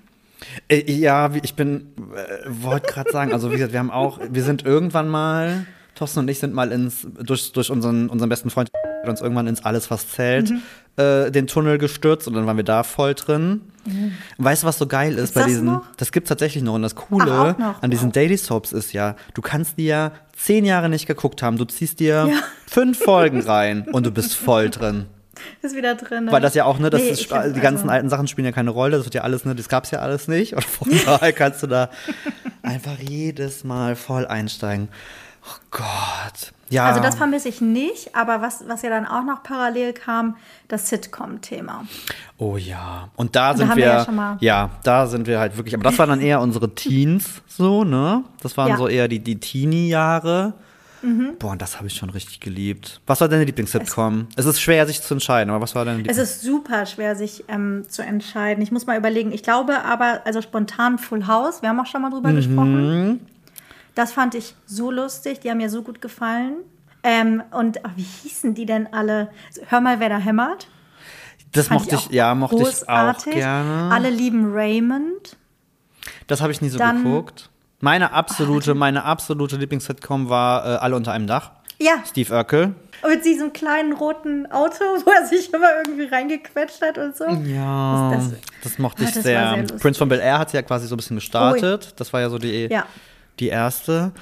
Äh, 0.68 0.90
ja, 0.92 1.30
ich 1.42 1.54
bin, 1.54 1.88
äh, 2.14 2.46
wollte 2.48 2.92
gerade 2.92 3.10
sagen, 3.12 3.32
also 3.32 3.50
wie 3.50 3.54
gesagt, 3.56 3.72
wir 3.72 3.78
haben 3.80 3.90
auch, 3.90 4.20
wir 4.30 4.42
sind 4.42 4.64
irgendwann 4.64 5.08
mal, 5.08 5.66
Thorsten 5.94 6.20
und 6.20 6.28
ich 6.28 6.38
sind 6.38 6.54
mal 6.54 6.72
ins, 6.72 7.06
durch, 7.22 7.52
durch 7.52 7.70
unseren, 7.70 8.08
unseren 8.08 8.28
besten 8.28 8.50
Freund 8.50 8.70
hat 9.02 9.08
uns 9.08 9.20
irgendwann 9.20 9.46
ins 9.46 9.64
Alles 9.64 9.90
was 9.90 10.08
zählt, 10.08 10.50
Mhm. 10.50 10.62
äh, 10.96 11.30
den 11.30 11.46
Tunnel 11.46 11.76
gestürzt 11.78 12.26
und 12.28 12.34
dann 12.34 12.46
waren 12.46 12.56
wir 12.56 12.64
da 12.64 12.82
voll 12.82 13.14
drin. 13.14 13.62
Und 13.84 14.12
weißt 14.44 14.62
du, 14.62 14.66
was 14.68 14.78
so 14.78 14.86
geil 14.86 15.14
ist 15.14 15.18
Gibt's 15.18 15.32
bei 15.34 15.44
diesen, 15.46 15.64
noch? 15.66 15.82
das 15.96 16.12
gibt's 16.12 16.28
tatsächlich 16.28 16.62
noch 16.62 16.74
und 16.74 16.82
das 16.82 16.94
Coole 16.94 17.56
Ach, 17.60 17.82
an 17.82 17.90
diesen 17.90 18.06
Wow. 18.08 18.12
Daily 18.12 18.36
Soaps 18.36 18.72
ist 18.72 18.92
ja, 18.92 19.16
du 19.34 19.42
kannst 19.42 19.76
die 19.76 19.86
ja 19.86 20.12
zehn 20.36 20.64
Jahre 20.64 20.88
nicht 20.88 21.06
geguckt 21.06 21.42
haben, 21.42 21.56
du 21.58 21.64
ziehst 21.64 21.98
dir 22.00 22.28
Ja. 22.30 22.38
fünf 22.66 22.98
Folgen 23.00 23.40
rein 23.42 23.86
und 23.90 24.06
du 24.06 24.12
bist 24.12 24.34
voll 24.34 24.70
drin. 24.70 25.06
Ist 25.62 25.76
wieder 25.76 25.94
drin. 25.94 26.24
ne? 26.26 26.32
Weil 26.32 26.40
das 26.40 26.54
ja 26.54 26.64
auch, 26.64 26.78
ne, 26.78 26.90
das 26.90 27.00
Nee, 27.00 27.08
ist, 27.10 27.22
die 27.30 27.60
ganzen 27.60 27.82
also- 27.82 27.88
alten 27.88 28.08
Sachen 28.08 28.26
spielen 28.28 28.44
ja 28.46 28.52
keine 28.52 28.70
Rolle, 28.70 28.96
das 28.96 29.06
wird 29.06 29.14
ja 29.14 29.22
alles, 29.22 29.44
ne, 29.44 29.54
das 29.54 29.68
gab's 29.68 29.90
ja 29.90 30.00
alles 30.00 30.28
nicht. 30.28 30.54
Und 30.54 30.64
von 30.64 30.88
daher 31.06 31.32
kannst 31.32 31.62
du 31.62 31.66
da 31.66 31.88
einfach 32.62 32.98
jedes 32.98 33.64
Mal 33.64 33.96
voll 33.96 34.26
einsteigen. 34.26 34.88
Oh 35.44 35.58
Gott. 35.72 36.52
Ja. 36.70 36.84
Also 36.86 37.00
das 37.02 37.16
vermisse 37.16 37.48
ich 37.48 37.60
nicht, 37.60 38.14
aber 38.14 38.40
was, 38.40 38.64
was 38.68 38.82
ja 38.82 38.88
dann 38.90 39.06
auch 39.06 39.24
noch 39.24 39.42
parallel 39.42 39.92
kam, 39.92 40.36
das 40.68 40.88
Sitcom-Thema. 40.88 41.84
oh 42.38 42.56
ja. 42.56 43.08
Und 43.16 43.34
da 43.36 43.50
da 43.50 43.58
sind 43.58 43.68
haben 43.68 43.76
wir, 43.76 43.84
ja 43.86 44.36
ja, 44.40 44.70
da 44.84 45.06
sind 45.06 45.26
wir 45.26 45.38
halt 45.40 45.56
wirklich, 45.56 45.74
aber 45.74 45.82
das 45.84 45.98
waren 45.98 46.08
dann 46.08 46.20
eher 46.20 46.40
unsere 46.40 46.74
Teens 46.74 47.42
so, 47.48 47.84
ne? 47.84 48.22
Das 48.42 48.56
waren 48.56 48.68
Ja. 48.70 48.76
so 48.78 48.88
eher 48.88 49.08
die, 49.08 49.18
die 49.18 49.38
Teenie-Jahre. 49.40 50.54
Boah, 51.38 51.52
und 51.52 51.60
das 51.62 51.76
habe 51.78 51.88
ich 51.88 51.94
schon 51.94 52.10
richtig 52.10 52.38
geliebt. 52.40 53.00
Was 53.06 53.20
war 53.20 53.28
deine 53.28 53.44
Lieblings-Sitcom? 53.44 54.28
Es, 54.36 54.46
ist 54.46 54.60
schwer, 54.60 54.86
sich 54.86 55.02
zu 55.02 55.14
entscheiden, 55.14 55.50
aber 55.50 55.60
was 55.60 55.74
war 55.74 55.84
deine 55.84 55.96
Es 56.02 56.06
Lieblings? 56.06 56.18
ist 56.18 56.42
super 56.42 56.86
schwer, 56.86 57.16
sich 57.16 57.44
ähm, 57.48 57.84
zu 57.88 58.02
entscheiden. 58.02 58.62
Ich 58.62 58.70
muss 58.70 58.86
mal 58.86 58.96
überlegen. 58.96 59.32
Ich 59.32 59.42
glaube 59.42 59.84
aber, 59.84 60.22
also 60.24 60.40
spontan 60.42 60.98
Full 60.98 61.26
House, 61.26 61.60
wir 61.62 61.68
haben 61.70 61.80
auch 61.80 61.86
schon 61.86 62.02
mal 62.02 62.10
drüber 62.10 62.30
Mhm. 62.30 62.36
gesprochen. 62.36 63.26
Das 63.94 64.12
fand 64.12 64.34
ich 64.34 64.54
so 64.66 64.90
lustig, 64.90 65.40
die 65.40 65.50
haben 65.50 65.58
mir 65.58 65.70
so 65.70 65.82
gut 65.82 66.00
gefallen. 66.00 66.54
Ähm, 67.02 67.42
und 67.50 67.84
ach, 67.84 67.90
wie 67.96 68.06
hießen 68.22 68.54
die 68.54 68.64
denn 68.64 68.86
alle? 68.92 69.28
Hör 69.68 69.80
mal, 69.80 69.98
wer 69.98 70.08
da 70.08 70.18
hämmert. 70.18 70.68
Das 71.50 71.66
Fand 71.68 71.80
mochte 71.80 71.96
ich, 71.96 72.06
auch 72.06 72.10
ja, 72.12 72.34
mochte 72.34 72.56
ich 72.56 72.62
auch 72.62 72.66
großartig. 72.68 73.34
gerne. 73.34 73.90
Alle 73.92 74.08
lieben 74.08 74.52
Raymond. 74.54 75.36
Das 76.28 76.40
habe 76.40 76.52
ich 76.52 76.62
nie 76.62 76.68
so 76.70 76.78
Dann- 76.78 77.02
geguckt. 77.02 77.50
Meine 77.84 78.12
absolute, 78.12 78.74
meine 78.76 79.02
absolute 79.04 79.56
Lieblings-Sitcom 79.56 80.28
war 80.28 80.64
äh, 80.64 80.76
Alle 80.76 80.94
unter 80.94 81.10
einem 81.10 81.26
Dach. 81.26 81.50
Ja. 81.80 81.94
Steve 82.08 82.32
Urkel. 82.32 82.76
Mit 83.08 83.24
diesem 83.24 83.52
kleinen 83.52 83.92
roten 83.92 84.46
Auto, 84.52 84.84
wo 85.04 85.10
er 85.10 85.26
sich 85.26 85.52
immer 85.52 85.66
irgendwie 85.84 86.04
reingequetscht 86.04 86.80
hat 86.80 86.96
und 86.96 87.16
so. 87.16 87.24
Ja, 87.44 88.12
Das- 88.14 88.30
das, 88.62 88.78
mochte 88.78 89.02
Ah, 89.02 89.08
ich 89.08 89.14
das 89.14 89.24
sehr. 89.24 89.64
sehr. 89.66 89.78
Prince 89.78 89.98
von 89.98 90.08
Bel 90.08 90.20
Air 90.20 90.38
hat 90.38 90.52
ja 90.52 90.62
quasi 90.62 90.86
so 90.86 90.94
ein 90.94 90.98
bisschen 90.98 91.16
gestartet. 91.16 91.94
Das 91.96 92.12
war 92.12 92.20
ja 92.20 92.30
so 92.30 92.38
die, 92.38 92.68
Ja. 92.70 92.84
die 93.40 93.48
erste. 93.48 94.12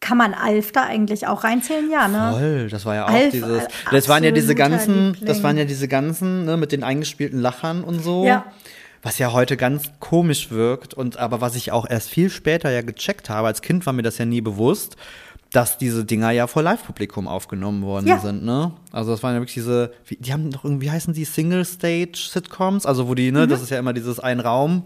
Kann 0.00 0.18
man 0.18 0.34
Alf 0.34 0.72
da 0.72 0.82
eigentlich 0.82 1.26
auch 1.26 1.42
reinzählen? 1.42 1.90
Ja, 1.90 2.08
ne? 2.08 2.32
Voll, 2.38 2.68
das 2.68 2.84
war 2.84 2.96
ja 2.96 3.06
auch 3.06 3.10
Alf, 3.10 3.30
dieses. 3.30 3.62
äh, 3.64 3.68
Das 3.92 4.10
waren 4.10 4.24
ja 4.24 4.30
diese 4.30 4.54
ganzen, 4.54 5.16
das 5.22 5.42
waren 5.42 5.56
ja 5.56 5.64
diese 5.64 5.88
ganzen, 5.88 6.44
ne, 6.44 6.58
mit 6.58 6.70
den 6.70 6.84
eingespielten 6.84 7.40
Lachern 7.40 7.82
und 7.82 8.04
so. 8.04 8.26
Ja. 8.26 8.44
Was 9.06 9.18
ja 9.18 9.32
heute 9.32 9.56
ganz 9.56 9.92
komisch 10.00 10.50
wirkt 10.50 10.92
und 10.92 11.16
aber 11.16 11.40
was 11.40 11.54
ich 11.54 11.70
auch 11.70 11.88
erst 11.88 12.08
viel 12.10 12.28
später 12.28 12.70
ja 12.72 12.82
gecheckt 12.82 13.30
habe, 13.30 13.46
als 13.46 13.62
Kind 13.62 13.86
war 13.86 13.92
mir 13.92 14.02
das 14.02 14.18
ja 14.18 14.24
nie 14.24 14.40
bewusst, 14.40 14.96
dass 15.52 15.78
diese 15.78 16.04
Dinger 16.04 16.32
ja 16.32 16.48
vor 16.48 16.62
Live-Publikum 16.64 17.28
aufgenommen 17.28 17.82
worden 17.84 18.08
Ja. 18.08 18.18
sind, 18.18 18.44
ne? 18.44 18.72
Also 18.90 19.12
das 19.12 19.22
waren 19.22 19.34
ja 19.34 19.40
wirklich 19.40 19.54
diese, 19.54 19.92
wie, 20.06 20.16
die 20.16 20.32
haben 20.32 20.50
doch 20.50 20.64
irgendwie, 20.64 20.86
wie 20.86 20.90
heißen 20.90 21.14
die, 21.14 21.24
Single-Stage-Sitcoms? 21.24 22.84
Also 22.84 23.06
wo 23.06 23.14
die, 23.14 23.30
ne, 23.30 23.46
Mhm. 23.46 23.50
das 23.50 23.62
ist 23.62 23.70
ja 23.70 23.78
immer 23.78 23.92
dieses 23.92 24.18
ein 24.18 24.40
Raum, 24.40 24.82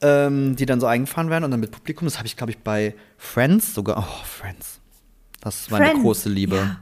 ähm, 0.00 0.56
die 0.56 0.64
dann 0.64 0.80
so 0.80 0.86
eingefahren 0.86 1.28
werden 1.28 1.44
und 1.44 1.50
dann 1.50 1.60
mit 1.60 1.72
Publikum. 1.72 2.06
Das 2.08 2.16
habe 2.16 2.26
ich, 2.26 2.38
glaube 2.38 2.52
ich, 2.52 2.58
bei 2.58 2.94
Friends 3.18 3.74
sogar. 3.74 3.98
Oh, 3.98 4.24
Friends. 4.24 4.80
Das 5.42 5.70
war 5.70 5.78
eine 5.78 5.88
Friends, 5.88 6.02
große 6.02 6.28
Liebe. 6.28 6.56
ja. 6.56 6.76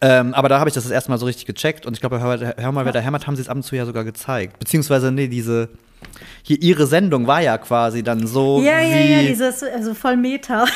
Ähm, 0.00 0.34
aber 0.34 0.48
da 0.50 0.58
habe 0.58 0.68
ich 0.68 0.74
das 0.74 0.84
das 0.84 0.92
erste 0.92 1.10
Mal 1.10 1.18
so 1.18 1.24
richtig 1.26 1.46
gecheckt 1.46 1.86
und 1.86 1.94
ich 1.94 2.00
glaube, 2.00 2.20
hör, 2.20 2.54
hör 2.56 2.72
mal, 2.72 2.84
wer 2.84 2.92
da 2.92 3.00
hämmert, 3.00 3.26
haben 3.26 3.34
sie 3.34 3.42
es 3.42 3.48
ab 3.48 3.56
und 3.56 3.62
zu 3.62 3.76
ja 3.76 3.86
sogar 3.86 4.04
gezeigt. 4.04 4.58
Beziehungsweise, 4.58 5.10
nee, 5.10 5.26
diese, 5.26 5.70
hier 6.42 6.60
ihre 6.60 6.86
Sendung 6.86 7.26
war 7.26 7.40
ja 7.40 7.56
quasi 7.56 8.02
dann 8.02 8.26
so 8.26 8.60
Ja, 8.60 8.80
ja, 8.80 8.98
ja, 8.98 9.22
dieses 9.22 9.62
also 9.62 9.94
voll 9.94 10.18
Meta. 10.18 10.66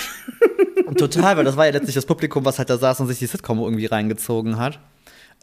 total, 0.96 1.36
weil 1.36 1.44
das 1.44 1.56
war 1.56 1.66
ja 1.66 1.72
letztlich 1.72 1.94
das 1.94 2.06
Publikum, 2.06 2.46
was 2.46 2.58
halt 2.58 2.70
da 2.70 2.78
saß 2.78 3.00
und 3.00 3.08
sich 3.08 3.18
die 3.18 3.26
Sitcom 3.26 3.58
irgendwie 3.58 3.86
reingezogen 3.86 4.58
hat. 4.58 4.78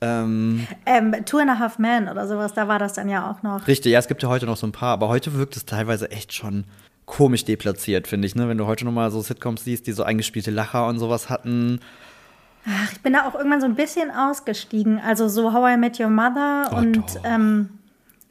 Ähm, 0.02 0.68
ähm, 0.88 1.16
Two 1.26 1.38
and 1.38 1.52
a 1.52 1.60
Half 1.60 1.78
Men 1.78 2.10
oder 2.10 2.28
sowas, 2.28 2.54
da 2.54 2.68
war 2.68 2.80
das 2.80 2.94
dann 2.94 3.08
ja 3.10 3.30
auch 3.30 3.44
noch. 3.44 3.68
richtig, 3.68 3.92
ja, 3.94 4.00
es 4.00 4.08
gibt 4.08 4.24
ja 4.24 4.30
heute 4.30 4.48
noch 4.48 4.58
so 4.58 4.66
ein 4.66 4.72
paar, 4.72 4.94
aber 4.94 5.08
heute 5.08 5.36
wirkt 5.36 5.56
es 5.56 5.66
teilweise 5.66 6.10
echt 6.10 6.34
schon 6.34 6.66
komisch 7.06 7.46
deplatziert, 7.46 8.08
finde 8.08 8.26
ich, 8.28 8.36
ne? 8.36 8.48
Wenn 8.50 8.58
du 8.58 8.66
heute 8.66 8.86
noch 8.86 8.92
mal 8.92 9.12
so 9.12 9.22
Sitcoms 9.22 9.64
siehst, 9.64 9.88
die 9.88 9.92
so 9.92 10.04
eingespielte 10.04 10.52
Lacher 10.52 10.88
und 10.88 11.00
sowas 11.00 11.30
hatten. 11.30 11.80
Ach, 12.68 12.92
ich 12.92 13.02
bin 13.02 13.14
da 13.14 13.28
auch 13.28 13.36
irgendwann 13.36 13.62
so 13.62 13.68
ein 13.68 13.76
bisschen 13.76 14.10
ausgestiegen. 14.12 15.00
Also 15.00 15.28
so 15.28 15.54
How 15.54 15.76
I 15.76 15.78
Met 15.78 16.00
Your 16.00 16.10
Mother 16.10 16.70
Oh, 16.72 16.78
und 16.78 17.04
ähm, 17.24 17.70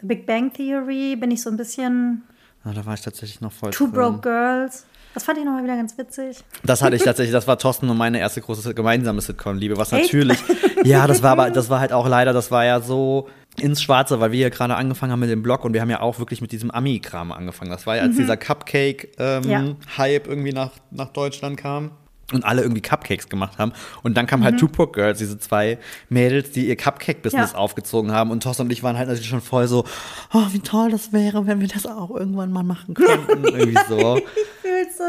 The 0.01 0.07
Big 0.07 0.27
Bang 0.27 0.53
Theory 0.53 1.17
bin 1.17 1.31
ich 1.31 1.41
so 1.43 1.51
ein 1.51 1.57
bisschen. 1.57 2.25
Na, 2.65 2.73
da 2.73 2.85
war 2.85 2.95
ich 2.95 3.03
tatsächlich 3.03 3.41
noch 3.41 3.53
voll 3.53 3.71
Two. 3.71 3.89
Broke 3.89 4.21
Girls. 4.21 4.87
Das 5.15 5.25
fand 5.25 5.39
ich 5.39 5.45
nochmal 5.45 5.63
wieder 5.63 5.77
ganz 5.77 5.97
witzig. 5.97 6.39
Das 6.65 6.83
hatte 6.83 6.97
ich 6.97 7.03
tatsächlich, 7.03 7.33
das 7.33 7.47
war 7.47 7.57
Thorsten 7.59 7.89
und 7.89 7.97
meine 7.97 8.19
erste 8.19 8.41
große 8.41 8.75
gemeinsame 8.75 9.21
Sitcom-Liebe, 9.21 9.77
was 9.79 9.93
Echt? 9.93 10.13
natürlich, 10.13 10.39
ja, 10.85 11.07
das 11.07 11.23
war 11.23 11.33
aber, 11.33 11.51
das 11.51 11.71
war 11.71 11.79
halt 11.81 11.93
auch 11.93 12.09
leider, 12.09 12.33
das 12.33 12.51
war 12.51 12.65
ja 12.65 12.81
so 12.81 13.29
ins 13.61 13.81
Schwarze, 13.81 14.19
weil 14.19 14.33
wir 14.33 14.41
ja 14.41 14.49
gerade 14.49 14.75
angefangen 14.75 15.13
haben 15.13 15.21
mit 15.21 15.31
dem 15.31 15.43
Blog 15.45 15.65
und 15.65 15.73
wir 15.73 15.81
haben 15.81 15.91
ja 15.91 16.01
auch 16.01 16.19
wirklich 16.19 16.41
mit 16.41 16.51
diesem 16.51 16.73
Ami-Kram 16.73 17.31
angefangen. 17.31 17.71
Das 17.71 17.87
war 17.87 17.95
ja, 17.97 18.03
als 18.03 18.17
dieser 18.17 18.37
Cupcake-Hype 18.37 19.47
Ja. 19.47 20.31
irgendwie 20.31 20.53
nach, 20.53 20.71
nach 20.91 21.09
Deutschland 21.11 21.57
kam. 21.57 21.93
Und 22.33 22.43
alle 22.43 22.63
irgendwie 22.63 22.81
Cupcakes 22.81 23.29
gemacht 23.29 23.59
haben. 23.59 23.73
Und 24.03 24.17
dann 24.17 24.27
kamen 24.27 24.45
halt 24.45 24.59
Two 24.59 24.67
Broke 24.67 24.93
Girls, 24.93 25.19
diese 25.19 25.39
zwei 25.39 25.77
Mädels, 26.09 26.53
die 26.53 26.67
ihr 26.69 26.75
Cupcake-Business 26.75 27.53
Ja. 27.53 27.59
aufgezogen 27.59 28.13
haben. 28.13 28.31
Und 28.31 28.43
Thorsten 28.43 28.63
und 28.63 28.73
ich 28.73 28.83
waren 28.83 28.97
halt 28.97 29.09
natürlich 29.09 29.29
schon 29.29 29.43
voll 29.43 29.69
so, 29.69 29.85
oh, 30.33 30.43
wie 30.53 30.61
toll 30.61 30.91
das 30.91 31.13
wäre, 31.13 31.47
wenn 31.47 31.61
wir 31.61 31.69
das 31.69 31.85
auch 31.85 32.11
irgendwann 32.11 32.51
mal 32.51 32.63
machen 32.65 32.95
könnten. 32.95 33.45
irgendwie 33.55 33.79
so. 33.91 34.19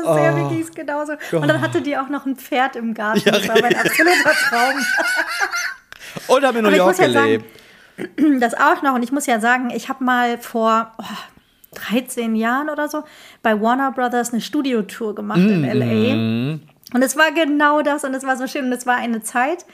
Sehr, 0.04 0.34
Oh. 0.34 0.38
mir 0.38 0.50
ging 0.50 0.62
es 0.62 0.72
genauso. 0.72 1.14
Und 1.32 1.48
dann 1.48 1.62
hatte 1.62 1.82
die 1.82 1.98
auch 1.98 2.10
noch 2.10 2.26
ein 2.26 2.36
Pferd 2.36 2.76
im 2.76 2.94
Garten. 2.94 3.22
das 3.26 3.48
war 3.48 3.60
mein 3.62 3.76
absoluter 3.76 4.32
Traum. 4.50 4.74
Und 6.28 6.44
haben 6.46 6.58
in 6.58 6.64
New 6.64 6.70
York 6.72 6.98
ja 6.98 7.12
sagen, 7.12 7.26
gelebt. 7.26 7.46
Das 8.42 8.54
auch 8.56 8.82
noch. 8.82 8.94
Und 8.96 9.04
ich 9.04 9.12
muss 9.12 9.26
ja 9.26 9.40
sagen, 9.40 9.70
ich 9.70 9.88
habe 9.90 10.04
mal 10.04 10.38
vor 10.38 10.92
oh, 10.98 11.04
13 11.76 12.36
Jahren 12.36 12.70
oder 12.70 12.88
so 12.90 13.04
bei 13.42 13.60
Warner 13.62 13.92
Brothers 13.92 14.32
eine 14.32 14.42
Studiotour 14.42 15.16
gemacht 15.16 15.40
in 15.40 15.64
LA. 15.64 16.60
Und 16.94 17.02
es 17.02 17.16
war 17.18 17.32
genau 17.32 17.82
das 17.82 18.04
und 18.04 18.14
es 18.14 18.24
war 18.26 18.38
so 18.38 18.48
schön. 18.48 18.66
Und 18.66 18.74
es 18.74 18.86
war 18.86 18.96
eine 18.96 19.22
Zeit, 19.22 19.66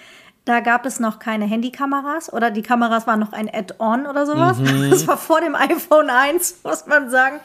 da 0.45 0.59
gab 0.59 0.85
es 0.85 0.99
noch 0.99 1.19
keine 1.19 1.45
Handykameras 1.45 2.31
oder 2.33 2.49
die 2.51 2.61
Kameras 2.63 3.05
waren 3.07 3.19
noch 3.19 3.33
ein 3.33 3.49
Add-on 3.51 4.05
oder 4.07 4.25
sowas. 4.25 4.57
Das 4.89 5.07
war 5.07 5.17
vor 5.17 5.41
dem 5.41 5.55
iPhone 5.55 6.09
1, 6.09 6.61
muss 6.63 6.85
man 6.87 7.09
sagen. 7.09 7.39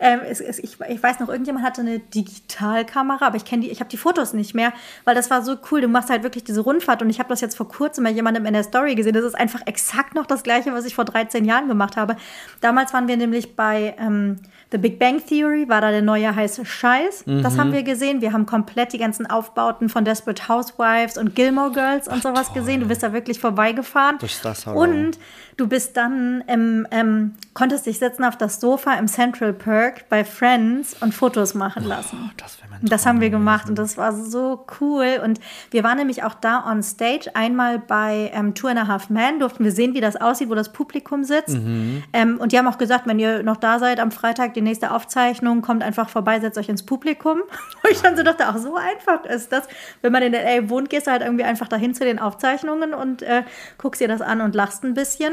Ähm, 0.00 0.20
es, 0.28 0.40
es, 0.40 0.58
ich, 0.58 0.78
ich 0.88 1.02
weiß 1.02 1.18
noch, 1.20 1.28
irgendjemand 1.28 1.64
hatte 1.64 1.80
eine 1.80 1.98
Digitalkamera, 1.98 3.26
aber 3.26 3.36
ich 3.36 3.44
kenne 3.44 3.62
die, 3.62 3.70
ich 3.70 3.80
habe 3.80 3.90
die 3.90 3.96
Fotos 3.96 4.32
nicht 4.32 4.54
mehr, 4.54 4.72
weil 5.04 5.14
das 5.14 5.30
war 5.30 5.42
so 5.42 5.56
cool. 5.70 5.80
Du 5.80 5.88
machst 5.88 6.10
halt 6.10 6.22
wirklich 6.22 6.44
diese 6.44 6.60
Rundfahrt 6.60 7.02
und 7.02 7.10
ich 7.10 7.18
habe 7.18 7.28
das 7.28 7.40
jetzt 7.40 7.56
vor 7.56 7.68
kurzem 7.68 8.04
bei 8.04 8.10
jemandem 8.10 8.46
in 8.46 8.52
der 8.52 8.62
Story 8.62 8.94
gesehen. 8.94 9.14
Das 9.14 9.24
ist 9.24 9.34
einfach 9.34 9.60
exakt 9.66 10.14
noch 10.14 10.26
das 10.26 10.42
gleiche, 10.42 10.72
was 10.72 10.84
ich 10.84 10.94
vor 10.94 11.04
13 11.04 11.44
Jahren 11.44 11.68
gemacht 11.68 11.96
habe. 11.96 12.16
Damals 12.60 12.92
waren 12.92 13.08
wir 13.08 13.16
nämlich 13.16 13.56
bei 13.56 13.94
ähm, 13.98 14.38
The 14.70 14.78
Big 14.78 14.98
Bang 14.98 15.24
Theory, 15.24 15.68
war 15.68 15.80
da 15.80 15.90
der 15.90 16.02
neue 16.02 16.34
heiße 16.34 16.66
Scheiß. 16.66 17.24
Das 17.26 17.56
haben 17.56 17.72
wir 17.72 17.82
gesehen. 17.82 18.20
Wir 18.20 18.32
haben 18.34 18.44
komplett 18.44 18.92
die 18.92 18.98
ganzen 18.98 19.24
Aufbauten 19.26 19.88
von 19.88 20.04
Desperate 20.04 20.46
Housewives 20.48 21.16
und 21.16 21.34
Gilmore 21.34 21.72
Girls 21.72 22.06
und 22.06 22.22
sowas 22.22 22.52
gesehen. 22.52 22.80
Du 22.80 22.86
bist 22.86 23.02
da 23.02 23.12
wirklich 23.12 23.40
vorbeigefahren. 23.40 24.18
Durch 24.18 24.40
das 24.42 24.66
Hollow. 24.66 24.80
Und 24.80 25.18
du 25.56 25.66
bist 25.68 25.96
dann 25.96 26.44
im, 26.46 26.86
ähm, 26.90 27.34
konntest 27.54 27.86
dich 27.86 27.98
setzen 27.98 28.24
auf 28.24 28.36
das 28.36 28.60
Sofa 28.60 28.94
im 28.94 29.08
Central 29.08 29.52
Perk 29.52 30.08
bei 30.08 30.22
Friends 30.22 30.94
und 31.00 31.14
Fotos 31.14 31.54
machen 31.54 31.84
lassen. 31.84 32.30
Das 32.36 32.58
Und 32.82 32.92
das 32.92 33.02
Traum 33.02 33.08
haben 33.08 33.20
wir 33.20 33.30
gewesen. 33.30 33.40
gemacht 33.40 33.68
und 33.68 33.78
das 33.78 33.96
war 33.96 34.12
so 34.12 34.66
cool. 34.80 35.20
Und 35.24 35.40
wir 35.70 35.82
waren 35.82 35.98
nämlich 35.98 36.22
auch 36.24 36.34
da 36.34 36.70
on 36.70 36.82
stage. 36.82 37.30
Einmal 37.34 37.78
bei 37.78 38.30
ähm, 38.34 38.54
Two 38.54 38.68
and 38.68 38.78
a 38.78 38.86
Half 38.86 39.10
Men 39.10 39.40
durften 39.40 39.64
wir 39.64 39.72
sehen, 39.72 39.94
wie 39.94 40.00
das 40.00 40.16
aussieht, 40.16 40.48
wo 40.48 40.54
das 40.54 40.72
Publikum 40.72 41.24
sitzt. 41.24 41.56
Mhm. 41.56 42.04
Ähm, 42.12 42.38
und 42.38 42.52
die 42.52 42.58
haben 42.58 42.68
auch 42.68 42.78
gesagt, 42.78 43.06
wenn 43.06 43.18
ihr 43.18 43.42
noch 43.42 43.56
da 43.56 43.78
seid 43.78 43.98
am 43.98 44.10
Freitag, 44.10 44.54
die 44.58 44.64
nächste 44.64 44.92
Aufzeichnung, 44.92 45.62
kommt 45.62 45.82
einfach 45.82 46.08
vorbei, 46.08 46.40
setzt 46.40 46.58
euch 46.58 46.68
ins 46.68 46.84
Publikum. 46.84 47.38
Wo 47.82 47.88
ich 47.88 48.00
dann 48.00 48.16
so 48.16 48.22
dachte, 48.22 48.46
ach, 48.46 48.58
so 48.58 48.76
einfach 48.76 49.24
ist 49.24 49.52
das. 49.52 49.68
Wenn 50.02 50.12
man 50.12 50.22
in 50.22 50.32
LA 50.32 50.68
wohnt, 50.68 50.90
gehst 50.90 51.06
du 51.06 51.10
halt 51.10 51.22
irgendwie 51.22 51.44
einfach 51.44 51.68
dahin 51.68 51.94
zu 51.94 52.04
den 52.04 52.18
Aufzeichnungen 52.18 52.94
und 52.94 53.22
äh, 53.22 53.44
guckst 53.78 54.00
dir 54.00 54.08
das 54.08 54.20
an 54.20 54.40
und 54.40 54.54
lachst 54.54 54.84
ein 54.84 54.94
bisschen. 54.94 55.32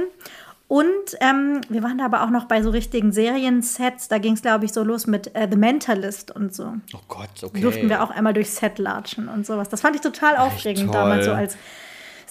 Und 0.68 0.88
ähm, 1.20 1.62
wir 1.70 1.84
waren 1.84 2.00
da 2.00 2.06
aber 2.06 2.24
auch 2.24 2.32
noch 2.32 2.46
bei 2.46 2.64
so 2.64 2.72
richtigen 2.72 3.12
Seriensets. 3.12 4.08
Da 4.08 4.18
ging 4.18 4.34
es, 4.34 4.42
glaube 4.42 4.66
ich, 4.66 4.74
so 4.74 4.84
los 4.84 5.06
mit 5.06 5.36
äh, 5.36 5.48
The 5.50 5.58
Mentalist 5.58 6.32
und 6.32 6.56
so. 6.56 6.74
Oh 6.94 7.00
Gott, 7.08 7.30
okay. 7.44 7.62
Durften 7.62 7.88
wir 7.88 8.02
auch 8.02 8.10
einmal 8.10 8.34
durchs 8.34 8.56
Set 8.56 8.80
latschen 8.80 9.28
und 9.28 9.46
sowas. 9.46 9.70
Das 9.70 9.82
fand 9.82 9.96
ich 9.96 10.02
total 10.02 10.38
aufregend 10.38 10.92
toll. 10.92 10.94
damals, 10.94 11.26
so 11.26 11.34
als 11.34 11.56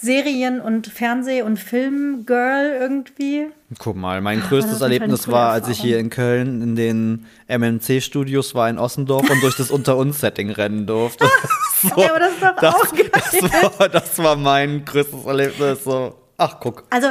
Serien- 0.04 0.60
und 0.60 0.86
Fernseh- 0.86 1.42
und 1.42 1.58
Filmgirl 1.58 2.76
irgendwie. 2.80 3.46
Guck 3.78 3.96
mal, 3.96 4.20
mein 4.20 4.40
war 4.42 4.48
größtes 4.48 4.82
eine 4.82 4.94
Erlebnis 4.94 5.28
war, 5.28 5.50
als 5.52 5.68
ich 5.68 5.80
hier 5.80 5.98
in 5.98 6.10
Köln 6.10 6.62
in 6.62 6.76
den 6.76 7.26
MMC-Studios 7.48 8.54
war 8.54 8.68
in 8.68 8.78
Ossendorf 8.78 9.28
und 9.28 9.42
durch 9.42 9.56
das 9.56 9.70
Unter-uns-Setting 9.70 10.50
rennen 10.50 10.86
durfte. 10.86 11.26
So, 11.84 11.90
Okay, 11.96 12.08
aber 12.08 12.18
das 12.18 12.32
ist 12.32 12.42
doch 12.42 12.56
das, 12.56 12.74
auch 12.74 12.92
geil. 12.92 13.10
das, 13.12 13.78
war, 13.78 13.88
das 13.90 14.18
war 14.18 14.36
mein 14.36 14.86
größtes 14.86 15.26
Erlebnis. 15.26 15.84
So, 15.84 16.14
ach, 16.38 16.56
guck. 16.58 16.84
Also, 16.88 17.08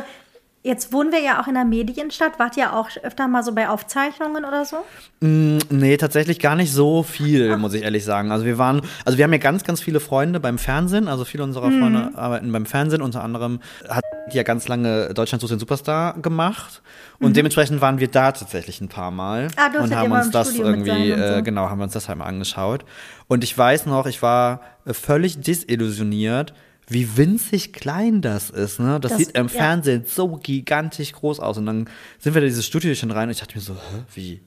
jetzt 0.63 0.91
wohnen 0.93 1.12
wir 1.12 1.19
ja 1.21 1.41
auch 1.41 1.47
in 1.47 1.54
der 1.54 1.65
Medienstadt. 1.65 2.39
Wart 2.39 2.58
ihr 2.58 2.73
auch 2.73 2.89
öfter 3.04 3.28
mal 3.28 3.43
so 3.43 3.54
bei 3.54 3.69
Aufzeichnungen 3.69 4.43
oder 4.45 4.65
so? 4.65 4.78
Mm, 5.19 5.60
Nee, 5.69 5.97
tatsächlich 5.97 6.39
gar 6.39 6.56
nicht 6.56 6.71
so 6.71 7.04
viel, 7.04 7.56
muss 7.58 7.73
ich 7.73 7.84
ehrlich 7.84 8.04
sagen. 8.06 8.32
Also 8.32 8.45
wir 8.45 8.58
waren, 8.58 8.82
also 9.06 9.17
wir 9.17 9.26
haben 9.26 9.34
ja 9.34 9.39
ganz, 9.39 9.63
ganz 9.63 9.82
viele 9.82 9.99
Freunde 9.99 10.39
beim 10.39 10.58
Fernsehen. 10.58 11.08
Also 11.08 11.26
viele 11.26 11.43
unserer 11.43 11.69
Mhm. 11.69 11.80
Freunde 11.80 12.12
arbeiten 12.15 12.52
beim 12.52 12.65
Fernsehen. 12.65 13.02
Unter 13.02 13.23
anderem 13.23 13.60
hat 13.89 14.04
die 14.32 14.38
ja 14.38 14.43
ganz 14.43 14.67
lange 14.69 15.13
Deutschland 15.13 15.41
sucht 15.41 15.52
den 15.52 15.60
Superstar 15.60 16.13
gemacht. 16.21 16.82
Und 17.19 17.36
dementsprechend 17.36 17.82
waren 17.82 17.99
wir 17.99 18.08
da 18.10 18.32
tatsächlich 18.32 18.80
ein 18.82 18.88
paar 18.89 19.12
Mal. 19.12 19.43
Mhm. 19.47 19.52
Ah, 19.58 19.69
durftet 19.69 19.91
und 19.91 19.95
haben 19.97 20.12
uns 20.13 20.32
das 20.32 20.49
Studio 20.49 20.65
irgendwie, 20.67 21.10
so. 21.10 21.15
äh, 21.17 21.41
genau, 21.41 21.69
haben 21.69 21.80
wir 21.80 21.84
uns 21.84 21.93
das 21.93 22.08
halt 22.08 22.17
mal 22.17 22.26
angeschaut. 22.26 22.86
Und 23.28 23.43
ich 23.43 23.58
weiß 23.58 23.86
noch, 23.86 24.06
ich 24.06 24.21
war 24.21 24.62
völlig 24.86 25.39
desillusioniert, 25.41 26.54
wie 26.93 27.17
winzig 27.17 27.73
klein 27.73 28.21
das 28.21 28.49
ist. 28.49 28.79
Ne? 28.79 28.99
Das, 28.99 29.12
Das- 29.12 29.19
sieht 29.19 29.38
im 29.38 29.47
ja. 29.47 29.53
Fernsehen 29.53 30.03
so 30.08 30.27
gigantisch 30.38 31.12
groß 31.12 31.39
aus. 31.39 31.58
Und 31.58 31.65
dann 31.65 31.89
sind 32.19 32.34
wir 32.34 32.41
da 32.41 32.47
dieses 32.47 32.65
Studiochen 32.65 33.12
rein 33.12 33.27
und 33.27 33.32
ich 33.32 33.39
dachte 33.39 33.56
mir 33.56 33.62
so, 33.62 33.73
hä, 33.73 34.03
wie? 34.13 34.41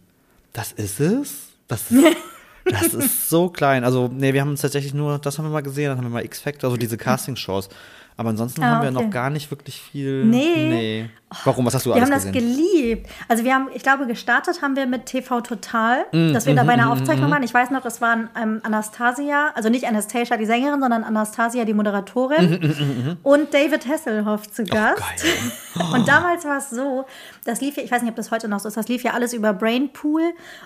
Das 0.53 0.73
ist 0.73 1.01
es? 1.01 1.49
Das 1.69 1.91
ist, 1.91 2.17
das 2.65 2.95
ist 2.95 3.29
so 3.29 3.49
klein. 3.51 3.85
Also, 3.85 4.09
nee, 4.13 4.33
wir 4.33 4.41
haben 4.41 4.51
uns 4.51 4.61
tatsächlich 4.63 4.95
nur, 4.95 5.19
das 5.19 5.39
haben 5.39 5.45
wir 5.47 5.51
mal 5.51 5.63
gesehen, 5.63 5.89
dann 5.89 5.99
haben 5.99 6.05
wir 6.05 6.11
mal 6.11 6.25
X-Factor, 6.25 6.69
also 6.71 6.77
diese 6.79 6.97
Castingshows 6.97 7.69
Aber 8.17 8.31
ansonsten 8.31 8.63
Ah, 8.63 8.77
haben 8.77 8.83
wir 8.83 8.91
okay. 8.97 9.05
noch 9.07 9.13
gar 9.13 9.29
nicht 9.31 9.51
wirklich 9.51 9.81
viel. 9.81 10.25
Nee. 10.25 10.69
nee. 10.69 11.11
Warum? 11.45 11.67
Was 11.67 11.75
hast 11.75 11.85
du 11.87 11.91
Wir 11.91 11.97
alles 11.97 12.05
haben 12.09 12.15
das 12.15 12.27
gesehen? 12.33 12.57
geliebt. 12.57 13.09
Also 13.29 13.43
wir 13.43 13.53
haben, 13.53 13.69
ich 13.75 13.83
glaube, 13.83 14.07
gestartet 14.07 14.63
haben 14.63 14.77
wir 14.77 14.87
mit 14.87 15.07
TV 15.07 15.41
Total, 15.41 16.05
Mm, 16.13 16.33
dass 16.33 16.47
wir 16.47 16.55
da 16.55 16.63
bei 16.63 16.77
mhm, 16.77 16.81
einer 16.83 16.93
Aufzeichnung 16.93 17.31
waren. 17.31 17.43
Ich 17.43 17.53
weiß 17.53 17.71
noch, 17.73 17.83
das 17.83 18.01
waren 18.01 18.29
ähm, 18.41 18.61
Anastasia, 18.63 19.51
also 19.55 19.69
nicht 19.69 19.87
Anastasia 19.87 20.37
die 20.37 20.47
Sängerin, 20.47 20.81
sondern 20.81 21.03
Anastasia 21.03 21.65
die 21.65 21.75
Moderatorin 21.75 23.19
und 23.25 23.53
David 23.53 23.89
Hasselhoff 23.89 24.49
zu 24.51 24.65
Gast. 24.65 24.99
Mm, 24.99 25.01
geil. 25.01 25.53
Und 25.93 26.09
damals 26.09 26.47
war 26.47 26.57
es 26.57 26.71
so, 26.71 27.05
das 27.45 27.61
lief 27.61 27.77
ja, 27.77 27.83
ich 27.83 27.91
weiß 27.91 28.01
nicht, 28.01 28.09
ob 28.09 28.17
das 28.17 28.31
heute 28.31 28.49
noch 28.49 28.61
so 28.61 28.69
ist, 28.69 28.79
das 28.79 28.89
lief 28.89 29.03
ja 29.03 29.13
alles 29.13 29.35
über 29.35 29.53
Brainpool. 29.53 30.23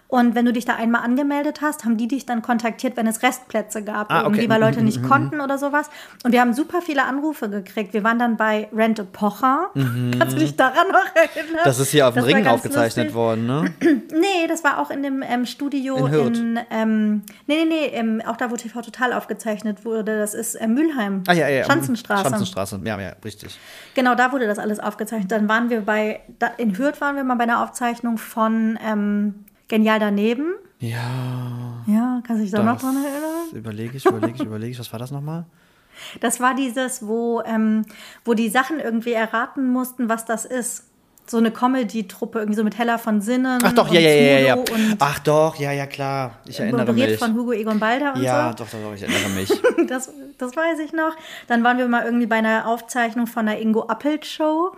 Und 0.07 0.37
wenn 0.37 0.44
du 0.44 0.53
dich 0.53 0.66
da 0.66 0.77
einmal 0.77 1.03
angemeldet 1.03 1.62
hast, 1.62 1.85
haben 1.85 1.96
die 1.96 2.07
dich 2.07 2.27
dann 2.27 2.42
kontaktiert, 2.42 2.96
wenn 2.96 3.09
es 3.09 3.20
Restplätze 3.20 3.83
gab, 3.83 4.12
Ah, 4.12 4.25
okay. 4.27 4.49
weil 4.49 4.61
Leute 4.61 4.79
Mhm, 4.79 4.85
nicht 4.85 5.03
konnten 5.03 5.40
oder 5.40 5.59
sowas. 5.59 5.90
Und 6.23 6.31
wir 6.31 6.40
haben 6.40 6.53
super 6.55 6.81
viele 6.81 7.03
Anrufe 7.07 7.49
gekriegt. 7.51 7.92
Wir 7.92 8.05
waren 8.05 8.20
dann 8.20 8.37
bei 8.37 8.68
Rent 8.73 9.01
a 9.01 9.05
Pocher. 9.11 9.70
Kannst 10.16 10.37
du 10.37 10.40
dich 10.40 10.50
daran 10.57 10.89
noch 10.89 11.07
erinnern? 11.15 11.61
Das 11.65 11.79
ist 11.79 11.91
hier 11.91 12.09
auf 12.09 12.15
dem 12.15 12.25
Ring 12.25 12.47
aufgezeichnet 12.47 13.07
lustig. 13.07 13.15
worden, 13.15 13.47
ne? 13.47 13.75
Nee, 14.13 14.47
das 14.49 14.65
war 14.65 14.79
auch 14.79 14.91
in 14.91 15.03
dem 15.03 15.23
ähm, 15.23 15.47
Studio 15.47 15.97
In 16.07 16.13
Hürth. 16.13 16.39
ähm, 16.71 17.23
nee, 17.47 17.65
nee, 17.65 17.65
nee, 17.65 17.87
ähm, 17.93 18.23
auch 18.27 18.37
da, 18.37 18.51
wo 18.51 18.57
TV 18.57 18.81
Total 18.83 19.13
aufgezeichnet 19.13 19.85
wurde. 19.85 20.19
Das 20.19 20.35
ist 20.35 20.55
äh, 20.57 20.67
Mülheim. 20.67 21.23
Ah, 21.27 21.33
ja, 21.33 21.49
ja. 21.49 21.65
Schanzenstraße. 21.65 22.23
Schanzenstraße, 22.25 22.81
ja, 22.85 23.01
ja, 23.01 23.13
richtig. 23.25 23.59
Genau, 23.95 24.15
da 24.15 24.33
wurde 24.33 24.47
das 24.47 24.59
alles 24.59 24.81
aufgezeichnet. 24.81 25.31
Dann 25.33 25.49
waren 25.49 25.71
wir 25.71 25.83
bei, 25.83 26.21
da, 26.39 26.49
in 26.57 26.77
Hürth 26.77 27.01
waren 27.01 27.17
wir 27.17 27.25
mal 27.25 27.37
bei 27.37 27.45
einer 27.45 27.63
Aufzeichnung 27.63 28.19
von 28.19 28.79
ähm, 28.87 29.45
Genial 29.69 29.99
daneben. 30.01 30.55
Ja. 30.81 30.99
Ja, 31.87 32.21
kannst 32.27 32.41
du 32.41 32.45
dich 32.45 32.51
da 32.51 32.63
noch 32.63 32.81
dran 32.81 32.97
erinnern? 32.97 33.55
Überlege 33.55 33.97
ich, 33.97 34.07
überlege 34.07 34.35
ich, 34.35 34.43
überlege 34.43 34.73
ich. 34.73 34.79
Was 34.79 34.91
war 34.93 34.99
das 34.99 35.11
nochmal? 35.11 35.45
Das 36.21 36.41
war 36.41 36.55
dieses, 36.55 37.07
wo, 37.07 37.43
ähm, 37.45 37.85
wo 38.25 38.35
die 38.35 38.49
Sachen 38.49 38.81
irgendwie 38.81 39.13
erraten 39.13 39.69
mussten, 39.69 40.09
was 40.09 40.25
das 40.25 40.45
ist. 40.45 40.85
So 41.27 41.37
eine 41.37 41.53
Comedy-Truppe, 41.53 42.41
irgendwie 42.41 42.57
so 42.57 42.65
mit 42.65 42.77
Hella 42.77 42.99
von 42.99 43.21
Sinnen. 43.21 43.61
Ach 43.63 43.73
doch, 43.73 43.89
und 43.89 43.95
ja, 43.95 44.01
ja, 44.01 44.11
ja, 44.11 44.39
ja. 44.41 44.65
Ach 44.99 45.19
doch, 45.21 45.55
ja, 45.57 45.71
ja, 45.71 45.87
klar. 45.87 46.33
Ich 46.45 46.59
erinnere 46.59 46.93
mich. 46.93 47.19
von 47.19 47.35
Hugo 47.35 47.53
Egon 47.53 47.79
Balder 47.79 48.15
und 48.15 48.23
Ja, 48.23 48.49
so. 48.51 48.65
doch, 48.65 48.71
doch, 48.71 48.79
doch, 48.83 48.95
ich 48.95 49.03
erinnere 49.03 49.29
mich. 49.31 49.51
Das, 49.89 50.13
das 50.39 50.57
weiß 50.57 50.81
ich 50.81 50.93
noch. 50.93 51.17
Dann 51.47 51.63
waren 51.65 51.79
wir 51.79 51.87
mal 51.87 52.05
irgendwie 52.05 52.27
bei 52.27 52.37
einer 52.37 52.67
Aufzeichnung 52.67 53.27
von 53.29 53.47
der 53.47 53.61
Ingo 53.61 53.83
Appelt 53.89 54.27
Show. 54.27 54.73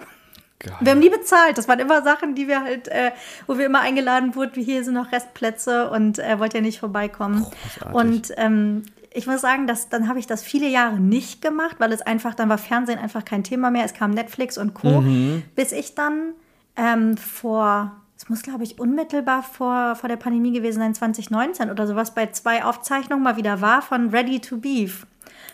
Geil. 0.58 0.74
Wir 0.80 0.92
haben 0.92 1.00
nie 1.00 1.10
bezahlt. 1.10 1.58
Das 1.58 1.66
waren 1.68 1.80
immer 1.80 2.02
Sachen, 2.02 2.34
die 2.34 2.46
wir 2.48 2.62
halt, 2.62 2.86
äh, 2.88 3.10
wo 3.46 3.58
wir 3.58 3.66
immer 3.66 3.80
eingeladen 3.80 4.34
wurden, 4.36 4.52
wie 4.54 4.62
hier 4.62 4.84
sind 4.84 4.94
noch 4.94 5.10
Restplätze 5.10 5.90
und 5.90 6.18
äh, 6.18 6.38
wollt 6.38 6.54
ihr 6.54 6.60
nicht 6.62 6.78
vorbeikommen. 6.80 7.42
Großartig. 7.42 7.94
Und 7.94 8.32
ähm, 8.36 8.82
ich 9.14 9.26
muss 9.26 9.40
sagen, 9.40 9.66
dass, 9.66 9.88
dann 9.88 10.08
habe 10.08 10.18
ich 10.18 10.26
das 10.26 10.42
viele 10.42 10.68
Jahre 10.68 10.98
nicht 10.98 11.42
gemacht, 11.42 11.76
weil 11.78 11.92
es 11.92 12.02
einfach, 12.02 12.34
dann 12.34 12.48
war 12.48 12.58
Fernsehen 12.58 12.98
einfach 12.98 13.24
kein 13.24 13.44
Thema 13.44 13.70
mehr. 13.70 13.84
Es 13.84 13.94
kam 13.94 14.10
Netflix 14.10 14.58
und 14.58 14.74
Co. 14.74 15.00
Mhm. 15.00 15.42
Bis 15.54 15.72
ich 15.72 15.94
dann 15.94 16.32
ähm, 16.76 17.16
vor, 17.16 17.92
es 18.16 18.28
muss 18.28 18.42
glaube 18.42 18.64
ich 18.64 18.78
unmittelbar 18.78 19.42
vor, 19.42 19.96
vor 19.96 20.08
der 20.08 20.16
Pandemie 20.16 20.52
gewesen 20.52 20.80
sein, 20.80 20.94
2019 20.94 21.70
oder 21.70 21.86
sowas, 21.86 22.14
bei 22.14 22.26
zwei 22.28 22.64
Aufzeichnungen 22.64 23.22
mal 23.22 23.36
wieder 23.36 23.60
war 23.60 23.82
von 23.82 24.10
Ready 24.10 24.40
to 24.40 24.56
Beef 24.58 25.06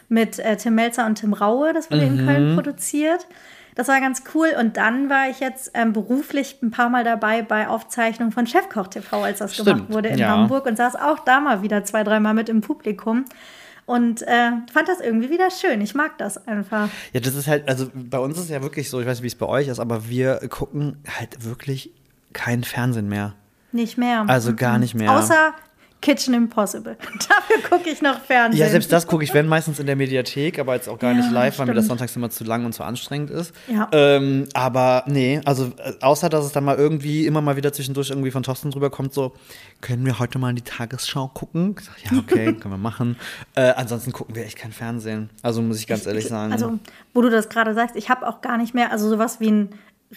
mit 0.09 0.38
äh, 0.38 0.57
Tim 0.57 0.75
Melzer 0.75 1.07
und 1.07 1.16
Tim 1.16 1.33
Raue. 1.33 1.73
Das 1.73 1.90
wurde 1.90 2.05
in 2.05 2.25
Köln 2.25 2.55
produziert. 2.55 3.27
Das 3.79 3.87
war 3.87 4.01
ganz 4.01 4.25
cool. 4.35 4.49
Und 4.59 4.77
dann 4.77 5.09
war 5.09 5.31
ich 5.31 5.38
jetzt 5.38 5.71
ähm, 5.75 5.93
beruflich 5.93 6.57
ein 6.64 6.73
paar 6.73 6.88
Mal 6.88 7.05
dabei 7.05 7.43
bei 7.43 7.69
Aufzeichnungen 7.69 8.33
von 8.33 8.45
Chefkoch 8.45 8.88
TV, 8.88 9.23
als 9.23 9.38
das 9.38 9.55
Stimmt, 9.55 9.69
gemacht 9.69 9.93
wurde 9.93 10.09
in 10.09 10.19
ja. 10.19 10.31
Hamburg 10.31 10.67
und 10.67 10.77
saß 10.77 10.97
auch 10.97 11.21
da 11.21 11.38
mal 11.38 11.62
wieder 11.62 11.85
zwei, 11.85 12.03
dreimal 12.03 12.35
mit 12.35 12.49
im 12.49 12.61
Publikum. 12.61 13.25
Und 13.87 14.23
äh, 14.23 14.51
fand 14.73 14.88
das 14.88 14.99
irgendwie 14.99 15.31
wieder 15.31 15.53
schön. 15.53 15.81
Ich 15.81 15.95
mag 15.95 16.19
das 16.19 16.49
einfach. 16.49 16.88
Ja, 17.12 17.21
das 17.21 17.37
ist 17.37 17.47
halt, 17.47 17.69
also 17.69 17.88
bei 17.95 18.19
uns 18.19 18.37
ist 18.37 18.45
es 18.47 18.51
ja 18.51 18.62
wirklich 18.62 18.91
so, 18.91 19.01
ich 19.01 19.07
weiß 19.07 19.19
nicht, 19.19 19.23
wie 19.23 19.29
es 19.29 19.37
bei 19.37 19.47
euch 19.47 19.69
ist, 19.69 19.79
aber 19.79 20.09
wir 20.09 20.41
gucken 20.49 20.97
halt 21.17 21.45
wirklich 21.45 21.93
kein 22.33 22.64
Fernsehen 22.64 23.09
mehr. 23.09 23.35
Nicht 23.71 23.97
mehr. 23.97 24.25
Also 24.27 24.57
gar 24.57 24.81
nicht 24.81 24.97
mehr. 24.97 25.12
Außer 25.12 25.55
Kitchen 26.01 26.33
Impossible. 26.35 26.97
Dafür 27.29 27.69
gucke 27.69 27.91
ich 27.91 28.01
noch 28.03 28.21
Fernsehen. 28.21 28.61
Ja, 28.61 28.69
selbst 28.69 28.93
das 28.93 29.07
gucke 29.07 29.25
ich, 29.25 29.35
wenn 29.35 29.47
meistens 29.49 29.81
in 29.81 29.87
der 29.87 29.97
Mediathek, 29.97 30.59
aber 30.59 30.75
jetzt 30.77 30.89
auch 30.89 30.99
gar 30.99 31.13
Ja, 31.13 31.19
nicht 31.19 31.31
live, 31.33 31.59
weil 31.59 31.67
mir 31.67 31.75
das 31.75 31.85
stimmt. 31.87 31.99
sonntags 31.99 32.17
immer 32.17 32.31
zu 32.31 32.45
lang 32.45 32.65
und 32.65 32.73
zu 32.73 32.85
anstrengend 32.85 33.31
ist. 33.31 33.53
Ja. 33.67 33.89
Ähm, 33.93 34.49
aber 34.55 35.05
nee, 35.07 35.41
also 35.45 35.73
äh, 35.79 35.93
außer 36.01 36.29
dass 36.29 36.45
es 36.45 36.53
dann 36.53 36.65
mal 36.65 36.77
irgendwie 36.77 37.27
immer 37.27 37.41
mal 37.41 37.57
wieder 37.57 37.73
zwischendurch 37.73 38.11
irgendwie 38.11 38.31
von 38.31 38.43
Thorsten 38.43 38.71
drüber 38.71 38.91
kommt, 38.91 39.13
so, 39.13 39.33
können 39.81 40.07
wir 40.07 40.19
heute 40.19 40.39
mal 40.39 40.51
in 40.51 40.57
die 40.57 40.63
Tagesschau 40.63 41.29
gucken? 41.29 41.75
Ich 41.79 41.85
sag, 41.87 42.13
ja, 42.13 42.19
okay, 42.19 42.53
können 42.61 42.75
wir 42.75 42.79
machen. 42.79 43.17
Äh, 43.55 43.73
ansonsten 43.77 44.13
gucken 44.13 44.35
wir 44.37 44.45
echt 44.45 44.57
kein 44.59 44.73
Fernsehen. 44.73 45.31
Also 45.43 45.63
muss 45.63 45.79
ich 45.81 45.87
ganz 45.87 46.07
ehrlich 46.07 46.27
sagen. 46.29 46.53
Also, 46.53 46.79
wo 47.15 47.23
du 47.23 47.31
das 47.31 47.49
gerade 47.49 47.75
sagst, 47.75 47.97
ich 47.97 48.09
habe 48.09 48.29
auch 48.29 48.41
gar 48.41 48.57
nicht 48.59 48.75
mehr, 48.75 48.93
also 48.93 49.09
sowas 49.09 49.41
wie 49.41 49.51
ein 49.51 49.69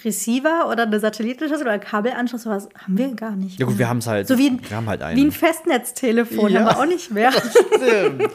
Receiver 0.06 0.70
oder 0.72 0.84
eine 0.84 1.00
Satellitenschüssel 1.00 1.64
oder 1.64 1.72
ein 1.74 1.82
Kabelanschluss, 1.82 2.44
sowas 2.44 2.70
haben 2.78 2.98
wir 2.98 3.14
gar 3.14 3.32
nicht. 3.36 3.60
ja 3.60 3.66
gut, 3.66 3.74
mehr. 3.76 3.80
wir 3.80 3.90
haben 3.90 3.98
es 3.98 4.08
halt. 4.08 4.28
So 4.28 4.38
wie 4.38 4.50
ein, 4.50 4.62
wir 4.70 4.78
haben 4.78 4.88
halt 4.88 5.02
einen. 5.02 5.18
wie 5.20 5.26
ein 5.26 5.32
Festnetztelefon 5.34 6.52
Ja. 6.52 6.62
haben 6.62 6.66
wir 6.68 6.80
auch 6.80 6.86
nicht 6.86 7.12
mehr. 7.12 7.32
Stimmt. 7.76 8.30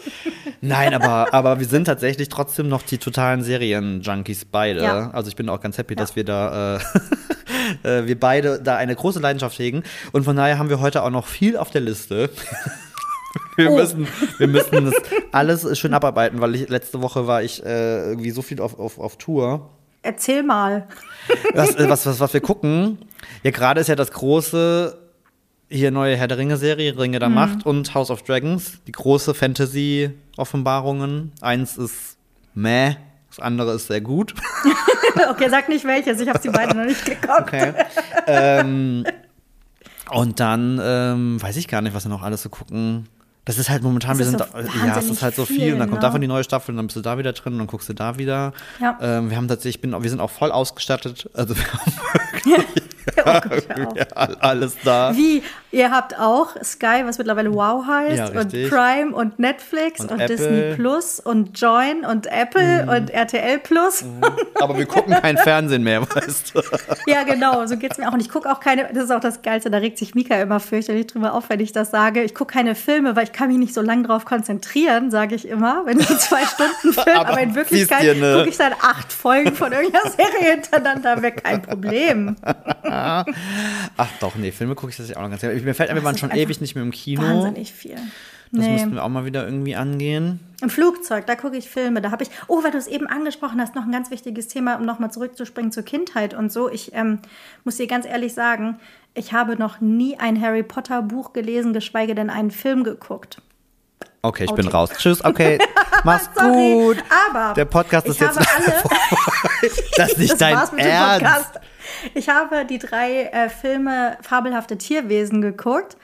Nein, 0.60 0.92
aber, 0.94 1.32
aber 1.32 1.58
wir 1.58 1.66
sind 1.66 1.86
tatsächlich 1.86 2.28
trotzdem 2.28 2.68
noch 2.68 2.82
die 2.82 2.98
totalen 2.98 3.42
Serien-Junkies 3.42 4.44
beide. 4.46 4.82
Ja. 4.82 5.10
Also 5.12 5.28
ich 5.28 5.36
bin 5.36 5.48
auch 5.48 5.60
ganz 5.60 5.78
happy, 5.78 5.94
Ja. 5.94 6.00
dass 6.00 6.14
wir 6.14 6.24
da, 6.24 6.76
äh, 6.76 6.80
äh, 8.02 8.06
wir 8.06 8.20
beide 8.20 8.60
da 8.60 8.76
eine 8.76 8.94
große 8.94 9.20
Leidenschaft 9.20 9.58
hegen. 9.58 9.82
Und 10.12 10.24
von 10.24 10.36
daher 10.36 10.58
haben 10.58 10.68
wir 10.68 10.80
heute 10.80 11.02
auch 11.02 11.10
noch 11.10 11.26
viel 11.26 11.56
auf 11.56 11.70
der 11.70 11.80
Liste. 11.80 12.30
Wir, 13.56 13.70
Oh. 13.70 13.76
müssen, 13.76 14.06
wir 14.38 14.48
müssen 14.48 14.84
das 14.86 14.94
alles 15.32 15.78
schön 15.78 15.92
abarbeiten, 15.94 16.40
weil 16.40 16.54
ich, 16.54 16.68
letzte 16.68 17.00
Woche 17.02 17.26
war 17.26 17.42
ich 17.42 17.64
äh, 17.64 18.08
irgendwie 18.10 18.30
so 18.30 18.40
viel 18.42 18.60
auf, 18.60 18.78
auf, 18.78 18.98
auf 18.98 19.16
Tour. 19.16 19.70
Erzähl 20.02 20.42
mal. 20.42 20.86
Was, 21.54 21.74
äh, 21.76 21.88
was, 21.88 22.06
was, 22.06 22.20
was 22.20 22.32
wir 22.34 22.40
gucken, 22.40 22.98
ja 23.42 23.50
gerade 23.50 23.80
ist 23.80 23.88
ja 23.88 23.94
das 23.96 24.10
große, 24.12 24.98
hier 25.68 25.90
neue 25.90 26.16
Herr 26.16 26.28
der 26.28 26.38
Ringe-Serie, 26.38 26.96
Ringe 26.98 27.16
Mhm. 27.16 27.20
der 27.20 27.28
Macht 27.28 27.66
und 27.66 27.94
House 27.94 28.10
of 28.10 28.22
Dragons. 28.22 28.80
Die 28.86 28.92
große 28.92 29.34
Fantasy-Offenbarungen. 29.34 31.32
Eins 31.40 31.76
ist 31.76 32.16
meh, 32.54 32.94
das 33.28 33.40
andere 33.40 33.72
ist 33.74 33.86
sehr 33.88 34.00
gut. 34.00 34.34
Okay, 35.30 35.48
sag 35.48 35.70
nicht 35.70 35.86
welches, 35.86 36.20
ich 36.20 36.28
habe 36.28 36.38
sie 36.40 36.50
beide 36.50 36.76
noch 36.76 36.84
nicht 36.84 37.02
geguckt. 37.06 37.40
Okay. 37.40 37.72
ähm, 38.26 39.06
und 40.10 40.38
dann 40.40 40.78
ähm, 40.82 41.40
weiß 41.42 41.56
ich 41.56 41.68
gar 41.68 41.80
nicht, 41.80 41.94
was 41.94 42.04
wir 42.04 42.10
noch 42.10 42.22
alles 42.22 42.42
so 42.42 42.50
gucken. 42.50 43.08
Das 43.46 43.58
ist 43.58 43.70
halt 43.70 43.84
momentan, 43.84 44.10
Das 44.10 44.18
wir 44.18 44.24
sind, 44.26 44.38
so 44.40 44.44
da, 44.44 44.86
ja, 44.86 44.98
es 44.98 45.08
ist 45.08 45.22
halt 45.22 45.36
so 45.36 45.44
viel, 45.44 45.56
viel, 45.56 45.72
und 45.72 45.78
dann 45.78 45.88
kommt 45.88 46.02
ne? 46.02 46.06
davon 46.06 46.20
die 46.20 46.26
neue 46.26 46.42
Staffel 46.42 46.72
und 46.72 46.78
dann 46.78 46.88
bist 46.88 46.96
du 46.96 47.00
da 47.00 47.16
wieder 47.16 47.32
drin 47.32 47.52
und 47.52 47.60
dann 47.60 47.68
guckst 47.68 47.88
du 47.88 47.94
da 47.94 48.18
wieder. 48.18 48.52
Ja. 48.80 48.98
Ähm, 49.00 49.30
wir 49.30 49.36
haben 49.36 49.46
tatsächlich, 49.46 49.76
ich 49.76 49.80
bin, 49.80 49.92
wir 50.02 50.10
sind 50.10 50.20
auch 50.20 50.30
voll 50.30 50.50
ausgestattet, 50.50 51.30
also 51.32 51.56
wir 51.56 51.64
haben 51.72 51.92
Oh 53.24 53.40
Gott, 53.48 53.66
ja, 53.96 54.04
all- 54.14 54.36
alles 54.40 54.76
da. 54.84 55.14
Wie, 55.16 55.42
ihr 55.72 55.90
habt 55.90 56.18
auch 56.18 56.50
Sky, 56.62 57.02
was 57.04 57.18
mittlerweile 57.18 57.52
Wow 57.54 57.86
heißt, 57.86 58.34
Ja, 58.34 58.40
und. 58.40 58.50
Prime 58.68 59.14
und 59.14 59.38
Netflix 59.38 60.00
Und 60.00 60.12
und. 60.12 60.20
Mhm. 60.22 60.26
Disney 60.26 60.74
Plus 60.74 61.20
und 61.20 61.58
Join 61.60 62.04
und 62.04 62.26
Apple 62.26 62.86
und 62.88 63.10
RTL 63.10 63.58
Plus. 63.58 64.04
Aber 64.60 64.76
wir 64.76 64.86
gucken 64.86 65.14
kein 65.14 65.38
Fernsehen 65.38 65.82
mehr, 65.82 66.02
weißt 66.14 66.54
du. 66.54 66.60
Ja, 67.06 67.22
genau, 67.24 67.64
so 67.66 67.76
geht's 67.76 67.98
mir 67.98 68.08
auch. 68.08 68.12
Und 68.12 68.20
ich 68.20 68.28
gucke 68.30 68.50
auch 68.50 68.60
keine, 68.60 68.88
das 68.92 69.04
ist 69.04 69.10
auch 69.10 69.20
das 69.20 69.42
Geilste, 69.42 69.70
da 69.70 69.78
regt 69.78 69.98
sich 69.98 70.14
Mika 70.14 70.34
immer 70.36 70.60
fürchterlich 70.60 71.06
drüber 71.06 71.34
auf, 71.34 71.48
wenn 71.48 71.60
ich 71.60 71.72
das 71.72 71.90
sage. 71.90 72.22
Ich 72.22 72.34
gucke 72.34 72.52
keine 72.54 72.74
Filme, 72.74 73.16
weil 73.16 73.24
ich 73.24 73.32
kann 73.32 73.48
mich 73.48 73.58
nicht 73.58 73.74
so 73.74 73.82
lange 73.82 74.02
drauf 74.04 74.24
konzentrieren, 74.24 75.10
sage 75.10 75.34
ich 75.34 75.48
immer, 75.48 75.82
wenn 75.84 76.00
ich 76.00 76.08
zwei 76.18 76.44
Stunden 76.44 76.92
Film, 77.02 77.16
Aber 77.16 77.28
aber, 77.30 77.40
in 77.40 77.54
Wirklichkeit 77.54 78.00
gucke 78.00 78.48
ich 78.48 78.56
dann 78.56 78.72
acht 78.80 79.12
Folgen 79.12 79.54
von 79.54 79.72
irgendeiner 79.72 80.10
Serie 80.10 80.52
hintereinander 80.54 81.22
weg, 81.22 81.42
kein 81.44 81.62
Problem. 81.62 82.36
Ach 83.96 84.08
doch, 84.20 84.34
nee, 84.36 84.52
Filme 84.52 84.74
gucke 84.74 84.90
ich 84.90 84.96
tatsächlich 84.96 85.16
auch 85.16 85.22
noch 85.22 85.30
ganz 85.30 85.40
gerne. 85.42 85.60
Mir 85.60 85.74
fällt 85.74 85.90
ein, 85.90 85.96
wir 85.96 86.04
waren 86.04 86.18
schon 86.18 86.30
ewig 86.30 86.60
nicht 86.60 86.74
mehr 86.74 86.84
im 86.84 86.90
Kino. 86.90 87.22
Wahnsinnig 87.22 87.72
viel. 87.72 87.96
Das 88.52 88.64
Nee. 88.64 88.72
müssten 88.74 88.94
wir 88.94 89.02
auch 89.04 89.08
mal 89.08 89.24
wieder 89.24 89.44
irgendwie 89.44 89.74
angehen. 89.74 90.38
Im 90.62 90.70
Flugzeug, 90.70 91.26
da 91.26 91.34
gucke 91.34 91.56
ich 91.56 91.68
Filme. 91.68 92.00
Da 92.00 92.12
habe 92.12 92.22
ich, 92.22 92.30
oh, 92.46 92.62
weil 92.62 92.70
du 92.70 92.78
es 92.78 92.86
eben 92.86 93.06
angesprochen 93.08 93.60
hast, 93.60 93.74
noch 93.74 93.84
ein 93.84 93.90
ganz 93.92 94.10
wichtiges 94.12 94.46
Thema, 94.46 94.76
um 94.76 94.84
nochmal 94.84 95.10
zurückzuspringen 95.10 95.72
zur 95.72 95.82
Kindheit 95.82 96.32
und 96.32 96.52
so. 96.52 96.70
Ich 96.70 96.94
ähm, 96.94 97.18
muss 97.64 97.76
dir 97.76 97.88
ganz 97.88 98.06
ehrlich 98.06 98.34
sagen, 98.34 98.78
ich 99.14 99.32
habe 99.32 99.56
noch 99.56 99.80
nie 99.80 100.16
ein 100.18 100.40
Harry 100.40 100.62
Potter 100.62 101.02
Buch 101.02 101.32
gelesen, 101.32 101.72
geschweige 101.72 102.14
denn 102.14 102.30
einen 102.30 102.50
Film 102.52 102.84
geguckt. 102.84 103.42
Okay, 104.22 104.44
ich 104.44 104.52
bin 104.52 104.66
Okay. 104.66 104.76
raus. 104.76 104.90
Tschüss, 104.96 105.24
okay. 105.24 105.58
Mach's 106.04 106.28
Sorry, 106.34 106.72
gut. 106.74 107.04
aber 107.30 107.54
Der 107.54 107.64
Podcast 107.64 108.06
ist 108.06 108.20
jetzt 108.20 108.38
alle, 108.38 108.82
Das 109.96 110.12
ist 110.12 110.18
nicht 110.18 110.30
das 110.32 110.38
dein 110.38 110.54
war's 110.56 110.72
mit 110.72 110.80
dem 110.82 110.86
Ernst. 110.86 111.24
Podcast. 111.24 111.60
Ich 112.14 112.28
habe 112.28 112.64
die 112.64 112.78
drei 112.78 113.24
äh, 113.32 113.48
Filme 113.48 114.16
Fabelhafte 114.22 114.76
Tierwesen 114.78 115.40
geguckt 115.42 115.96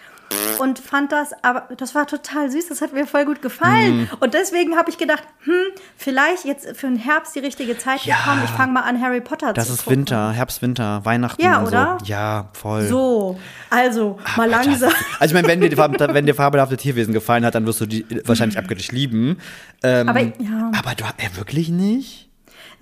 und 0.60 0.78
fand 0.78 1.12
das, 1.12 1.32
aber 1.42 1.68
das 1.76 1.94
war 1.94 2.06
total 2.06 2.50
süß, 2.50 2.68
das 2.68 2.80
hat 2.80 2.94
mir 2.94 3.06
voll 3.06 3.26
gut 3.26 3.42
gefallen. 3.42 3.98
Mhm. 4.02 4.08
Und 4.20 4.32
deswegen 4.32 4.76
habe 4.76 4.88
ich 4.88 4.96
gedacht, 4.96 5.22
hm, 5.44 5.52
vielleicht 5.94 6.46
jetzt 6.46 6.74
für 6.74 6.86
den 6.86 6.96
Herbst 6.96 7.34
die 7.34 7.40
richtige 7.40 7.76
Zeit 7.76 8.00
Ja. 8.06 8.16
gekommen. 8.16 8.40
Ich 8.44 8.50
fange 8.50 8.72
mal 8.72 8.80
an, 8.80 8.98
Harry 9.02 9.20
Potter 9.20 9.52
Das 9.52 9.66
zu 9.66 9.74
ist 9.74 9.84
gucken. 9.84 9.98
Winter, 9.98 10.32
Herbst, 10.32 10.62
Winter, 10.62 11.04
Weihnachten 11.04 11.42
Ja, 11.42 11.58
und 11.58 11.66
oder? 11.68 11.98
so. 12.00 12.06
Ja, 12.06 12.48
voll. 12.54 12.86
So, 12.86 13.38
also 13.68 14.18
mal 14.38 14.44
Aber 14.44 14.64
langsam. 14.64 14.90
das- 14.90 14.94
Also 15.20 15.34
ich 15.36 15.42
meine, 15.42 15.48
wenn 15.48 15.60
dir, 15.60 15.76
wenn 16.14 16.24
dir 16.24 16.34
fabelhafte 16.34 16.78
Tierwesen 16.78 17.12
gefallen 17.12 17.44
hat, 17.44 17.54
dann 17.54 17.66
wirst 17.66 17.82
du 17.82 17.86
die 17.86 18.06
wahrscheinlich 18.24 18.56
abgöttisch 18.56 18.90
lieben. 18.90 19.36
Ähm, 19.82 20.08
Aber 20.08 20.20
ja. 20.20 20.70
aber 20.78 20.94
du, 20.96 21.04
äh, 21.04 21.36
wirklich 21.36 21.68
nicht? 21.68 22.21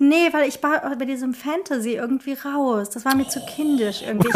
Nee, 0.03 0.29
weil 0.33 0.49
ich 0.49 0.61
war 0.63 0.81
bei 0.97 1.05
diesem 1.05 1.35
Fantasy 1.35 1.91
irgendwie 1.93 2.33
raus. 2.33 2.89
Das 2.89 3.05
war 3.05 3.15
mir 3.15 3.27
zu 3.27 3.39
kindisch 3.45 4.01
irgendwie. 4.01 4.29
Ich 4.29 4.33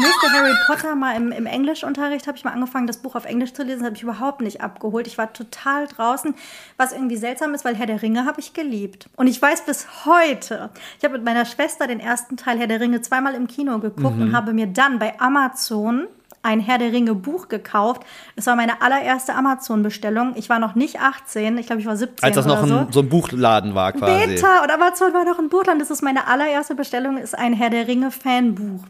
musste 0.00 0.32
Harry 0.32 0.54
Potter 0.66 0.94
mal 0.94 1.14
im, 1.16 1.32
im 1.32 1.44
Englischunterricht, 1.44 2.26
habe 2.26 2.38
ich 2.38 2.44
mal 2.44 2.52
angefangen, 2.52 2.86
das 2.86 2.96
Buch 2.96 3.14
auf 3.14 3.26
Englisch 3.26 3.52
zu 3.52 3.62
lesen, 3.62 3.80
das 3.80 3.86
habe 3.88 3.96
ich 3.96 4.02
überhaupt 4.02 4.40
nicht 4.40 4.62
abgeholt. 4.62 5.06
Ich 5.06 5.18
war 5.18 5.30
total 5.32 5.86
draußen, 5.86 6.34
was 6.78 6.92
irgendwie 6.92 7.18
seltsam 7.18 7.52
ist, 7.52 7.62
weil 7.66 7.74
Herr 7.76 7.84
der 7.86 8.00
Ringe 8.00 8.24
habe 8.24 8.40
ich 8.40 8.54
geliebt. 8.54 9.10
Und 9.16 9.26
ich 9.26 9.40
weiß 9.42 9.66
bis 9.66 9.86
heute, 10.06 10.70
ich 10.98 11.04
habe 11.04 11.14
mit 11.18 11.24
meiner 11.24 11.44
Schwester 11.44 11.86
den 11.86 12.00
ersten 12.00 12.38
Teil 12.38 12.58
Herr 12.58 12.66
der 12.66 12.80
Ringe 12.80 13.02
zweimal 13.02 13.34
im 13.34 13.48
Kino 13.48 13.78
geguckt 13.80 14.16
Mhm. 14.16 14.22
und 14.22 14.36
habe 14.36 14.54
mir 14.54 14.66
dann 14.66 14.98
bei 14.98 15.20
Amazon 15.20 16.06
ein 16.42 16.60
Herr 16.60 16.78
der 16.78 16.92
Ringe 16.92 17.14
Buch 17.14 17.48
gekauft. 17.48 18.02
Es 18.36 18.46
war 18.46 18.56
meine 18.56 18.82
allererste 18.82 19.34
Amazon-Bestellung. 19.34 20.32
Ich 20.36 20.48
war 20.48 20.58
noch 20.58 20.74
nicht 20.74 21.00
18, 21.00 21.56
ich 21.58 21.66
glaube, 21.66 21.80
ich 21.80 21.86
war 21.86 21.96
17 21.96 22.24
Als 22.24 22.34
das 22.34 22.46
noch 22.46 22.66
so. 22.66 22.76
ein, 22.76 22.92
so 22.92 23.00
ein 23.00 23.08
Buchladen 23.08 23.74
war 23.74 23.92
quasi. 23.92 24.26
Beta 24.26 24.62
und 24.62 24.70
Amazon 24.70 25.14
war 25.14 25.24
noch 25.24 25.38
ein 25.38 25.48
Buchland. 25.48 25.80
Das 25.80 25.90
ist 25.90 26.02
meine 26.02 26.26
allererste 26.26 26.74
Bestellung, 26.74 27.16
ist 27.16 27.36
ein 27.38 27.52
Herr 27.52 27.70
der 27.70 27.86
Ringe 27.86 28.10
Fanbuch. 28.10 28.82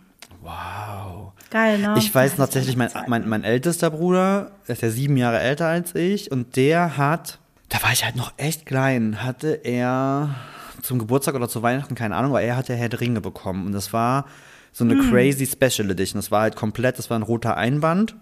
Wow. 0.43 1.33
Geil, 1.51 1.79
ne? 1.79 1.95
Ich 1.99 2.15
weiß 2.15 2.33
Das 2.33 2.39
tatsächlich, 2.39 2.77
mein, 2.77 2.89
mein, 3.07 3.29
mein 3.29 3.45
ältester 3.45 3.91
Bruder, 3.91 4.53
der 4.67 4.75
ist 4.75 4.83
ja 4.83 4.89
sieben 4.89 5.19
Jahre 5.19 5.39
älter 5.39 5.67
als 5.67 5.95
ich, 5.95 6.33
und 6.33 6.57
der 6.57 6.97
hat, 6.97 7.39
da 7.69 7.83
war 7.83 7.93
ich 7.93 8.05
halt 8.05 8.17
noch 8.17 8.33
echt 8.39 8.65
klein, 8.65 9.23
hatte 9.23 9.61
er 9.63 10.35
zum 10.81 10.99
Geburtstag 10.99 11.35
oder 11.35 11.49
zu 11.49 11.63
Weihnachten, 11.63 11.95
keine 11.95 12.17
Ahnung, 12.17 12.31
aber 12.33 12.41
er 12.43 12.57
hatte 12.57 12.75
Herr 12.75 12.89
der 12.89 13.01
Ringe 13.01 13.21
bekommen. 13.21 13.67
Und 13.67 13.73
das 13.73 13.93
war 13.93 14.25
so 14.73 14.85
eine 14.85 14.97
crazy 15.11 15.47
Special 15.47 15.91
Edition. 15.91 16.19
Das 16.19 16.31
war 16.31 16.43
halt 16.43 16.57
komplett, 16.57 16.99
das 16.99 17.11
war 17.11 17.19
ein 17.19 17.23
roter 17.23 17.57
Einband. 17.57 18.17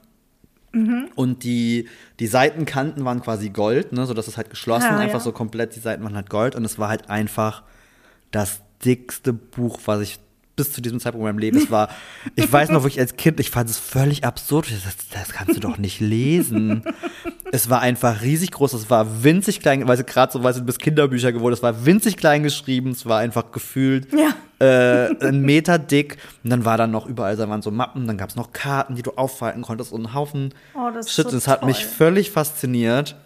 Mhm. 0.73 1.09
Und 1.15 1.43
die, 1.45 1.89
die 2.21 2.27
Seitenkanten 2.27 3.05
waren 3.05 3.21
quasi 3.23 3.51
Gold, 3.51 3.93
ne, 3.93 4.07
sodass 4.07 4.29
es 4.29 4.37
halt 4.37 4.51
geschlossen, 4.51 4.89
Ah, 4.91 4.99
einfach 4.99 5.19
ja. 5.19 5.25
so 5.25 5.33
komplett, 5.33 5.75
die 5.75 5.81
Seiten 5.81 6.03
waren 6.05 6.15
halt 6.15 6.31
Gold. 6.31 6.55
Und 6.55 6.65
es 6.65 6.79
war 6.79 6.89
halt 6.89 7.09
einfach 7.11 7.63
das 8.31 8.61
dickste 8.85 9.33
Buch, 9.33 9.81
was 9.87 10.01
ich 10.01 10.19
bis 10.61 10.73
zu 10.73 10.81
diesem 10.81 11.01
Zeitpunkt 11.01 11.23
in 11.27 11.35
meinem 11.35 11.39
Leben, 11.39 11.57
es 11.59 11.71
war, 11.71 11.89
ich 12.37 12.51
weiß 12.53 12.69
noch, 12.71 12.83
wo 12.83 12.87
ich 12.87 12.99
als 13.01 13.17
Kind, 13.17 13.41
ich 13.41 13.51
fand 13.51 13.69
es 13.71 13.79
völlig 13.79 14.25
absurd. 14.25 14.67
Das, 14.71 14.97
das 15.13 15.29
kannst 15.31 15.57
du 15.57 15.61
doch 15.61 15.79
nicht 15.79 16.01
lesen. 16.01 16.83
es 17.53 17.69
war 17.71 17.81
einfach 17.81 18.23
riesig 18.23 18.51
groß, 18.53 18.75
es 18.75 18.91
war 18.91 19.25
winzig 19.25 19.61
klein, 19.61 19.87
weil 19.89 20.03
gerade 20.05 20.33
so, 20.33 20.43
weil 20.45 20.55
sie 20.55 20.63
bis 20.63 20.79
Kinderbücher 20.79 21.33
geworden, 21.33 21.55
es 21.55 21.63
war 21.63 21.85
winzig 21.87 22.17
klein 22.17 22.43
geschrieben, 22.43 22.91
es 22.91 23.07
war 23.07 23.19
einfach 23.19 23.51
gefühlt 23.53 24.09
Ja. 24.13 24.35
äh, 24.65 25.27
ein 25.27 25.41
Meter 25.41 25.79
dick. 25.79 26.19
Und 26.45 26.51
dann 26.51 26.65
war 26.65 26.77
dann 26.79 26.91
noch 26.91 27.07
überall, 27.07 27.37
da 27.37 27.49
waren 27.49 27.63
so 27.63 27.71
Mappen, 27.71 28.07
dann 28.07 28.17
gab 28.19 28.29
es 28.31 28.37
noch 28.37 28.53
Karten, 28.53 28.95
die 28.95 29.03
du 29.03 29.13
aufhalten 29.13 29.63
konntest 29.63 29.93
und 29.93 30.05
einen 30.07 30.15
Haufen 30.15 30.55
Oh, 30.75 30.91
das 30.95 31.11
Shit. 31.13 31.25
so 31.27 31.31
das 31.33 31.49
hat 31.49 31.65
mich 31.65 31.79
toll. 31.81 31.89
völlig 31.97 32.31
fasziniert. 32.31 33.17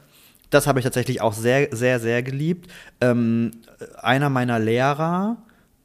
Das 0.50 0.66
habe 0.68 0.78
ich 0.78 0.84
tatsächlich 0.84 1.20
auch 1.20 1.32
sehr, 1.32 1.68
sehr, 1.74 1.98
sehr 1.98 2.22
geliebt. 2.22 2.70
Ähm, 3.00 3.50
einer 4.00 4.30
meiner 4.30 4.58
Lehrer 4.60 5.36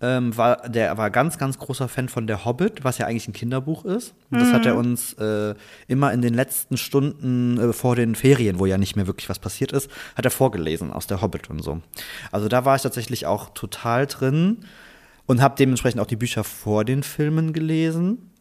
ähm, 0.02 0.36
war, 0.38 0.70
der 0.70 0.98
war 0.98 1.10
ganz, 1.10 1.38
ganz 1.38 1.58
großer 1.58 1.90
Fan 1.90 2.08
von 2.08 2.26
Der 2.26 2.46
Hobbit, 2.46 2.84
was 2.84 2.98
ja 3.00 3.06
eigentlich 3.06 3.28
ein 3.28 3.34
Kinderbuch 3.34 3.84
ist. 3.86 4.14
Und 4.32 4.40
das 4.40 4.54
hat 4.54 4.66
er 4.66 4.74
Mhm. 4.74 4.80
uns 4.80 5.14
äh, 5.14 5.56
immer 5.88 6.14
in 6.14 6.22
den 6.22 6.34
letzten 6.34 6.78
Stunden 6.78 7.58
äh, 7.60 7.74
vor 7.74 7.96
den 7.96 8.16
Ferien, 8.16 8.60
wo 8.60 8.66
ja 8.66 8.78
nicht 8.78 8.96
mehr 8.96 9.08
wirklich 9.08 9.28
was 9.30 9.40
passiert 9.40 9.72
ist, 9.74 9.90
hat 10.16 10.24
er 10.26 10.32
vorgelesen 10.32 10.94
aus 10.94 11.08
Der 11.08 11.22
Hobbit 11.22 11.50
und 11.50 11.62
so. 11.62 11.82
Also 12.32 12.48
da 12.48 12.64
war 12.64 12.76
ich 12.78 12.82
tatsächlich 12.82 13.26
auch 13.26 13.50
total 13.50 14.08
drin 14.08 14.60
und 15.26 15.42
habe 15.42 15.56
dementsprechend 15.60 16.00
auch 16.02 16.08
die 16.08 16.16
Bücher 16.16 16.44
vor 16.44 16.86
den 16.86 17.04
Filmen 17.04 17.52
gelesen. 17.52 18.32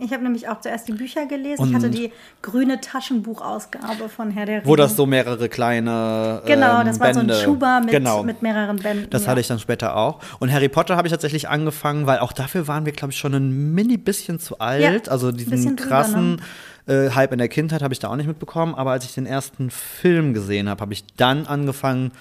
Ich 0.00 0.12
habe 0.12 0.22
nämlich 0.22 0.48
auch 0.48 0.60
zuerst 0.60 0.86
die 0.86 0.92
Bücher 0.92 1.26
gelesen. 1.26 1.68
ich 1.68 1.74
hatte 1.74 1.90
die 1.90 2.12
grüne 2.42 2.80
Taschenbuchausgabe 2.80 4.08
von 4.08 4.30
Herr 4.30 4.46
der 4.46 4.56
Ringe. 4.58 4.66
Wo 4.66 4.76
das 4.76 4.96
so 4.96 5.06
mehrere 5.06 5.48
kleine 5.48 6.42
Genau, 6.46 6.80
ähm, 6.80 6.86
das 6.86 7.00
war 7.00 7.12
so 7.12 7.20
ein 7.20 7.30
Schuber 7.32 7.80
mit, 7.80 7.90
genau. 7.90 8.22
mit 8.22 8.42
mehreren 8.42 8.76
Bänden. 8.76 9.10
Das 9.10 9.24
ja. 9.24 9.30
hatte 9.30 9.40
ich 9.40 9.48
dann 9.48 9.58
später 9.58 9.96
auch. 9.96 10.20
Und 10.38 10.52
Harry 10.52 10.68
Potter 10.68 10.96
habe 10.96 11.08
ich 11.08 11.12
tatsächlich 11.12 11.48
angefangen, 11.48 12.06
weil 12.06 12.20
auch 12.20 12.32
dafür 12.32 12.68
waren 12.68 12.86
wir, 12.86 12.92
glaube 12.92 13.12
ich, 13.12 13.18
schon 13.18 13.34
ein 13.34 13.74
mini 13.74 13.96
bisschen 13.96 14.38
zu 14.38 14.58
alt. 14.60 15.06
Ja, 15.06 15.12
also 15.12 15.32
diesen 15.32 15.74
krassen 15.76 16.40
äh, 16.86 17.10
Hype 17.10 17.32
in 17.32 17.38
der 17.38 17.48
Kindheit 17.48 17.82
habe 17.82 17.92
ich 17.92 17.98
da 17.98 18.08
auch 18.08 18.16
nicht 18.16 18.28
mitbekommen. 18.28 18.74
Aber 18.74 18.92
als 18.92 19.04
ich 19.04 19.14
den 19.14 19.26
ersten 19.26 19.70
Film 19.70 20.34
gesehen 20.34 20.68
habe, 20.68 20.80
habe 20.80 20.92
ich 20.92 21.04
dann 21.16 21.46
angefangen, 21.46 22.12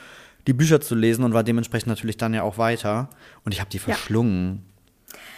die 0.48 0.54
Bücher 0.54 0.82
zu 0.82 0.96
lesen 0.96 1.24
und 1.24 1.34
war 1.34 1.44
dementsprechend 1.44 1.88
natürlich 1.88 2.18
dann 2.18 2.34
ja 2.34 2.42
auch 2.42 2.58
weiter. 2.58 3.10
Und 3.44 3.54
ich 3.54 3.60
habe 3.60 3.70
die 3.70 3.80
verschlungen. 3.80 4.64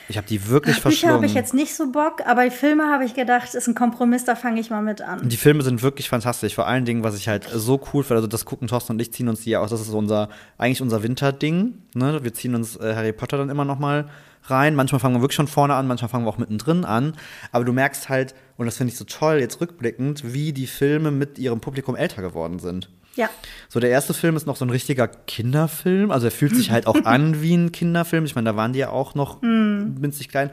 Ich 0.10 0.18
habe 0.18 0.28
die 0.28 0.50
wirklich 0.50 0.78
Bücher 0.78 0.86
habe 0.86 0.96
verschlungen. 0.96 1.24
ich 1.24 1.36
jetzt 1.36 1.54
nicht 1.54 1.76
so 1.76 1.92
Bock, 1.92 2.24
aber 2.26 2.44
die 2.44 2.50
Filme 2.50 2.92
habe 2.92 3.06
ich 3.06 3.14
gedacht, 3.14 3.54
ist 3.54 3.68
ein 3.68 3.76
Kompromiss, 3.76 4.26
da 4.26 4.36
fange 4.36 4.60
ich 4.60 4.72
mal 4.72 4.82
mit 4.82 5.02
an. 5.02 5.30
Die 5.30 5.38
Filme 5.38 5.62
sind 5.62 5.84
wirklich 5.84 6.10
fantastisch. 6.10 6.56
Vor 6.56 6.68
allen 6.68 6.84
Dingen, 6.84 7.04
was 7.04 7.16
ich 7.16 7.28
halt 7.28 7.48
so 7.54 7.80
cool 7.94 8.04
finde, 8.04 8.16
also 8.16 8.28
das 8.28 8.44
gucken 8.44 8.68
Thorsten 8.68 8.94
und 8.94 9.00
ich 9.00 9.14
ziehen 9.14 9.30
uns 9.30 9.42
die 9.42 9.52
ja 9.52 9.62
auch, 9.62 9.70
das 9.70 9.82
ist 9.82 9.90
unser, 9.90 10.30
eigentlich 10.58 10.82
unser 10.82 11.04
Winterding. 11.04 11.76
Ne? 11.94 12.24
Wir 12.24 12.34
ziehen 12.34 12.56
uns 12.56 12.76
äh, 12.78 12.96
Harry 12.96 13.14
Potter 13.14 13.38
dann 13.38 13.50
immer 13.50 13.66
noch 13.66 13.78
mal 13.78 14.10
rein. 14.46 14.74
Manchmal 14.74 15.00
fangen 15.00 15.16
wir 15.16 15.22
wirklich 15.22 15.36
schon 15.36 15.48
vorne 15.48 15.76
an, 15.76 15.86
manchmal 15.88 16.10
fangen 16.10 16.26
wir 16.26 16.30
auch 16.30 16.40
mittendrin 16.40 16.86
an. 16.86 17.16
Aber 17.52 17.64
du 17.64 17.72
merkst 17.72 18.10
halt, 18.10 18.34
und 18.58 18.66
das 18.66 18.78
finde 18.78 18.92
ich 18.92 18.98
so 18.98 19.06
toll, 19.06 19.38
jetzt 19.40 19.62
rückblickend, 19.62 20.34
wie 20.34 20.54
die 20.54 20.66
Filme 20.66 21.12
mit 21.12 21.38
ihrem 21.38 21.60
Publikum 21.60 21.96
älter 21.96 22.24
geworden 22.24 22.58
sind. 22.58 22.90
Ja. 23.16 23.30
So, 23.68 23.80
der 23.80 23.90
erste 23.90 24.14
Film 24.14 24.36
ist 24.36 24.48
noch 24.48 24.56
so 24.56 24.66
ein 24.66 24.70
richtiger 24.70 25.08
Kinderfilm. 25.08 26.12
Also 26.12 26.28
er 26.28 26.32
fühlt 26.32 26.56
sich 26.56 26.72
halt 26.72 26.88
auch 26.88 27.04
an 27.06 27.42
wie 27.42 27.56
ein 27.56 27.72
Kinderfilm. 27.72 28.26
Ich 28.26 28.36
meine, 28.36 28.50
da 28.52 28.56
waren 28.56 28.74
die 28.74 28.80
ja 28.80 28.90
auch 28.90 29.16
noch 29.16 29.42
winzig 29.42 30.30
klein. 30.30 30.52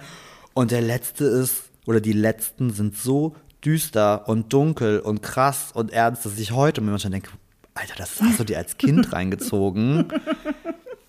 Und 0.55 0.71
der 0.71 0.81
letzte 0.81 1.25
ist, 1.25 1.65
oder 1.87 2.01
die 2.01 2.13
letzten 2.13 2.71
sind 2.71 2.97
so 2.97 3.37
düster 3.65 4.29
und 4.29 4.53
dunkel 4.53 5.01
und 5.01 5.23
krass 5.23 5.71
und 5.73 5.93
ernst, 5.93 6.25
dass 6.25 6.39
ich 6.39 6.53
heute 6.53 6.81
mir 6.81 6.91
manchmal 6.91 7.13
denke, 7.13 7.31
Alter, 7.75 7.95
das 7.99 8.21
hast 8.23 8.41
du 8.41 8.45
dir 8.45 8.57
als 8.57 8.79
Kind 8.79 9.13
reingezogen. 9.13 10.09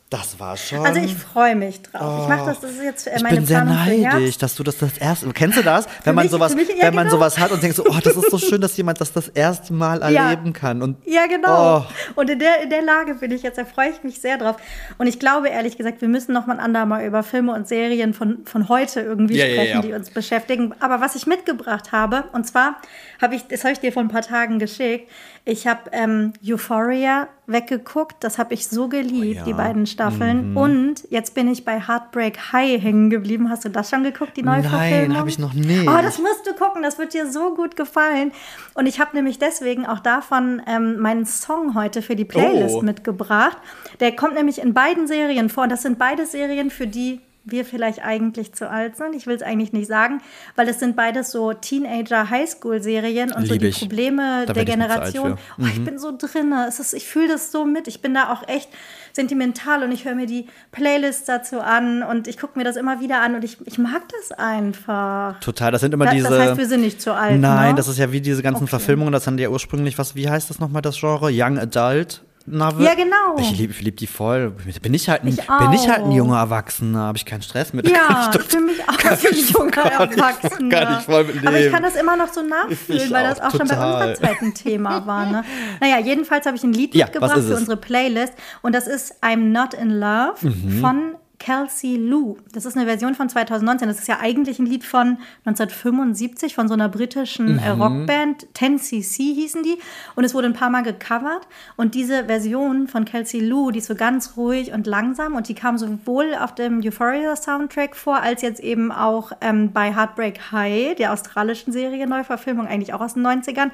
Das 0.09 0.39
war 0.39 0.55
schon. 0.55 0.85
Also 0.85 1.01
ich 1.01 1.13
freue 1.13 1.53
mich 1.57 1.81
drauf. 1.81 2.23
ich 2.23 2.29
mache 2.29 2.45
das, 2.45 2.61
das 2.61 2.71
ist 2.71 2.81
jetzt 2.81 3.07
äh, 3.07 3.17
Ich 3.17 3.23
meine 3.23 3.35
bin 3.35 3.45
sehr 3.45 3.59
Planung 3.61 3.83
für 3.83 4.01
neidisch, 4.01 4.37
dass 4.37 4.55
du 4.55 4.63
das 4.63 4.77
das 4.77 4.97
erste. 4.97 5.29
Kennst 5.33 5.57
du 5.57 5.63
das? 5.63 5.85
Wenn 6.05 6.15
man 6.15 6.23
mich- 6.23 6.31
sowas, 6.31 6.53
für 6.53 6.57
mich- 6.59 6.69
ja, 6.69 6.83
wenn 6.83 6.95
man 6.95 7.07
genau. 7.07 7.17
sowas 7.17 7.37
hat 7.37 7.51
und 7.51 7.61
denkt 7.61 7.75
so, 7.75 7.83
oh, 7.85 7.97
das 8.01 8.15
ist 8.15 8.31
so 8.31 8.37
schön, 8.37 8.61
dass 8.61 8.77
jemand 8.77 9.01
das 9.01 9.11
das 9.11 9.27
erste 9.27 9.73
Mal 9.73 9.99
Ja. 10.13 10.29
erleben 10.29 10.53
kann. 10.53 10.81
Und 10.81 10.95
Ja, 11.05 11.25
genau. 11.27 11.79
Oh. 11.79 11.83
Und 12.21 12.29
in 12.29 12.39
der, 12.39 12.61
in 12.63 12.69
der 12.69 12.83
Lage 12.83 13.15
bin 13.15 13.31
ich 13.31 13.43
jetzt, 13.43 13.57
da 13.57 13.65
freue 13.65 13.89
ich 13.89 14.01
mich 14.03 14.21
sehr 14.21 14.37
drauf. 14.37 14.55
Und 14.97 15.07
ich 15.07 15.19
glaube, 15.19 15.49
ehrlich 15.49 15.75
gesagt, 15.77 15.99
wir 15.99 16.07
müssen 16.07 16.31
noch 16.31 16.45
mal 16.47 16.53
ein 16.53 16.59
andermal 16.61 17.03
über 17.05 17.21
Filme 17.21 17.53
und 17.53 17.67
Serien 17.67 18.13
von, 18.13 18.45
von 18.45 18.69
heute 18.69 19.01
irgendwie 19.01 19.35
Ja, 19.37 19.45
sprechen, 19.45 19.81
die 19.81 19.91
uns 19.91 20.09
beschäftigen. 20.11 20.73
Aber 20.79 21.01
was 21.01 21.15
ich 21.15 21.27
mitgebracht 21.27 21.91
habe, 21.91 22.23
und 22.31 22.47
zwar 22.47 22.77
habe 23.21 23.35
ich, 23.35 23.45
das 23.47 23.65
habe 23.65 23.73
ich 23.73 23.81
dir 23.81 23.91
vor 23.91 24.03
ein 24.03 24.07
paar 24.07 24.21
Tagen 24.21 24.57
geschickt, 24.57 25.11
ich 25.43 25.67
habe 25.67 25.81
ähm, 25.91 26.31
Euphoria 26.45 27.27
weggeguckt, 27.47 28.17
das 28.19 28.37
habe 28.37 28.53
ich 28.53 28.67
so 28.67 28.87
geliebt, 28.89 29.37
Oh 29.37 29.39
ja. 29.39 29.43
die 29.45 29.53
beiden 29.53 29.87
Staffeln. 29.87 30.55
Und 30.55 31.03
jetzt 31.09 31.33
bin 31.33 31.47
ich 31.47 31.63
bei 31.65 31.79
Heartbreak 31.79 32.51
High 32.51 32.81
hängen 32.81 33.09
geblieben. 33.09 33.49
Hast 33.49 33.65
du 33.65 33.69
das 33.69 33.89
schon 33.89 34.03
geguckt, 34.03 34.35
die 34.37 34.43
neue 34.43 34.61
Nein, 34.61 34.69
Verfilmung? 34.69 35.17
habe 35.17 35.29
ich 35.29 35.39
noch 35.39 35.53
nicht. 35.53 35.87
Oh, 35.87 36.01
das 36.01 36.19
musst 36.19 36.45
du 36.45 36.53
gucken, 36.53 36.83
das 36.83 36.99
wird 36.99 37.13
dir 37.13 37.31
so 37.31 37.55
gut 37.55 37.75
gefallen. 37.75 38.31
Und 38.73 38.85
ich 38.85 38.99
habe 38.99 39.15
nämlich 39.15 39.39
deswegen 39.39 39.85
auch 39.85 39.99
davon 39.99 40.61
ähm, 40.67 40.99
meinen 40.99 41.25
Song 41.25 41.73
heute 41.73 42.01
für 42.01 42.15
die 42.15 42.25
Playlist 42.25 42.75
Oh. 42.75 42.81
mitgebracht. 42.81 43.57
Der 44.01 44.15
kommt 44.15 44.35
nämlich 44.35 44.61
in 44.61 44.73
beiden 44.73 45.07
Serien 45.07 45.49
vor. 45.49 45.63
Und 45.63 45.71
das 45.71 45.81
sind 45.81 45.97
beide 45.97 46.25
Serien, 46.25 46.69
für 46.69 46.85
die 46.87 47.21
wir 47.51 47.65
vielleicht 47.65 48.03
eigentlich 48.03 48.53
zu 48.53 48.69
alt 48.69 48.95
sind. 48.97 49.15
Ich 49.15 49.27
will 49.27 49.35
es 49.35 49.41
eigentlich 49.41 49.73
nicht 49.73 49.87
sagen, 49.87 50.21
weil 50.55 50.67
es 50.69 50.79
sind 50.79 50.95
beides 50.95 51.31
so 51.31 51.53
Teenager-Highschool-Serien 51.53 53.31
und 53.31 53.45
so 53.47 53.53
Lieb 53.53 53.61
die 53.61 53.67
ich. 53.67 53.79
Probleme 53.79 54.43
Da 54.45 54.53
der 54.53 54.63
ich 54.63 54.69
Generation. 54.69 55.31
Mhm. 55.31 55.63
Oh, 55.63 55.67
ich 55.67 55.83
bin 55.83 55.99
so 55.99 56.15
drin. 56.15 56.53
Es 56.67 56.79
ist, 56.79 56.93
ich 56.93 57.07
fühle 57.07 57.29
das 57.29 57.51
so 57.51 57.65
mit. 57.65 57.87
Ich 57.87 58.01
bin 58.01 58.13
da 58.13 58.31
auch 58.31 58.47
echt 58.47 58.69
sentimental 59.13 59.83
und 59.83 59.91
ich 59.91 60.05
höre 60.05 60.15
mir 60.15 60.27
die 60.27 60.47
Playlist 60.71 61.27
dazu 61.27 61.59
an 61.59 62.03
und 62.03 62.27
ich 62.27 62.37
gucke 62.37 62.57
mir 62.57 62.63
das 62.65 62.75
immer 62.75 62.99
wieder 62.99 63.21
an 63.21 63.35
und 63.35 63.43
ich, 63.43 63.57
ich 63.65 63.77
mag 63.77 64.03
das 64.09 64.37
einfach. 64.37 65.39
Total, 65.39 65.71
das 65.71 65.81
sind 65.81 65.93
immer 65.93 66.05
Das, 66.05 66.13
diese. 66.13 66.29
das 66.29 66.39
heißt, 66.39 66.57
wir 66.57 66.67
sind 66.67 66.81
nicht 66.81 67.01
zu 67.01 67.13
alt. 67.13 67.39
Nein, 67.39 67.69
ne? 67.69 67.75
das 67.75 67.87
ist 67.87 67.97
ja 67.97 68.11
wie 68.11 68.21
diese 68.21 68.43
ganzen 68.43 68.63
Okay. 68.63 68.69
Verfilmungen, 68.69 69.11
das 69.11 69.23
sind 69.23 69.39
ja 69.39 69.49
ursprünglich, 69.49 69.97
was, 69.97 70.15
wie 70.15 70.29
heißt 70.29 70.49
das 70.49 70.59
nochmal, 70.59 70.81
das 70.81 70.99
Genre? 70.99 71.29
Young 71.33 71.57
Adult 71.57 72.21
Novel? 72.49 72.85
Ja, 72.85 72.93
genau. 72.95 73.37
Ich 73.37 73.51
liebe 73.57 73.73
ich 73.73 73.81
lieb 73.81 73.97
die 73.97 74.07
voll. 74.07 74.51
Bin 74.81 74.93
ich 74.93 75.09
halt 75.09 75.23
ein, 75.23 75.27
Ich 75.27 75.35
bin 75.37 75.73
ich 75.73 75.87
halt 75.89 76.03
ein 76.05 76.11
junger 76.13 76.37
Erwachsener, 76.39 76.99
habe 77.01 77.17
ich 77.17 77.25
keinen 77.25 77.41
Stress 77.41 77.73
mit. 77.73 77.89
Ja, 77.89 78.31
ich 78.35 78.41
fühle 78.45 78.65
mich 78.67 78.81
auch 78.87 78.97
wie 78.97 79.27
ein 79.27 79.45
junger 79.49 79.91
Erwachsener. 79.91 80.69
gar 80.69 80.89
nicht 80.91 81.01
voll 81.03 81.25
mit 81.25 81.45
Aber 81.45 81.59
ich 81.59 81.71
kann 81.71 81.83
das 81.83 81.95
immer 81.97 82.15
noch 82.15 82.31
so 82.31 82.41
nachfühlen, 82.41 83.01
Ich 83.03 83.11
weil 83.11 83.25
das 83.27 83.41
auch, 83.41 83.47
auch 83.47 83.51
schon 83.51 83.67
bei 83.67 83.75
total. 83.75 84.09
unserer 84.09 84.13
Zeit 84.29 84.41
ein 84.41 84.53
Thema 84.53 85.05
war. 85.05 85.25
Ne? 85.25 85.43
Naja, 85.81 85.99
jedenfalls 85.99 86.45
habe 86.45 86.55
ich 86.55 86.63
ein 86.63 86.71
Lied 86.73 86.95
Ja, 86.95 87.05
mitgebracht 87.07 87.33
für 87.41 87.55
unsere 87.55 87.75
Playlist 87.77 88.33
und 88.61 88.73
das 88.73 88.87
ist 88.87 89.21
I'm 89.21 89.51
Not 89.51 89.73
in 89.73 89.89
Love 89.99 90.35
Mhm. 90.41 90.79
von 90.81 91.15
Kelsey 91.39 91.97
Lou. 91.97 92.37
Das 92.53 92.65
ist 92.65 92.75
eine 92.75 92.85
Version 92.85 93.15
von 93.15 93.29
2019. 93.29 93.87
Das 93.87 93.99
ist 93.99 94.07
ja 94.07 94.19
eigentlich 94.19 94.59
ein 94.59 94.65
Lied 94.65 94.83
von 94.83 95.17
1975 95.45 96.55
von 96.55 96.67
so 96.67 96.73
einer 96.73 96.89
britischen 96.89 97.55
Mhm. 97.55 97.81
Rockband. 97.81 98.47
10cc 98.53 99.33
hießen 99.35 99.63
die. 99.63 99.77
Und 100.15 100.23
es 100.23 100.33
wurde 100.33 100.47
ein 100.47 100.53
paar 100.53 100.69
Mal 100.69 100.83
gecovert. 100.83 101.47
Und 101.75 101.95
diese 101.95 102.25
Version 102.25 102.87
von 102.87 103.05
Kelsey 103.05 103.39
Lou, 103.39 103.71
die 103.71 103.79
ist 103.79 103.87
so 103.87 103.95
ganz 103.95 104.35
ruhig 104.37 104.71
und 104.73 104.87
langsam. 104.87 105.35
Und 105.35 105.47
die 105.47 105.55
kam 105.55 105.77
sowohl 105.77 106.33
auf 106.39 106.55
dem 106.55 106.81
Euphoria 106.83 107.35
Soundtrack 107.35 107.95
vor, 107.95 108.17
als 108.21 108.41
jetzt 108.41 108.59
eben 108.59 108.91
auch 108.91 109.31
ähm, 109.41 109.71
bei 109.71 109.95
Heartbreak 109.95 110.51
High, 110.51 110.95
der 110.95 111.13
australischen 111.13 111.71
Serie 111.71 112.07
Neuverfilmung, 112.07 112.67
eigentlich 112.67 112.93
auch 112.93 113.01
aus 113.01 113.13
den 113.13 113.25
90ern. 113.25 113.71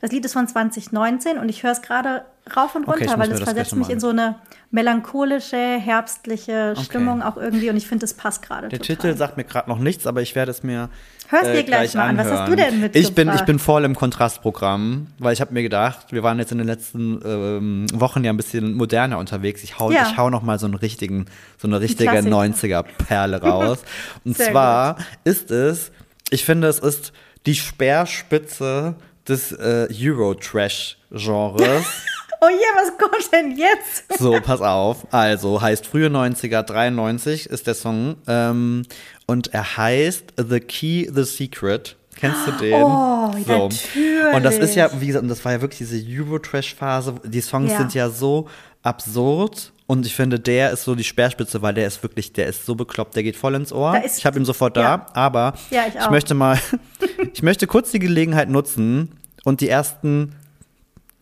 Das 0.00 0.10
Lied 0.12 0.24
ist 0.24 0.32
von 0.32 0.46
2019 0.46 1.38
und 1.38 1.48
ich 1.48 1.62
höre 1.62 1.72
es 1.72 1.82
gerade 1.82 2.24
rauf 2.56 2.74
und 2.74 2.86
Okay, 2.86 3.04
runter, 3.04 3.16
muss 3.16 3.26
weil 3.28 3.32
es 3.34 3.40
versetzt 3.42 3.70
gleich 3.70 3.78
mich 3.78 3.88
in 3.90 4.00
so 4.00 4.08
eine 4.10 4.36
melancholische, 4.70 5.56
herbstliche 5.56 6.74
Stimmung 6.82 7.22
auch 7.22 7.36
irgendwie 7.36 7.70
und 7.70 7.76
ich 7.76 7.86
finde, 7.86 8.02
das 8.02 8.14
passt 8.14 8.42
gerade 8.42 8.68
Der 8.68 8.78
total. 8.80 8.96
Titel 8.96 9.16
sagt 9.16 9.36
mir 9.36 9.44
gerade 9.44 9.70
noch 9.70 9.78
nichts, 9.78 10.06
aber 10.06 10.20
ich 10.20 10.34
werde 10.34 10.50
es 10.50 10.62
mir 10.62 10.90
Hör's 11.28 11.46
äh, 11.46 11.56
dir 11.56 11.62
gleich 11.62 11.94
mal 11.94 12.08
an. 12.08 12.18
Was 12.18 12.26
hast 12.26 12.32
anhören. 12.40 12.50
du 12.50 12.56
denn 12.56 12.80
mitgebracht? 12.80 13.08
Ich 13.08 13.14
bin, 13.14 13.32
ich 13.34 13.40
bin 13.42 13.58
voll 13.58 13.84
im 13.84 13.94
Kontrastprogramm, 13.94 15.06
weil 15.18 15.32
ich 15.32 15.40
habe 15.40 15.54
mir 15.54 15.62
gedacht, 15.62 16.12
wir 16.12 16.22
waren 16.22 16.38
jetzt 16.38 16.52
in 16.52 16.58
den 16.58 16.66
letzten 16.66 17.20
ähm, 17.24 17.86
Wochen 17.94 18.24
ja 18.24 18.32
ein 18.32 18.36
bisschen 18.36 18.74
moderner 18.74 19.18
unterwegs. 19.18 19.62
Ich 19.62 19.78
hau, 19.78 19.90
Ja. 19.90 20.06
ich 20.10 20.16
hau 20.18 20.28
noch 20.28 20.42
mal 20.42 20.58
so 20.58 20.66
einen 20.66 20.74
richtigen, 20.74 21.26
so 21.56 21.66
eine 21.66 21.80
richtige 21.80 22.10
Klassiker. 22.10 22.36
90er-Perle 22.36 23.40
raus. 23.42 23.78
Und 24.24 24.36
Sehr 24.36 24.50
zwar 24.50 24.96
ist 25.24 25.50
es, 25.50 25.92
ich 26.30 26.44
finde, 26.44 26.68
es 26.68 26.78
ist 26.78 27.12
die 27.46 27.54
Speerspitze 27.54 28.96
des 29.28 29.52
äh, 29.52 29.88
Euro-Trash-Genres. 29.92 31.84
Oh 32.40 32.48
je, 32.50 32.56
was 32.76 32.98
kommt 32.98 33.32
denn 33.32 33.56
jetzt? 33.56 34.18
So, 34.18 34.38
pass 34.38 34.60
auf. 34.60 35.06
Also, 35.10 35.62
heißt 35.62 35.86
frühe 35.86 36.08
90er, 36.08 36.62
93 36.62 37.46
ist 37.46 37.66
der 37.66 37.72
Song. 37.72 38.16
Ähm, 38.26 38.82
und 39.24 39.54
er 39.54 39.78
heißt 39.78 40.34
The 40.36 40.60
Key, 40.60 41.08
The 41.10 41.24
Secret. 41.24 41.96
Kennst 42.16 42.46
du 42.46 42.50
den? 42.52 42.74
Oh, 42.74 43.30
natürlich. 43.34 43.86
Und 44.34 44.42
das 44.42 44.58
ist 44.58 44.74
ja, 44.74 44.90
wie 45.00 45.06
gesagt, 45.06 45.22
und 45.22 45.30
das 45.30 45.42
war 45.42 45.52
ja 45.52 45.62
wirklich 45.62 45.88
diese 45.88 46.04
Euro-Trash-Phase. 46.06 47.14
Die 47.24 47.40
Songs 47.40 47.72
Ja. 47.72 47.78
sind 47.78 47.94
ja 47.94 48.10
so 48.10 48.46
absurd. 48.82 49.72
Und 49.86 50.06
ich 50.06 50.14
finde, 50.14 50.40
der 50.40 50.70
ist 50.70 50.84
so 50.84 50.94
die 50.94 51.04
Speerspitze, 51.04 51.60
weil 51.60 51.74
der 51.74 51.86
ist 51.86 52.02
wirklich, 52.02 52.32
der 52.32 52.46
ist 52.46 52.64
so 52.64 52.74
bekloppt, 52.74 53.16
der 53.16 53.22
geht 53.22 53.36
voll 53.36 53.54
ins 53.54 53.70
Ohr. 53.72 54.02
Ist- 54.02 54.18
ich 54.18 54.24
habe 54.26 54.38
ihn 54.38 54.44
sofort 54.46 54.76
da, 54.78 54.80
ja. 54.82 55.06
aber 55.12 55.54
Ja, 55.70 55.82
ich 55.86 56.00
auch. 56.00 56.10
möchte 56.10 56.32
mal, 56.34 56.58
ich 57.34 57.42
möchte 57.42 57.66
kurz 57.66 57.90
die 57.90 57.98
Gelegenheit 57.98 58.48
nutzen 58.48 59.10
und 59.44 59.60
die 59.60 59.68
ersten 59.68 60.34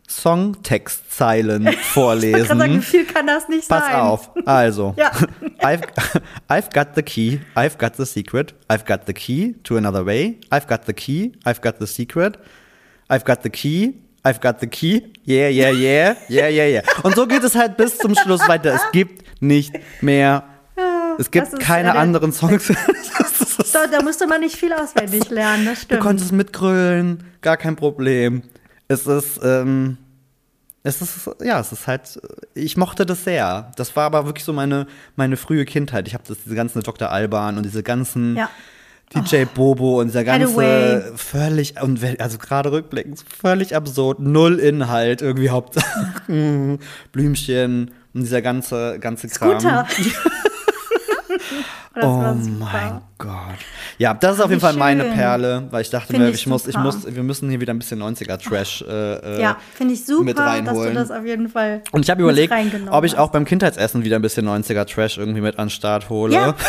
Songtextzeilen 0.09 1.67
Ich 1.67 1.75
kann 1.75 1.75
sagen, 1.75 1.83
vorlesen. 1.93 2.83
viel 2.83 3.05
kann 3.07 3.27
das 3.27 3.49
nicht 3.49 3.69
Pass 3.69 3.85
sein? 3.87 3.95
auf. 3.97 4.31
Also, 4.47 4.95
Ja. 4.97 5.11
I've, 5.61 5.83
I've 6.49 6.73
got 6.73 6.95
the 6.95 7.03
key, 7.03 7.41
I've 7.55 7.79
got 7.79 7.97
the 7.97 8.05
secret, 8.07 8.55
I've 8.69 8.85
got 8.87 9.07
the 9.07 9.13
key 9.13 9.55
to 9.65 9.77
another 9.77 10.05
way, 10.05 10.39
I've 10.51 10.67
got 10.69 10.87
the 10.87 10.93
key, 10.93 11.33
I've 11.45 11.61
got 11.63 11.79
the 11.79 11.87
secret, 11.87 12.39
I've 13.09 13.25
got 13.25 13.43
the 13.43 13.51
key, 13.51 13.95
I've 14.25 14.41
got 14.41 14.61
the 14.61 14.67
key, 14.69 15.03
yeah, 15.27 15.49
yeah, 15.49 15.71
yeah, 15.71 16.15
yeah, 16.29 16.49
yeah, 16.49 16.67
yeah. 16.69 16.83
Und 17.03 17.17
so 17.17 17.27
geht 17.27 17.43
es 17.43 17.55
halt 17.57 17.77
bis 17.77 17.99
zum 17.99 18.15
Schluss 18.15 18.47
weiter. 18.49 18.73
Es 18.75 18.83
gibt 18.93 19.25
nicht 19.43 19.73
mehr, 20.01 20.45
es 21.19 21.31
gibt 21.31 21.59
keine 21.61 21.91
eine- 21.91 21.99
anderen 21.99 22.33
Songs. 22.33 22.69
So, 23.65 23.79
da 23.91 24.03
musste 24.03 24.27
man 24.27 24.41
nicht 24.41 24.57
viel 24.57 24.73
auswendig 24.73 25.29
lernen, 25.31 25.65
das 25.67 25.81
Du 25.81 25.85
stimmt. 25.87 26.01
konntest 26.01 26.33
mitgrölen, 26.33 27.25
gar 27.41 27.57
kein 27.57 27.75
Problem. 27.77 28.43
Es 28.89 29.07
ist, 29.07 29.41
ähm, 29.43 29.97
es 30.83 31.01
ist, 31.01 31.31
ja, 31.43 31.61
es 31.61 31.73
ist 31.73 31.87
halt, 31.87 32.21
ich 32.55 32.77
mochte 32.77 33.07
das 33.07 33.25
sehr. 33.25 33.73
Das 33.77 33.95
war 33.97 34.05
aber 34.05 34.27
wirklich 34.27 34.45
so 34.45 34.53
meine, 34.53 34.87
meine 35.17 35.37
frühe 35.37 35.65
Kindheit. 35.65 36.07
Ich 36.09 36.15
habe 36.15 36.25
das, 36.27 36.39
diese 36.45 36.55
ganzen 36.55 36.83
Dr. 36.83 37.11
Alban 37.11 37.57
und 37.57 37.63
diese 37.65 37.83
ganzen 37.83 38.37
Ja. 38.37 38.51
DJ 39.15 39.45
Bobo 39.45 40.01
und 40.01 40.09
dieser 40.09 40.25
ganze 40.25 40.49
Hathaway. 40.49 41.03
völlig, 41.17 41.75
und 41.83 42.01
also 42.21 42.39
gerade 42.39 42.73
rückblickend, 42.73 43.25
völlig 43.41 43.77
absurd, 43.77 44.21
null 44.21 44.59
Inhalt, 44.59 45.23
irgendwie 45.23 45.51
Hauptsache 45.51 46.13
Blümchen 47.13 47.91
und 48.15 48.21
dieser 48.23 48.43
ganze, 48.43 48.99
ganze 49.01 49.29
Kram. 49.29 49.61
Scooter. 49.61 49.87
das 51.95 52.05
Oh 52.05 52.35
super. 52.41 52.71
mein 52.73 53.01
Gott. 53.19 53.59
Ja, 53.99 54.15
das 54.15 54.35
ist 54.37 54.41
auf 54.41 54.49
Wie 54.49 54.55
jeden 54.55 54.61
Fall 54.63 54.73
meine 54.75 55.05
schön. 55.05 55.15
Perle, 55.15 55.69
weil 55.71 55.83
ich 55.83 55.91
dachte 55.91 56.17
mir, 56.17 56.29
ich 56.29 56.35
ich 56.37 56.47
muss, 56.47 56.67
ich 56.67 56.77
muss, 56.77 57.07
wir 57.15 57.23
müssen 57.23 57.51
hier 57.51 57.61
wieder 57.61 57.73
ein 57.75 57.79
bisschen 57.79 58.03
90er-Trash 58.03 58.85
äh, 58.89 59.41
Ja, 59.41 59.57
finde 59.75 59.95
ich 59.95 60.05
super, 60.05 60.25
mit 60.25 60.39
dass 60.39 60.45
du 60.45 60.51
reinholen. 60.51 60.95
das 60.95 61.11
auf 61.11 61.25
jeden 61.25 61.49
Fall 61.49 61.83
Und 61.93 62.03
ich 62.05 62.11
habe 62.11 62.23
überlegt, 62.23 62.53
ob 62.91 63.05
ich 63.05 63.19
auch 63.19 63.31
beim 63.31 63.45
Kindheitsessen 63.45 64.05
wieder 64.05 64.17
ein 64.17 64.23
bisschen 64.23 64.49
90er-Trash 64.49 65.19
irgendwie 65.19 65.41
mit 65.43 65.59
an 65.59 65.67
den 65.67 65.71
Start 65.71 66.09
hole. 66.09 66.35
Ja. 66.35 66.55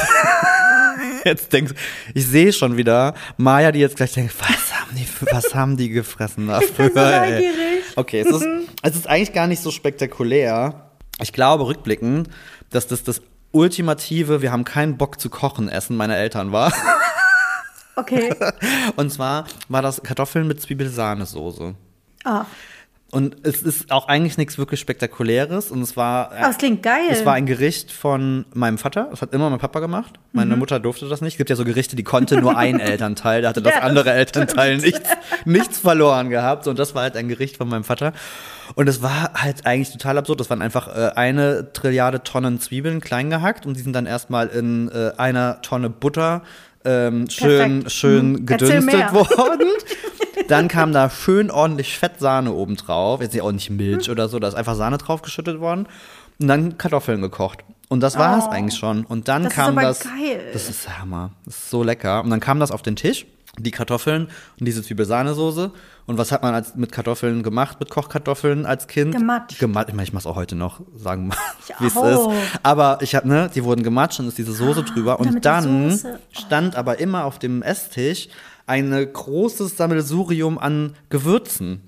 Jetzt 1.26 1.52
denkst 1.54 1.74
ich 2.14 2.26
sehe 2.28 2.52
schon 2.54 2.78
wieder 2.78 3.14
Maya, 3.38 3.72
die 3.72 3.80
jetzt 3.80 3.96
gleich 3.96 4.14
denkt, 4.14 4.34
was 4.39 4.74
haben 4.80 4.96
die, 4.96 5.06
für- 5.06 5.28
was 5.32 5.54
haben 5.56 5.78
die 5.78 5.89
gefressen 5.89 6.48
da 6.48 6.60
Ich 6.62 6.72
bin 6.74 6.91
so 6.94 7.00
neugierig. 7.00 7.84
Okay, 7.96 8.20
es 8.22 8.28
ist, 8.30 8.46
es 8.82 8.96
ist 8.96 9.08
eigentlich 9.08 9.34
gar 9.34 9.48
nicht 9.48 9.62
so 9.62 9.72
spektakulär. 9.72 10.89
Ich 11.22 11.32
glaube 11.34 11.66
rückblickend, 11.68 12.30
dass 12.72 12.88
das 12.88 13.04
das 13.04 13.22
ultimative, 13.52 14.41
wir 14.41 14.52
haben 14.52 14.64
keinen 14.64 14.98
Bock 14.98 15.20
zu 15.20 15.30
kochen, 15.30 15.70
Essen 15.70 15.96
meiner 15.96 16.18
Eltern 16.18 16.52
war. 16.52 16.74
Okay. 17.96 18.34
Und 18.96 19.12
zwar 19.12 19.46
war 19.70 19.82
das 19.84 20.02
Kartoffeln 20.02 20.48
mit 20.48 20.60
Zwiebelsahnesoße. 20.62 21.76
Ah, 22.24 22.46
Und 23.14 23.36
es 23.43 23.61
ist 23.61 23.91
auch 23.91 24.07
eigentlich 24.07 24.39
nichts 24.39 24.57
wirklich 24.57 24.80
Spektakuläres. 24.80 25.70
Und 25.70 25.84
es 25.84 25.95
war. 25.95 26.32
oh, 26.36 26.41
das 26.41 26.57
klingt 26.57 26.82
geil. 26.82 27.05
Es 27.11 27.24
war 27.28 27.36
ein 27.36 27.45
Gericht 27.45 27.91
von 27.91 28.45
meinem 28.55 28.80
Vater. 28.80 29.09
Das 29.11 29.22
hat 29.22 29.34
immer 29.36 29.51
mein 29.51 29.59
Papa 29.59 29.82
gemacht. 29.82 30.16
Meine 30.32 30.55
Mutter 30.55 30.80
durfte 30.80 31.07
das 31.07 31.22
nicht. 31.22 31.34
Es 31.36 31.38
gibt 31.38 31.51
ja 31.51 31.55
so 31.55 31.64
Gerichte, 31.64 31.95
die 31.95 32.03
konnte 32.03 32.41
nur 32.41 32.57
ein 32.57 32.80
Elternteil. 32.80 33.43
Da 33.43 33.49
hatte 33.49 33.61
das 33.61 33.74
Ja, 33.74 33.82
das 33.82 33.88
andere 33.88 34.11
Elternteil 34.14 34.78
nichts, 34.78 35.07
nichts 35.45 35.78
verloren 35.78 36.32
gehabt. 36.32 36.66
Und 36.66 36.80
das 36.80 36.95
war 36.95 37.03
halt 37.03 37.16
ein 37.16 37.28
Gericht 37.28 37.57
von 37.57 37.70
meinem 37.70 37.84
Vater. 37.84 38.14
Und 38.74 38.89
es 38.89 39.03
war 39.03 39.32
halt 39.36 39.68
eigentlich 39.68 39.91
total 39.91 40.18
absurd. 40.18 40.39
Das 40.39 40.49
waren 40.49 40.64
einfach 40.64 40.88
äh, 40.88 41.11
eine 41.16 41.72
Trilliarde 41.72 42.24
Tonnen 42.24 42.59
Zwiebeln 42.59 42.99
klein 42.99 43.30
gehackt. 43.30 43.68
Und 43.68 43.78
die 43.78 43.82
sind 43.82 43.93
dann 43.93 44.07
erstmal 44.07 44.47
in 44.47 44.89
äh, 44.89 45.11
einer 45.18 45.61
Tonne 45.61 45.91
Butter 45.91 46.41
ähm, 46.86 47.30
schön, 47.30 47.47
Perfekt. 47.49 47.91
schön 47.91 48.32
Mhm. 48.32 48.45
Gedünstet 48.45 49.14
worden. 49.14 49.70
Dann 50.48 50.68
kam 50.68 50.91
da 50.94 51.10
schön 51.10 51.50
ordentlich 51.52 51.98
Fettsahne 51.98 52.52
oben 52.54 52.76
drauf. 52.76 53.22
Jetzt 53.22 53.39
auch 53.39 53.52
nicht 53.52 53.70
Milch 53.70 54.10
oder 54.10 54.28
so, 54.30 54.39
da 54.39 54.48
ist 54.48 54.56
einfach 54.56 54.76
Sahne 54.76 54.98
draufgeschüttet 54.98 55.60
worden. 55.60 55.88
Und 56.39 56.48
dann 56.48 56.78
Kartoffeln 56.78 57.22
gekocht. 57.22 57.60
Und 57.89 58.00
das 58.02 58.18
war 58.18 58.38
es 58.39 58.46
Oh. 58.46 58.50
eigentlich 58.50 58.80
schon. 58.80 59.06
Und 59.06 59.28
dann 59.28 59.44
Das 59.44 59.54
ist 59.54 59.56
kam 59.56 59.78
aber 59.78 59.88
das. 59.88 60.00
geil. 60.02 60.41
Das 60.52 60.70
ist 60.70 61.00
Hammer. 61.00 61.32
Das 61.46 61.56
ist 61.56 61.70
so 61.70 61.84
lecker. 61.84 62.24
Und 62.24 62.30
dann 62.32 62.39
kam 62.39 62.60
das 62.60 62.72
auf 62.72 62.82
den 62.82 62.96
Tisch, 62.96 63.28
die 63.60 63.70
Kartoffeln 63.72 64.30
und 64.60 64.66
diese 64.68 64.82
Zwiebelsahnesoße. 64.82 65.72
Und 66.08 66.18
was 66.18 66.32
hat 66.32 66.41
man 66.41 66.54
als, 66.56 66.76
mit 66.76 66.91
Kartoffeln 66.91 67.44
gemacht, 67.44 67.80
mit 67.80 67.89
Kochkartoffeln 67.91 68.66
als 68.66 68.88
Kind? 68.88 69.16
Gematscht. 69.16 69.60
Gematscht. 69.60 69.89
Ich 69.89 69.96
meine, 69.96 70.08
ich 70.08 70.14
mach's 70.14 70.26
auch 70.26 70.36
heute 70.36 70.56
noch, 70.56 70.82
sagen 70.98 71.28
wir 71.30 71.36
mal, 71.36 71.38
wie 71.80 71.86
es 71.88 71.96
ist. 71.96 72.60
Aber 72.64 72.98
ich 73.02 73.14
habe, 73.16 73.28
ne, 73.28 73.50
die 73.54 73.64
wurden 73.64 73.84
gematscht 73.84 74.20
und 74.20 74.28
ist 74.28 74.38
diese 74.39 74.54
Soße 74.54 74.84
drüber. 74.84 75.18
damit 75.20 75.36
Und 75.36 75.46
dann 75.46 75.91
Soße- 75.91 76.18
stand 76.32 76.76
aber 76.76 77.00
immer 77.00 77.26
auf 77.26 77.38
dem 77.38 77.62
Esstisch 77.62 78.28
ein 78.66 78.91
großes 79.11 79.78
Sammelsurium 79.78 80.57
an 80.57 80.95
Gewürzen. 81.09 81.82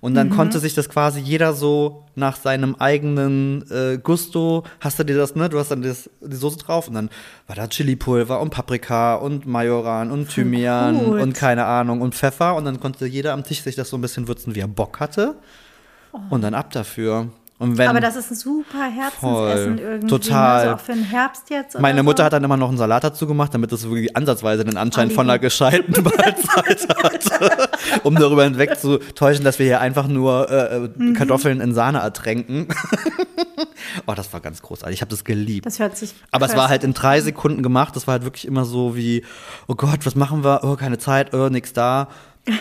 Und 0.00 0.14
dann 0.14 0.28
Mhm. 0.28 0.32
konnte 0.32 0.58
sich 0.60 0.74
das 0.74 0.88
quasi 0.88 1.20
jeder 1.20 1.52
so 1.54 2.04
nach 2.14 2.36
seinem 2.36 2.76
eigenen 2.76 3.64
äh, 3.70 3.98
Gusto, 4.00 4.62
hast 4.80 4.98
du 4.98 5.04
dir 5.04 5.16
das, 5.16 5.34
ne? 5.34 5.48
Du 5.48 5.58
hast 5.58 5.70
dann 5.70 5.82
das, 5.82 6.08
die 6.20 6.36
Soße 6.36 6.58
drauf 6.58 6.86
und 6.86 6.94
dann 6.94 7.10
war 7.46 7.56
da 7.56 7.66
Chilipulver 7.66 8.40
und 8.40 8.50
Paprika 8.50 9.14
und 9.16 9.46
Majoran 9.46 10.10
und 10.12 10.28
Thymian 10.28 10.98
gut. 11.02 11.20
und 11.20 11.32
keine 11.32 11.64
Ahnung 11.64 12.00
und 12.02 12.14
Pfeffer 12.14 12.54
und 12.54 12.64
dann 12.66 12.78
konnte 12.78 13.06
jeder 13.06 13.32
am 13.32 13.42
Tisch 13.42 13.62
sich 13.62 13.74
das 13.74 13.88
so 13.88 13.96
ein 13.96 14.00
bisschen 14.02 14.28
würzen, 14.28 14.54
wie 14.54 14.60
er 14.60 14.68
Bock 14.68 15.00
hatte. 15.00 15.34
Und 16.30 16.42
dann 16.42 16.54
ab 16.54 16.70
dafür. 16.72 17.28
Wenn 17.58 17.88
aber 17.88 18.00
das 18.00 18.16
ist 18.16 18.30
ein 18.30 18.34
super 18.36 18.84
Herzensessen 18.84 19.78
Voll. 19.78 19.78
irgendwie. 19.78 20.06
Total. 20.08 20.60
Also 20.60 20.74
auch 20.74 20.80
für 20.80 20.92
den 20.92 21.04
Herbst 21.04 21.48
jetzt. 21.48 21.78
Meine 21.80 22.00
so. 22.00 22.04
Mutter 22.04 22.24
hat 22.24 22.34
dann 22.34 22.44
immer 22.44 22.58
noch 22.58 22.68
einen 22.68 22.76
Salat 22.76 23.02
dazu 23.04 23.26
gemacht, 23.26 23.54
damit 23.54 23.72
es 23.72 23.84
wirklich 23.88 24.14
ansatzweise 24.14 24.64
den 24.64 24.76
Anschein 24.76 25.08
Oh, 25.10 25.14
von 25.14 25.30
einer 25.30 25.38
gescheiten 25.38 25.94
Mahlzeit 26.04 26.86
hatte, 27.02 27.68
um 28.02 28.14
darüber 28.14 28.44
hinwegzutäuschen, 28.44 29.42
dass 29.44 29.58
wir 29.58 29.64
hier 29.66 29.80
einfach 29.80 30.06
nur 30.06 30.50
äh, 30.50 30.76
äh, 30.76 30.90
Mhm. 30.96 31.14
Kartoffeln 31.14 31.60
in 31.60 31.72
Sahne 31.74 31.98
ertränken. 32.00 32.68
oh, 34.06 34.12
das 34.14 34.32
war 34.32 34.40
ganz 34.40 34.60
großartig. 34.62 34.94
Ich 34.94 35.00
habe 35.00 35.10
das 35.10 35.24
geliebt. 35.24 35.64
Das 35.66 35.78
hört 35.78 35.96
sich. 35.96 36.14
Aber 36.30 36.46
es 36.46 36.56
war 36.56 36.68
halt 36.68 36.84
in 36.84 36.92
drei 36.94 37.20
Sekunden 37.20 37.62
gemacht. 37.62 37.96
Das 37.96 38.06
war 38.06 38.12
halt 38.12 38.24
wirklich 38.24 38.46
immer 38.46 38.64
so 38.64 38.96
wie, 38.96 39.24
oh 39.66 39.74
Gott, 39.74 40.04
was 40.04 40.14
machen 40.14 40.44
wir? 40.44 40.60
Oh, 40.62 40.76
keine 40.76 40.98
Zeit, 40.98 41.32
oh, 41.34 41.48
nix 41.48 41.72
da. 41.72 42.08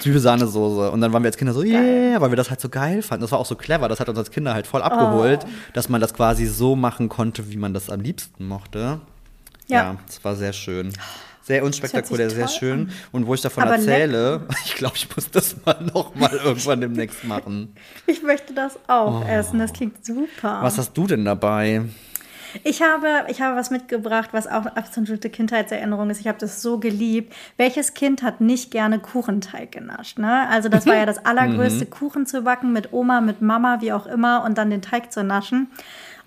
Zwiebelsahnesoße. 0.02 0.92
Und 0.92 1.02
dann 1.02 1.14
waren 1.14 1.24
wir 1.24 1.28
als 1.28 1.38
Kinder 1.38 1.54
so, 1.54 1.62
yeah, 1.64 2.20
weil 2.20 2.32
wir 2.32 2.36
das 2.38 2.50
halt 2.50 2.60
so 2.62 2.70
geil 2.70 3.02
fanden. 3.02 3.22
Das 3.22 3.32
war 3.32 3.40
auch 3.40 3.46
so 3.46 3.56
clever. 3.56 3.88
Das 3.88 4.00
hat 4.00 4.10
uns 4.10 4.18
als 4.18 4.32
Kinder 4.32 4.54
halt 4.54 4.68
voll 4.68 4.82
abgeholt, 4.82 5.42
Oh. 5.46 5.50
dass 5.74 5.90
man 5.90 6.02
das 6.02 6.14
quasi 6.14 6.46
so 6.48 6.76
machen 6.76 7.10
konnte, 7.10 7.50
wie 7.52 7.58
man 7.58 7.74
das 7.74 7.90
am 7.90 8.02
liebsten 8.02 8.48
mochte. 8.48 9.00
Ja. 9.68 9.78
Ja, 9.84 9.96
das 10.06 10.24
war 10.24 10.36
sehr 10.36 10.54
schön. 10.54 10.92
Sehr 11.44 11.64
unspektakulär, 11.64 12.32
sehr 12.32 12.48
schön. 12.48 12.90
Und 13.12 13.28
wo 13.28 13.36
ich 13.36 13.42
davon 13.42 13.64
Aber 13.64 13.76
erzähle, 13.76 14.42
ich 14.66 14.76
glaube, 14.76 14.96
ich 14.96 15.08
muss 15.16 15.30
das 15.30 15.56
mal 15.64 15.78
noch 15.94 16.16
mal 16.16 16.32
irgendwann 16.44 16.82
demnächst 16.82 17.24
machen. 17.24 17.76
Ich 18.08 18.24
möchte 18.24 18.54
das 18.54 18.78
auch 18.88 19.24
essen. 19.28 19.60
Das 19.60 19.74
klingt 19.74 20.04
super. 20.06 20.60
Oh. 20.62 20.64
Was 20.64 20.78
hast 20.80 20.94
du 20.94 21.06
denn 21.06 21.26
dabei? 21.26 21.84
Ich 22.64 22.82
habe, 22.82 23.26
ich 23.28 23.42
habe 23.42 23.56
was 23.56 23.70
mitgebracht, 23.72 24.30
was 24.32 24.48
auch 24.48 24.66
eine 24.66 24.78
absolute 24.78 25.30
Kindheitserinnerung 25.30 26.10
ist. 26.10 26.20
Ich 26.20 26.28
habe 26.28 26.38
das 26.38 26.62
so 26.62 26.80
geliebt. 26.80 27.34
Welches 27.58 27.94
Kind 27.94 28.24
hat 28.24 28.42
nicht 28.42 28.72
gerne 28.72 29.00
Kuchenteig 29.00 29.72
genascht? 29.72 30.20
Ne? 30.20 30.48
Also 30.50 30.70
das 30.70 30.86
war 30.86 30.96
ja 30.96 31.06
das 31.06 31.26
allergrößte, 31.26 31.86
Kuchen 31.86 32.26
zu 32.26 32.42
backen 32.42 32.74
mit 32.74 32.94
Oma, 32.94 33.22
mit 33.22 33.42
Mama, 33.42 33.82
wie 33.82 33.94
auch 33.94 34.06
immer, 34.06 34.44
und 34.44 34.58
dann 34.58 34.70
den 34.70 34.82
Teig 34.82 35.12
zu 35.12 35.24
naschen. 35.24 35.68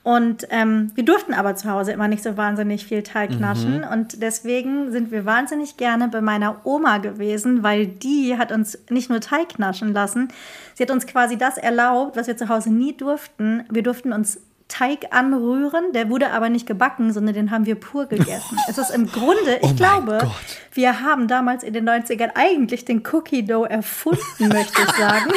Und 0.09 0.47
ähm, 0.49 0.91
wir 0.95 1.05
durften 1.05 1.35
aber 1.35 1.55
zu 1.57 1.71
Hause 1.71 1.93
immer 1.93 2.09
nicht 2.09 2.23
so 2.23 2.39
wahnsinnig 2.39 2.87
viel 2.87 3.03
Teig 3.03 3.39
naschen. 3.39 3.81
Mhm. 3.81 3.89
Und 3.93 4.23
deswegen 4.23 4.91
sind 4.91 5.11
wir 5.11 5.27
wahnsinnig 5.27 5.77
gerne 5.77 6.09
bei 6.09 6.23
meiner 6.23 6.65
Oma 6.65 6.97
gewesen, 6.97 7.63
weil 7.63 7.87
die 7.87 8.39
hat 8.39 8.51
uns 8.51 8.79
nicht 8.89 9.11
nur 9.11 9.21
Teig 9.21 9.59
naschen 9.59 9.93
lassen, 9.93 10.29
sie 10.75 10.85
hat 10.85 10.91
uns 10.91 11.07
quasi 11.07 11.37
das 11.37 11.59
erlaubt, 11.59 12.17
was 12.17 12.27
wir 12.27 12.39
zu 12.39 12.49
Hause 12.49 12.73
nie 12.73 12.97
durften. 12.97 13.65
Wir 13.71 13.83
durften 13.83 14.15
uns 14.15 14.41
Teig 14.69 15.15
anrühren, 15.15 15.93
der 15.95 16.11
wurde 16.11 16.31
aber 16.31 16.51
nicht 16.51 16.67
gebacken, 16.67 17.13
sondern 17.13 17.35
den 17.35 17.51
haben 17.51 17.65
wir 17.65 17.75
pur 17.75 18.07
gegessen. 18.07 18.59
es 18.69 18.77
ist 18.77 18.91
im 18.91 19.11
Grunde, 19.11 19.59
ich 19.63 19.71
oh 19.71 19.75
glaube, 19.75 20.19
Gott. 20.21 20.31
wir 20.73 21.01
haben 21.01 21.27
damals 21.27 21.63
in 21.63 21.73
den 21.73 21.89
90ern 21.89 22.33
eigentlich 22.35 22.85
den 22.85 23.03
Cookie 23.13 23.45
Dough 23.45 23.67
erfunden, 23.67 24.21
möchte 24.49 24.83
ich 24.83 24.91
sagen. 24.91 25.33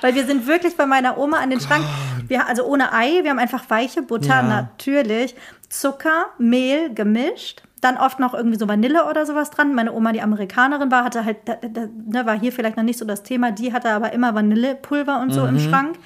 Weil 0.00 0.14
wir 0.14 0.26
sind 0.26 0.46
wirklich 0.46 0.76
bei 0.76 0.86
meiner 0.86 1.18
Oma 1.18 1.38
an 1.38 1.50
den 1.50 1.60
Schrank. 1.60 1.84
Wir, 2.28 2.46
also 2.46 2.64
ohne 2.64 2.92
Ei, 2.92 3.22
wir 3.22 3.30
haben 3.30 3.38
einfach 3.38 3.68
weiche 3.68 4.02
Butter, 4.02 4.28
ja. 4.28 4.42
natürlich. 4.42 5.34
Zucker, 5.68 6.26
Mehl 6.38 6.94
gemischt. 6.94 7.62
Dann 7.80 7.96
oft 7.96 8.18
noch 8.18 8.34
irgendwie 8.34 8.58
so 8.58 8.68
Vanille 8.68 9.06
oder 9.06 9.26
sowas 9.26 9.50
dran. 9.50 9.74
Meine 9.74 9.92
Oma, 9.92 10.12
die 10.12 10.22
Amerikanerin 10.22 10.90
war, 10.90 11.04
hatte 11.04 11.24
halt, 11.24 11.38
da, 11.44 11.56
da, 11.56 11.86
ne, 12.06 12.26
war 12.26 12.38
hier 12.38 12.52
vielleicht 12.52 12.76
noch 12.76 12.84
nicht 12.84 12.98
so 12.98 13.04
das 13.04 13.22
Thema. 13.22 13.52
Die 13.52 13.72
hatte 13.72 13.90
aber 13.90 14.12
immer 14.12 14.34
Vanillepulver 14.34 15.20
und 15.20 15.32
so 15.32 15.42
mhm. 15.42 15.48
im 15.48 15.58
Schrank. 15.58 15.98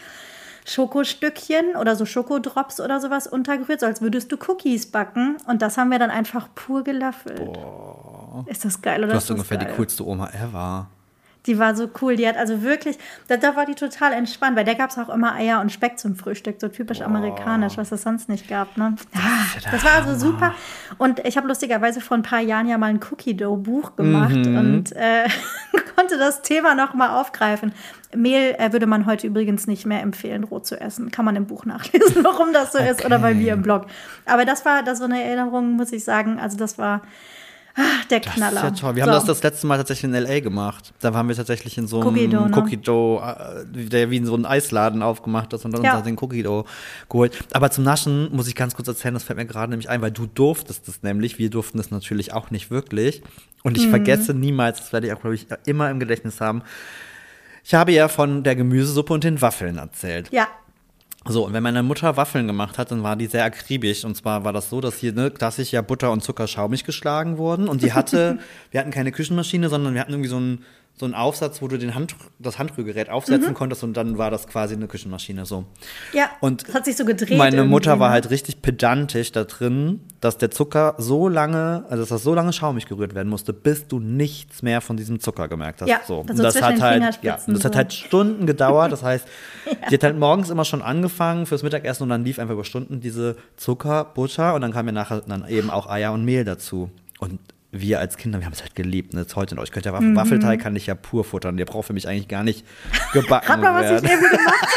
Schokostückchen 0.65 1.77
oder 1.77 1.97
so 1.97 2.07
Schokodrops 2.07 2.81
oder 2.81 3.01
sowas 3.01 3.27
untergerührt, 3.27 3.81
so 3.81 3.87
als 3.87 4.01
würdest 4.01 4.31
du 4.31 4.37
Cookies 4.49 4.91
backen. 4.91 5.37
Und 5.47 5.63
das 5.63 5.77
haben 5.77 5.91
wir 5.91 5.99
dann 5.99 6.11
einfach 6.11 6.49
pur 6.55 6.85
gelöffelt. 6.85 7.53
Boah. 7.53 8.45
Ist 8.47 8.65
das 8.65 8.81
geil 8.81 9.03
oder? 9.03 9.13
Du 9.13 9.17
hast 9.17 9.31
ungefähr 9.31 9.59
geil? 9.59 9.69
die 9.71 9.77
coolste 9.77 10.07
Oma 10.07 10.29
ever. 10.31 10.89
Die 11.47 11.59
war 11.59 11.74
so 11.74 11.90
cool. 12.01 12.16
Die 12.16 12.26
hat 12.26 12.36
also 12.36 12.62
wirklich, 12.62 12.99
da, 13.28 13.36
da 13.36 13.57
war 13.57 13.66
die 13.66 13.74
total 13.74 14.12
entspannt, 14.12 14.57
weil 14.57 14.64
der 14.64 14.74
gab 14.74 14.90
es 14.90 14.99
auch 14.99 15.09
immer 15.09 15.34
Eier 15.34 15.61
und 15.61 15.72
Speck 15.72 15.99
zum 15.99 16.14
Frühstück, 16.14 16.57
so 16.61 16.68
typisch 16.68 16.99
Boah. 16.99 17.07
amerikanisch, 17.07 17.76
was 17.76 17.90
es 17.90 18.03
sonst 18.03 18.28
nicht 18.28 18.49
gab. 18.49 18.76
Ne? 18.76 18.95
Ja, 19.14 19.70
das 19.70 19.84
war 19.84 19.93
also 19.93 20.14
super. 20.14 20.55
Und 20.99 21.20
ich 21.26 21.36
habe 21.36 21.49
lustigerweise 21.49 22.01
vor 22.01 22.16
ein 22.16 22.22
paar 22.22 22.40
Jahren 22.40 22.68
ja 22.68 22.78
mal 22.78 22.86
ein 22.86 23.01
Cookie 23.11 23.36
Dough 23.36 23.57
Buch 23.57 23.97
gemacht 23.97 24.34
mhm. 24.34 24.57
und 24.57 24.93
äh, 24.93 25.28
konnte 25.97 26.18
das 26.18 26.43
Thema 26.43 26.74
noch 26.74 26.95
mal 26.95 27.20
aufgreifen. 27.20 27.72
Mehl 28.14 28.55
äh, 28.59 28.72
würde 28.72 28.86
man 28.86 29.07
heute 29.07 29.26
übrigens 29.26 29.66
nicht 29.66 29.86
mehr 29.86 30.03
empfehlen, 30.03 30.45
roh 30.45 30.61
zu 30.61 30.80
essen. 30.80 31.11
Kann 31.11 31.24
man 31.24 31.36
im 31.36 31.47
Buch 31.47 31.64
nachlesen, 31.64 32.22
warum 32.24 32.53
das 32.53 32.72
so 32.72 32.78
okay. 32.78 32.90
ist 32.90 33.05
oder 33.05 33.18
bei 33.18 33.34
mir 33.34 33.55
im 33.55 33.62
Blog. 33.62 33.86
Aber 34.26 34.45
das 34.45 34.64
war, 34.64 34.82
das 34.82 35.01
war 35.01 35.07
eine 35.07 35.22
Erinnerung, 35.22 35.72
muss 35.72 35.93
ich 35.93 36.05
sagen. 36.05 36.38
Also 36.38 36.57
das 36.57 36.78
war 36.78 37.03
Ach, 37.75 38.05
der 38.05 38.20
Knaller. 38.20 38.61
Das 38.61 38.73
ist 38.73 38.81
ja 38.81 38.87
toll. 38.87 38.97
Wir 38.97 39.05
so. 39.05 39.11
haben 39.11 39.16
das 39.16 39.25
das 39.25 39.43
letzte 39.43 39.66
Mal 39.66 39.79
tatsächlich 39.79 40.05
in 40.05 40.14
L.A. 40.14 40.41
gemacht. 40.41 40.93
Da 41.01 41.14
waren 41.14 41.29
wir 41.29 41.35
tatsächlich 41.35 41.79
in 41.79 41.87
so 41.87 42.01
einem 42.01 42.09
Cookie 42.09 42.29
Dough, 42.29 42.49
ne? 42.49 42.57
Cookie 42.57 42.77
Dough 42.77 43.23
äh, 43.23 43.64
der 43.89 44.11
wie 44.11 44.18
in 44.18 44.27
so 44.27 44.35
einem 44.35 44.45
Eisladen 44.45 45.03
aufgemacht 45.03 45.53
ist 45.53 45.64
und 45.64 45.73
dann 45.73 45.83
ja. 45.83 45.97
uns 45.97 46.05
den 46.05 46.18
Cookie 46.20 46.43
Dough 46.43 46.66
geholt. 47.09 47.45
Aber 47.53 47.70
zum 47.70 47.85
Naschen 47.85 48.35
muss 48.35 48.49
ich 48.49 48.55
ganz 48.55 48.75
kurz 48.75 48.89
erzählen, 48.89 49.14
das 49.14 49.23
fällt 49.25 49.39
mir 49.39 49.47
gerade 49.47 49.70
nämlich 49.70 49.89
ein, 49.89 50.03
weil 50.03 50.11
du 50.11 50.27
durftest 50.27 50.87
es 50.89 51.03
nämlich. 51.03 51.39
Wir 51.39 51.51
durften 51.51 51.79
es 51.79 51.91
natürlich 51.91 52.33
auch 52.33 52.51
nicht 52.51 52.70
wirklich. 52.70 53.23
Und 53.62 53.79
ich 53.79 53.87
mhm. 53.87 53.91
vergesse 53.91 54.35
niemals, 54.35 54.79
das 54.79 54.93
werde 54.93 55.07
ich 55.07 55.12
auch, 55.12 55.20
glaube 55.20 55.35
ich, 55.35 55.47
immer 55.64 55.91
im 55.91 56.01
Gedächtnis 56.01 56.41
haben. 56.41 56.62
Ich 57.64 57.75
habe 57.75 57.93
ja 57.93 58.09
von 58.09 58.43
der 58.43 58.57
Gemüsesuppe 58.57 59.14
und 59.14 59.25
den 59.25 59.41
Waffeln 59.41 59.79
erzählt. 59.79 60.31
Ja. 60.33 60.49
So, 61.29 61.47
und 61.47 61.53
wenn 61.53 61.62
meine 61.62 61.83
Mutter 61.83 62.16
Waffeln 62.16 62.47
gemacht 62.47 62.79
hat, 62.79 62.91
dann 62.91 63.03
war 63.03 63.14
die 63.16 63.27
sehr 63.27 63.45
akribisch. 63.45 64.05
Und 64.05 64.16
zwar 64.16 64.45
war 64.45 64.53
das 64.53 64.70
so, 64.70 64.81
dass 64.81 64.99
hier 64.99 65.12
ne, 65.12 65.31
klassisch 65.31 65.73
ja 65.73 65.81
Butter 65.81 66.11
und 66.11 66.23
Zucker 66.23 66.49
schaumig 66.49 66.85
geschlagen 66.85 67.39
wurden. 67.39 67.68
Und 67.68 67.83
die 67.83 67.93
hatte, 67.93 68.39
wir 68.70 68.81
hatten 68.81 68.91
keine 68.91 69.12
Küchenmaschine, 69.12 69.68
sondern 69.68 69.95
wir 69.95 70.01
hatten 70.01 70.12
irgendwie 70.12 70.29
so 70.29 70.41
ein 70.41 70.64
so 70.95 71.07
ein 71.07 71.14
Aufsatz, 71.14 71.62
wo 71.62 71.68
du 71.68 71.78
den 71.78 71.95
Hand, 71.95 72.14
das 72.38 72.59
Handrührgerät 72.59 73.09
aufsetzen 73.09 73.51
mhm. 73.51 73.55
konntest 73.55 73.82
und 73.82 73.97
dann 73.97 74.18
war 74.18 74.30
das 74.30 74.47
quasi 74.47 74.74
eine 74.74 74.86
Küchenmaschine 74.86 75.47
so. 75.47 75.64
Ja, 76.12 76.30
und 76.40 76.68
das 76.68 76.74
hat 76.74 76.84
sich 76.84 76.97
so 76.97 77.05
gedreht. 77.05 77.38
Meine 77.38 77.64
Mutter 77.64 77.99
war 77.99 78.09
ne? 78.09 78.14
halt 78.14 78.30
richtig 78.30 78.62
pedantisch 78.62 79.32
da 79.32 79.45
drin, 79.45 80.01
dass 80.20 80.38
der 80.38 80.51
Zucker 80.51 80.95
so 80.99 81.28
lange, 81.28 81.84
also 81.88 82.03
dass 82.03 82.11
das 82.11 82.22
so 82.22 82.34
lange 82.34 82.53
schaumig 82.53 82.86
gerührt 82.86 83.14
werden 83.14 83.28
musste, 83.28 83.53
bis 83.53 83.88
du 83.88 83.99
nichts 83.99 84.62
mehr 84.62 84.80
von 84.80 84.97
diesem 84.97 85.18
Zucker 85.18 85.49
gemerkt 85.49 85.80
hast. 85.80 85.88
Ja, 85.88 86.03
so. 86.07 86.20
Und 86.20 86.38
das, 86.38 86.61
hat 86.62 86.80
halt, 86.80 87.18
ja, 87.22 87.38
und 87.47 87.55
das 87.55 87.62
so. 87.62 87.64
hat 87.64 87.74
halt 87.74 87.93
Stunden 87.93 88.47
gedauert. 88.47 88.93
Das 88.93 89.03
heißt, 89.03 89.26
ja. 89.66 89.88
die 89.88 89.95
hat 89.95 90.05
halt 90.05 90.18
morgens 90.18 90.51
immer 90.51 90.64
schon 90.64 90.82
angefangen 90.82 91.47
fürs 91.47 91.62
Mittagessen 91.62 92.05
und 92.05 92.11
dann 92.11 92.24
lief 92.24 92.38
einfach 92.38 92.55
über 92.55 92.64
Stunden 92.64 93.01
diese 93.01 93.36
Zucker, 93.57 94.05
Butter 94.05 94.55
und 94.55 94.61
dann 94.61 94.72
kam 94.72 94.86
ja 94.86 94.93
nachher 94.93 95.22
dann 95.22 95.49
eben 95.49 95.70
auch 95.70 95.88
Eier 95.88 96.12
und 96.12 96.24
Mehl 96.24 96.45
dazu. 96.45 96.90
Und 97.18 97.40
wir 97.73 97.99
als 97.99 98.18
Kinder, 98.18 98.39
wir 98.39 98.47
haben 98.47 98.53
es 98.53 98.61
halt 98.61 98.75
geliebt. 98.75 99.14
Ne? 99.14 99.27
heute 99.35 99.55
noch. 99.55 99.64
Ich 99.64 99.73
könnte 99.73 99.89
ja 99.89 99.95
Waff 99.95 100.03
mhm. 100.03 100.14
Waffelteig 100.14 100.61
kann 100.61 100.77
ich 100.77 100.87
ja 100.87 100.95
pur 100.95 101.25
futtern. 101.25 101.57
Der 101.57 101.64
braucht 101.64 101.87
für 101.87 101.95
mich 101.95 102.07
eigentlich 102.07 102.29
gar 102.29 102.45
nicht 102.45 102.64
gebacken 103.12 103.61
mal, 103.61 103.83
werden. 103.83 104.05
was 104.05 104.11
ich 104.11 104.11
eben 104.11 104.31
gemacht 104.31 104.68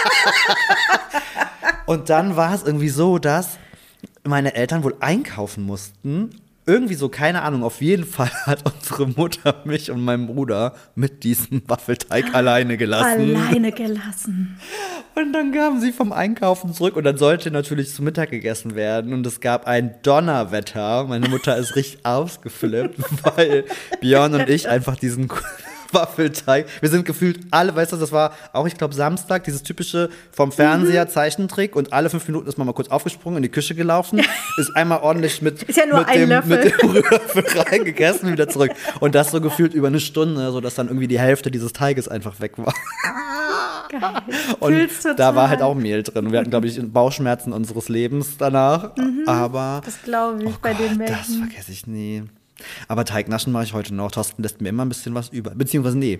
Und 1.85 2.09
dann 2.09 2.35
war 2.35 2.55
es 2.55 2.63
irgendwie 2.63 2.89
so, 2.89 3.19
dass 3.19 3.59
meine 4.23 4.55
Eltern 4.55 4.83
wohl 4.83 4.95
einkaufen 5.01 5.63
mussten 5.63 6.41
irgendwie 6.67 6.95
so, 6.95 7.09
keine 7.09 7.43
Ahnung, 7.43 7.63
auf 7.63 7.81
jeden 7.81 8.05
Fall 8.05 8.31
hat 8.45 8.63
unsere 8.65 9.07
Mutter 9.07 9.61
mich 9.65 9.91
und 9.91 10.03
meinen 10.03 10.27
Bruder 10.27 10.73
mit 10.95 11.23
diesem 11.23 11.61
Waffelteig 11.67 12.25
alleine 12.33 12.77
gelassen. 12.77 13.35
Alleine 13.35 13.71
gelassen. 13.71 14.59
Und 15.15 15.31
dann 15.31 15.53
kamen 15.53 15.79
sie 15.79 15.91
vom 15.91 16.11
Einkaufen 16.11 16.73
zurück 16.73 16.95
und 16.95 17.03
dann 17.03 17.17
sollte 17.17 17.51
natürlich 17.51 17.93
zu 17.93 18.03
Mittag 18.03 18.31
gegessen 18.31 18.75
werden. 18.75 19.13
Und 19.13 19.25
es 19.25 19.39
gab 19.39 19.65
ein 19.65 19.95
Donnerwetter. 20.03 21.05
Meine 21.05 21.29
Mutter 21.29 21.55
ist 21.55 21.75
richtig 21.75 22.05
ausgeflippt, 22.05 22.99
weil 23.23 23.65
Björn 24.01 24.33
und 24.33 24.49
ich 24.49 24.67
einfach 24.67 24.97
diesen 24.97 25.29
Waffelteig. 25.91 26.67
Wir 26.81 26.89
sind 26.89 27.05
gefühlt 27.05 27.39
alle, 27.51 27.75
weißt 27.75 27.93
du, 27.93 27.97
das 27.97 28.11
war 28.11 28.33
auch, 28.53 28.67
ich 28.67 28.77
glaube, 28.77 28.93
Samstag, 28.93 29.43
dieses 29.43 29.63
typische 29.63 30.09
vom 30.31 30.51
Fernseher 30.51 31.05
mhm. 31.05 31.09
Zeichentrick 31.09 31.75
und 31.75 31.93
alle 31.93 32.09
fünf 32.09 32.27
Minuten 32.27 32.47
ist 32.47 32.57
man 32.57 32.67
mal 32.67 32.73
kurz 32.73 32.89
aufgesprungen, 32.89 33.37
in 33.37 33.43
die 33.43 33.49
Küche 33.49 33.75
gelaufen, 33.75 34.21
ist 34.57 34.75
einmal 34.75 34.99
ordentlich 34.99 35.41
mit, 35.41 35.63
ist 35.63 35.77
ja 35.77 35.85
mit, 35.85 36.09
dem, 36.13 36.29
Löffel. 36.29 36.49
mit 36.49 36.81
dem 36.81 36.89
Rührlöffel 36.89 37.43
reingegessen, 37.61 38.31
wieder 38.31 38.47
zurück. 38.49 38.71
Und 38.99 39.15
das 39.15 39.31
so 39.31 39.41
gefühlt 39.41 39.73
über 39.73 39.87
eine 39.87 39.99
Stunde, 39.99 40.51
sodass 40.51 40.75
dann 40.75 40.87
irgendwie 40.87 41.07
die 41.07 41.19
Hälfte 41.19 41.51
dieses 41.51 41.73
Teiges 41.73 42.07
einfach 42.07 42.39
weg 42.39 42.53
war. 42.57 42.73
Geil. 43.89 44.21
Und 44.59 45.19
da 45.19 45.35
war 45.35 45.49
halt 45.49 45.61
auch 45.61 45.75
Mehl 45.75 46.03
drin. 46.03 46.31
Wir 46.31 46.39
hatten, 46.39 46.49
glaube 46.49 46.67
ich, 46.67 46.79
Bauchschmerzen 46.91 47.53
unseres 47.53 47.89
Lebens 47.89 48.37
danach. 48.37 48.95
Mhm, 48.97 49.23
aber. 49.25 49.81
Das 49.85 50.01
glaube 50.03 50.43
ich 50.43 50.49
oh 50.49 50.53
bei 50.61 50.73
Gott, 50.73 50.79
den 50.81 50.97
Menschen. 50.97 51.15
Das 51.15 51.35
vergesse 51.35 51.71
ich 51.71 51.87
nie. 51.87 52.23
Aber 52.87 53.05
Teignaschen 53.05 53.51
mache 53.51 53.63
ich 53.63 53.73
heute 53.73 53.93
noch. 53.93 54.11
Thorsten 54.11 54.41
lässt 54.43 54.61
mir 54.61 54.69
immer 54.69 54.85
ein 54.85 54.89
bisschen 54.89 55.15
was 55.15 55.29
über. 55.29 55.51
Beziehungsweise, 55.51 55.97
nee. 55.97 56.19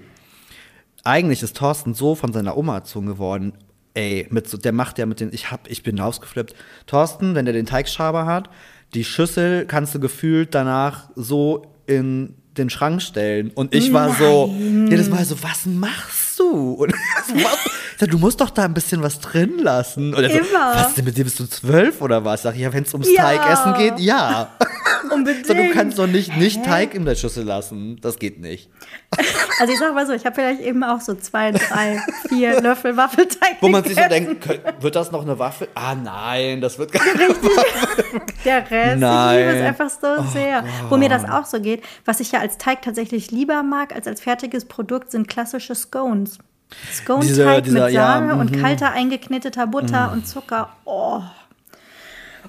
Eigentlich 1.04 1.44
ist 1.44 1.56
Thorsten 1.58 1.94
so 1.94 2.16
von 2.16 2.34
seiner 2.34 2.58
Oma 2.58 2.76
erzogen 2.76 3.08
geworden. 3.08 3.54
Ey, 3.94 4.28
mit 4.30 4.50
so, 4.50 4.58
der 4.58 4.72
macht 4.72 4.98
ja 4.98 5.06
mit 5.06 5.20
den, 5.20 5.32
ich 5.32 5.52
hab, 5.52 5.70
ich 5.70 5.84
bin 5.84 6.00
rausgeflippt. 6.00 6.56
Thorsten, 6.88 7.36
wenn 7.36 7.46
der 7.46 7.54
den 7.54 7.66
Teigschaber 7.66 8.26
hat, 8.26 8.50
die 8.94 9.04
Schüssel 9.04 9.66
kannst 9.66 9.96
du 9.96 10.00
gefühlt 10.00 10.54
danach 10.56 11.10
so 11.16 11.64
in 11.86 12.36
den 12.58 12.70
Schrank 12.70 13.02
stellen. 13.02 13.52
Und 13.52 13.74
ich 13.74 13.94
war 13.94 14.08
Nein. 14.08 14.18
so, 14.18 14.56
jedes 14.90 15.10
Mal 15.10 15.24
so, 15.26 15.42
was 15.44 15.66
machst 15.66 16.40
du? 16.40 16.74
Und 16.74 16.94
sag, 18.00 18.10
du 18.10 18.18
musst 18.18 18.42
doch 18.42 18.50
da 18.50 18.66
ein 18.66 18.74
bisschen 18.74 19.02
was 19.02 19.20
drin 19.20 19.60
lassen. 19.60 20.14
Und 20.14 20.24
er 20.24 20.30
so, 20.30 20.54
was 20.54 20.94
denn 20.96 21.06
mit 21.06 21.18
dir 21.18 21.24
bist 21.24 21.40
du 21.40 21.46
zwölf 21.46 22.02
oder 22.02 22.24
was? 22.26 22.44
Sag 22.44 22.56
ich, 22.56 22.62
ja, 22.62 22.74
wenn 22.74 22.84
es 22.84 22.94
ums 22.94 23.10
ja. 23.12 23.22
Teigessen 23.24 23.74
geht, 23.76 24.00
ja. 24.00 24.52
Unbedingt. 25.12 25.46
So, 25.46 25.54
du 25.54 25.70
kannst 25.72 26.00
doch 26.00 26.08
nicht, 26.08 26.36
nicht 26.38 26.64
Teig 26.66 26.96
in 26.96 27.06
der 27.06 27.16
Schüssel 27.16 27.44
lassen. 27.44 28.00
Das 28.02 28.18
geht 28.18 28.40
nicht. 28.40 28.70
Also 29.58 29.72
ich 29.72 29.80
sag 29.80 29.94
mal 29.94 30.06
so, 30.06 30.12
ich 30.12 30.26
habe 30.26 30.36
vielleicht 30.36 30.60
eben 30.60 30.84
auch 30.84 31.00
so 31.00 31.16
zwei, 31.16 31.54
drei, 31.54 32.02
vier 32.28 32.62
Löffel 32.62 32.98
Waffelteig 32.98 33.56
Wo 33.62 33.70
man 33.70 33.84
gegessen. 33.84 34.10
sich 34.12 34.26
so 34.26 34.26
denkt, 34.26 34.84
wird 34.84 34.96
das 34.98 35.14
noch 35.14 35.22
eine 35.22 35.40
Waffel? 35.40 35.70
Ah 35.76 35.96
nein, 35.96 36.60
das 36.60 36.78
wird 36.78 36.92
gar 36.92 37.06
nicht. 37.06 37.40
Der 38.46 38.70
Rest, 38.70 39.00
nein. 39.00 39.40
ich 39.40 39.46
liebe 39.46 39.58
es 39.58 39.66
einfach 39.66 39.90
so 39.90 40.08
oh 40.22 40.32
sehr. 40.34 40.62
Gott. 40.62 40.92
Wo 40.92 40.98
mir 40.98 41.08
das 41.08 41.24
auch 41.24 41.46
so 41.46 41.62
geht, 41.62 41.84
was 42.04 42.20
ich 42.20 42.34
ja 42.34 42.42
als 42.42 42.58
Teig 42.58 42.82
tatsächlich 42.82 43.32
lieber 43.32 43.64
mag 43.64 43.96
als 43.96 44.08
als 44.08 44.20
fertiges 44.20 44.66
Produkt, 44.66 45.12
sind 45.12 45.30
klassische 45.30 45.74
Scones. 45.74 46.40
Scone-Teig 46.94 47.68
mit 47.68 47.74
Sahne 47.74 47.92
ja, 47.92 48.34
und 48.34 48.52
mhm. 48.52 48.62
kalter 48.62 48.92
eingekneteter 48.92 49.68
Butter 49.68 50.10
mm. 50.10 50.14
und 50.14 50.28
Zucker. 50.28 50.70
Oh. 50.86 51.22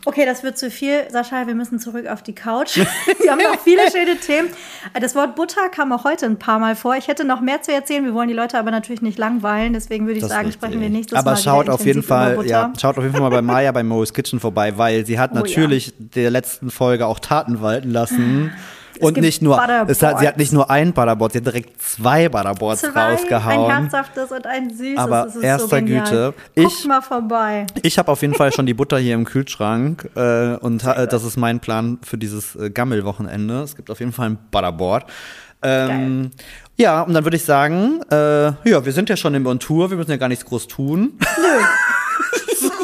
Okay, 0.05 0.25
das 0.25 0.45
wird 0.45 0.57
zu 0.57 0.71
viel. 0.71 1.11
Sascha, 1.11 1.49
wir 1.49 1.57
müssen 1.57 1.81
zurück 1.81 2.07
auf 2.07 2.23
die 2.23 2.35
Couch. 2.35 2.77
wir 3.21 3.31
haben 3.33 3.43
noch 3.43 3.61
viele 3.61 3.91
schöne 3.91 4.17
Themen. 4.17 4.49
Das 5.01 5.17
Wort 5.17 5.35
Butter 5.35 5.69
kam 5.69 5.93
auch 5.93 6.05
heute 6.05 6.27
ein 6.27 6.39
paar 6.39 6.61
Mal 6.61 6.77
vor. 6.77 6.95
Ich 6.97 7.09
hätte 7.09 7.25
noch 7.25 7.41
mehr 7.41 7.63
zu 7.63 7.73
erzählen. 7.73 8.05
Wir 8.05 8.15
wollen 8.15 8.29
die 8.29 8.35
Leute 8.35 8.57
aber 8.57 8.71
natürlich 8.71 9.03
nicht 9.03 9.19
langweilen. 9.19 9.73
Deswegen 9.73 10.07
würde 10.07 10.19
ich 10.19 10.23
das 10.23 10.31
sagen, 10.31 10.53
sprechen 10.53 10.81
wir 10.81 10.91
nächstes 10.91 11.19
aber 11.19 11.33
Mal. 11.33 11.33
Aber 11.33 11.41
schaut 11.41 11.69
auf 11.69 11.85
jeden 11.85 12.05
Fall, 12.05 12.47
ja, 12.47 12.73
schaut 12.81 12.99
auf 12.99 13.03
jeden 13.03 13.15
Fall 13.15 13.23
mal 13.23 13.31
bei 13.31 13.43
Maya 13.43 13.73
bei 13.73 13.83
Mo's 13.83 14.13
Kitchen 14.13 14.39
vorbei, 14.39 14.79
weil 14.79 15.05
sie 15.07 15.19
hat 15.19 15.33
oh, 15.33 15.37
natürlich 15.37 15.89
ja. 15.89 15.93
der 15.99 16.31
letzten 16.31 16.71
Folge 16.71 17.07
auch 17.07 17.19
Taten 17.19 17.61
walten 17.61 17.91
lassen. 17.91 18.53
und 19.01 19.17
nicht 19.19 19.43
nur, 19.43 19.61
es 19.89 20.03
hat, 20.03 20.21
sie 20.21 20.29
hat 20.29 20.37
nicht 20.37 20.53
nur 20.53 20.71
ein 20.71 20.93
Butterboard, 20.93 21.33
sie 21.33 21.39
hat 21.39 21.47
direkt 21.47 21.81
zwei 21.81 22.29
Butterboards 22.29 22.83
zwei, 22.83 23.13
rausgehauen. 23.13 23.71
Ein 23.71 23.83
herzhaftes 23.83 24.31
und 24.31 24.47
ein 24.47 24.71
süßes. 24.71 24.99
Aber 24.99 25.29
erster 25.41 25.79
so 25.79 25.85
Güte. 25.85 26.35
Ich, 26.55 26.85
mal 26.87 27.03
vorbei. 27.03 27.67
Ich 27.83 27.99
habe 27.99 28.11
auf 28.11 28.23
jeden 28.23 28.35
Fall 28.35 28.53
schon 28.53 28.67
die 28.67 28.75
Butter 28.75 28.99
hier 28.99 29.15
im 29.15 29.25
Kühlschrank 29.25 30.09
äh, 30.15 30.57
und 30.57 30.85
äh, 30.85 31.07
das 31.07 31.25
ist 31.25 31.37
mein 31.37 31.61
Plan 31.61 31.99
für 32.03 32.19
dieses 32.19 32.57
äh, 32.57 32.71
Gammelwochenende. 32.71 33.63
Es 33.63 33.77
gibt 33.77 33.91
auf 33.91 34.01
jeden 34.01 34.13
Fall 34.13 34.31
ein 34.31 34.39
Butterboard. 34.51 35.07
Ähm, 35.63 36.31
ja, 36.77 37.03
und 37.03 37.15
dann 37.15 37.25
würde 37.25 37.37
ich 37.37 37.45
sagen, 37.45 38.03
äh, 38.11 38.47
ja, 38.69 38.85
wir 38.85 38.93
sind 38.93 39.09
ja 39.09 39.17
schon 39.17 39.35
in 39.35 39.47
On 39.47 39.59
Tour, 39.59 39.91
wir 39.91 39.97
müssen 39.97 40.11
ja 40.11 40.19
gar 40.19 40.29
nichts 40.29 40.45
groß 40.45 40.69
tun. 40.69 41.19
Nö. 41.19 41.65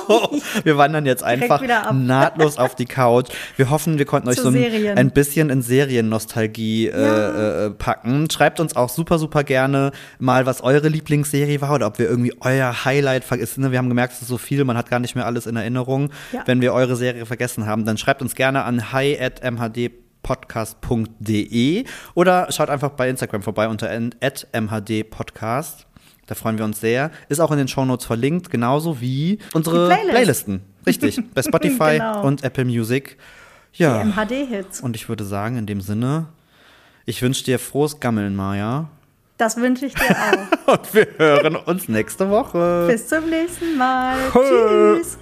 wir 0.65 0.79
wandern 0.79 1.07
jetzt 1.07 1.23
einfach 1.23 1.63
nahtlos 1.93 2.59
auf 2.59 2.75
die 2.75 2.87
Couch. 2.87 3.29
Wir 3.57 3.71
hoffen, 3.71 3.99
wir 3.99 4.07
konnten 4.07 4.29
euch 4.29 4.37
Zu 4.37 4.43
so 4.43 4.49
ein, 4.51 4.99
ein 4.99 5.11
bisschen 5.11 5.51
in 5.51 5.63
Seriennostalgie 5.63 6.89
Ja. 6.89 6.97
äh, 6.97 7.67
äh, 7.67 7.71
packen. 7.71 8.29
Schreibt 8.31 8.61
uns 8.61 8.77
auch 8.77 8.89
super, 8.89 9.19
super 9.19 9.45
gerne 9.45 9.93
mal, 10.19 10.47
was 10.47 10.63
eure 10.63 10.89
Lieblingsserie 10.89 11.61
war 11.61 11.75
oder 11.75 11.87
ob 11.87 11.99
wir 11.99 12.09
irgendwie 12.09 12.35
euer 12.41 12.85
Highlight 12.85 13.25
vergessen. 13.25 13.71
Wir 13.71 13.79
haben 13.79 13.89
gemerkt, 13.89 14.15
es 14.15 14.23
ist 14.23 14.29
so 14.29 14.39
viel, 14.39 14.65
man 14.65 14.77
hat 14.77 14.91
gar 14.91 15.01
nicht 15.01 15.15
mehr 15.15 15.27
alles 15.27 15.47
in 15.47 15.57
Erinnerung. 15.57 16.11
Ja. 16.33 16.43
Wenn 16.47 16.61
wir 16.61 16.73
eure 16.73 16.97
Serie 16.97 17.27
vergessen 17.27 17.67
haben, 17.67 17.85
dann 17.85 17.99
schreibt 17.99 18.23
uns 18.23 18.35
gerne 18.35 18.65
an 18.65 18.93
hi@mhdpodcast.de 18.93 21.85
oder 22.15 22.51
schaut 22.51 22.71
einfach 22.71 22.91
bei 22.91 23.09
Instagram 23.09 23.43
vorbei 23.43 23.69
unter 23.69 23.89
mhdpodcast. 23.91 25.87
Da 26.27 26.35
freuen 26.35 26.57
wir 26.59 26.65
uns 26.65 26.81
sehr. 26.81 27.11
Ist 27.29 27.41
auch 27.41 27.51
in 27.51 27.59
den 27.59 27.69
Shownotes 27.69 28.07
verlinkt, 28.07 28.51
genauso 28.51 29.01
wie 29.01 29.39
unsere 29.55 29.89
Playlist. 29.89 30.11
Playlisten. 30.11 30.61
Richtig, 30.87 31.21
bei 31.35 31.43
Spotify 31.43 31.99
Genau. 31.99 32.23
und 32.25 32.45
Apple 32.45 32.65
Music. 32.65 33.17
Ja. 33.75 34.03
Die 34.03 34.09
MHD-Hits. 34.11 34.81
Und 34.81 34.97
ich 34.97 35.09
würde 35.09 35.25
sagen, 35.25 35.57
in 35.57 35.67
dem 35.67 35.81
Sinne, 35.81 36.27
ich 37.07 37.21
wünsche 37.23 37.43
dir 37.45 37.59
frohes 37.59 38.01
Gammeln, 38.01 38.37
Maja. 38.37 38.89
Das 39.39 39.57
wünsche 39.57 39.87
ich 39.87 39.95
dir 39.95 40.05
auch. 40.67 40.69
Und 40.75 40.95
wir 40.95 41.09
hören 41.17 41.57
uns 41.57 41.89
nächste 41.89 42.31
Woche. 42.31 42.87
Bis 42.89 43.09
zum 43.09 43.29
nächsten 43.29 43.77
Mal. 43.77 44.17
Tschüss. 44.33 45.19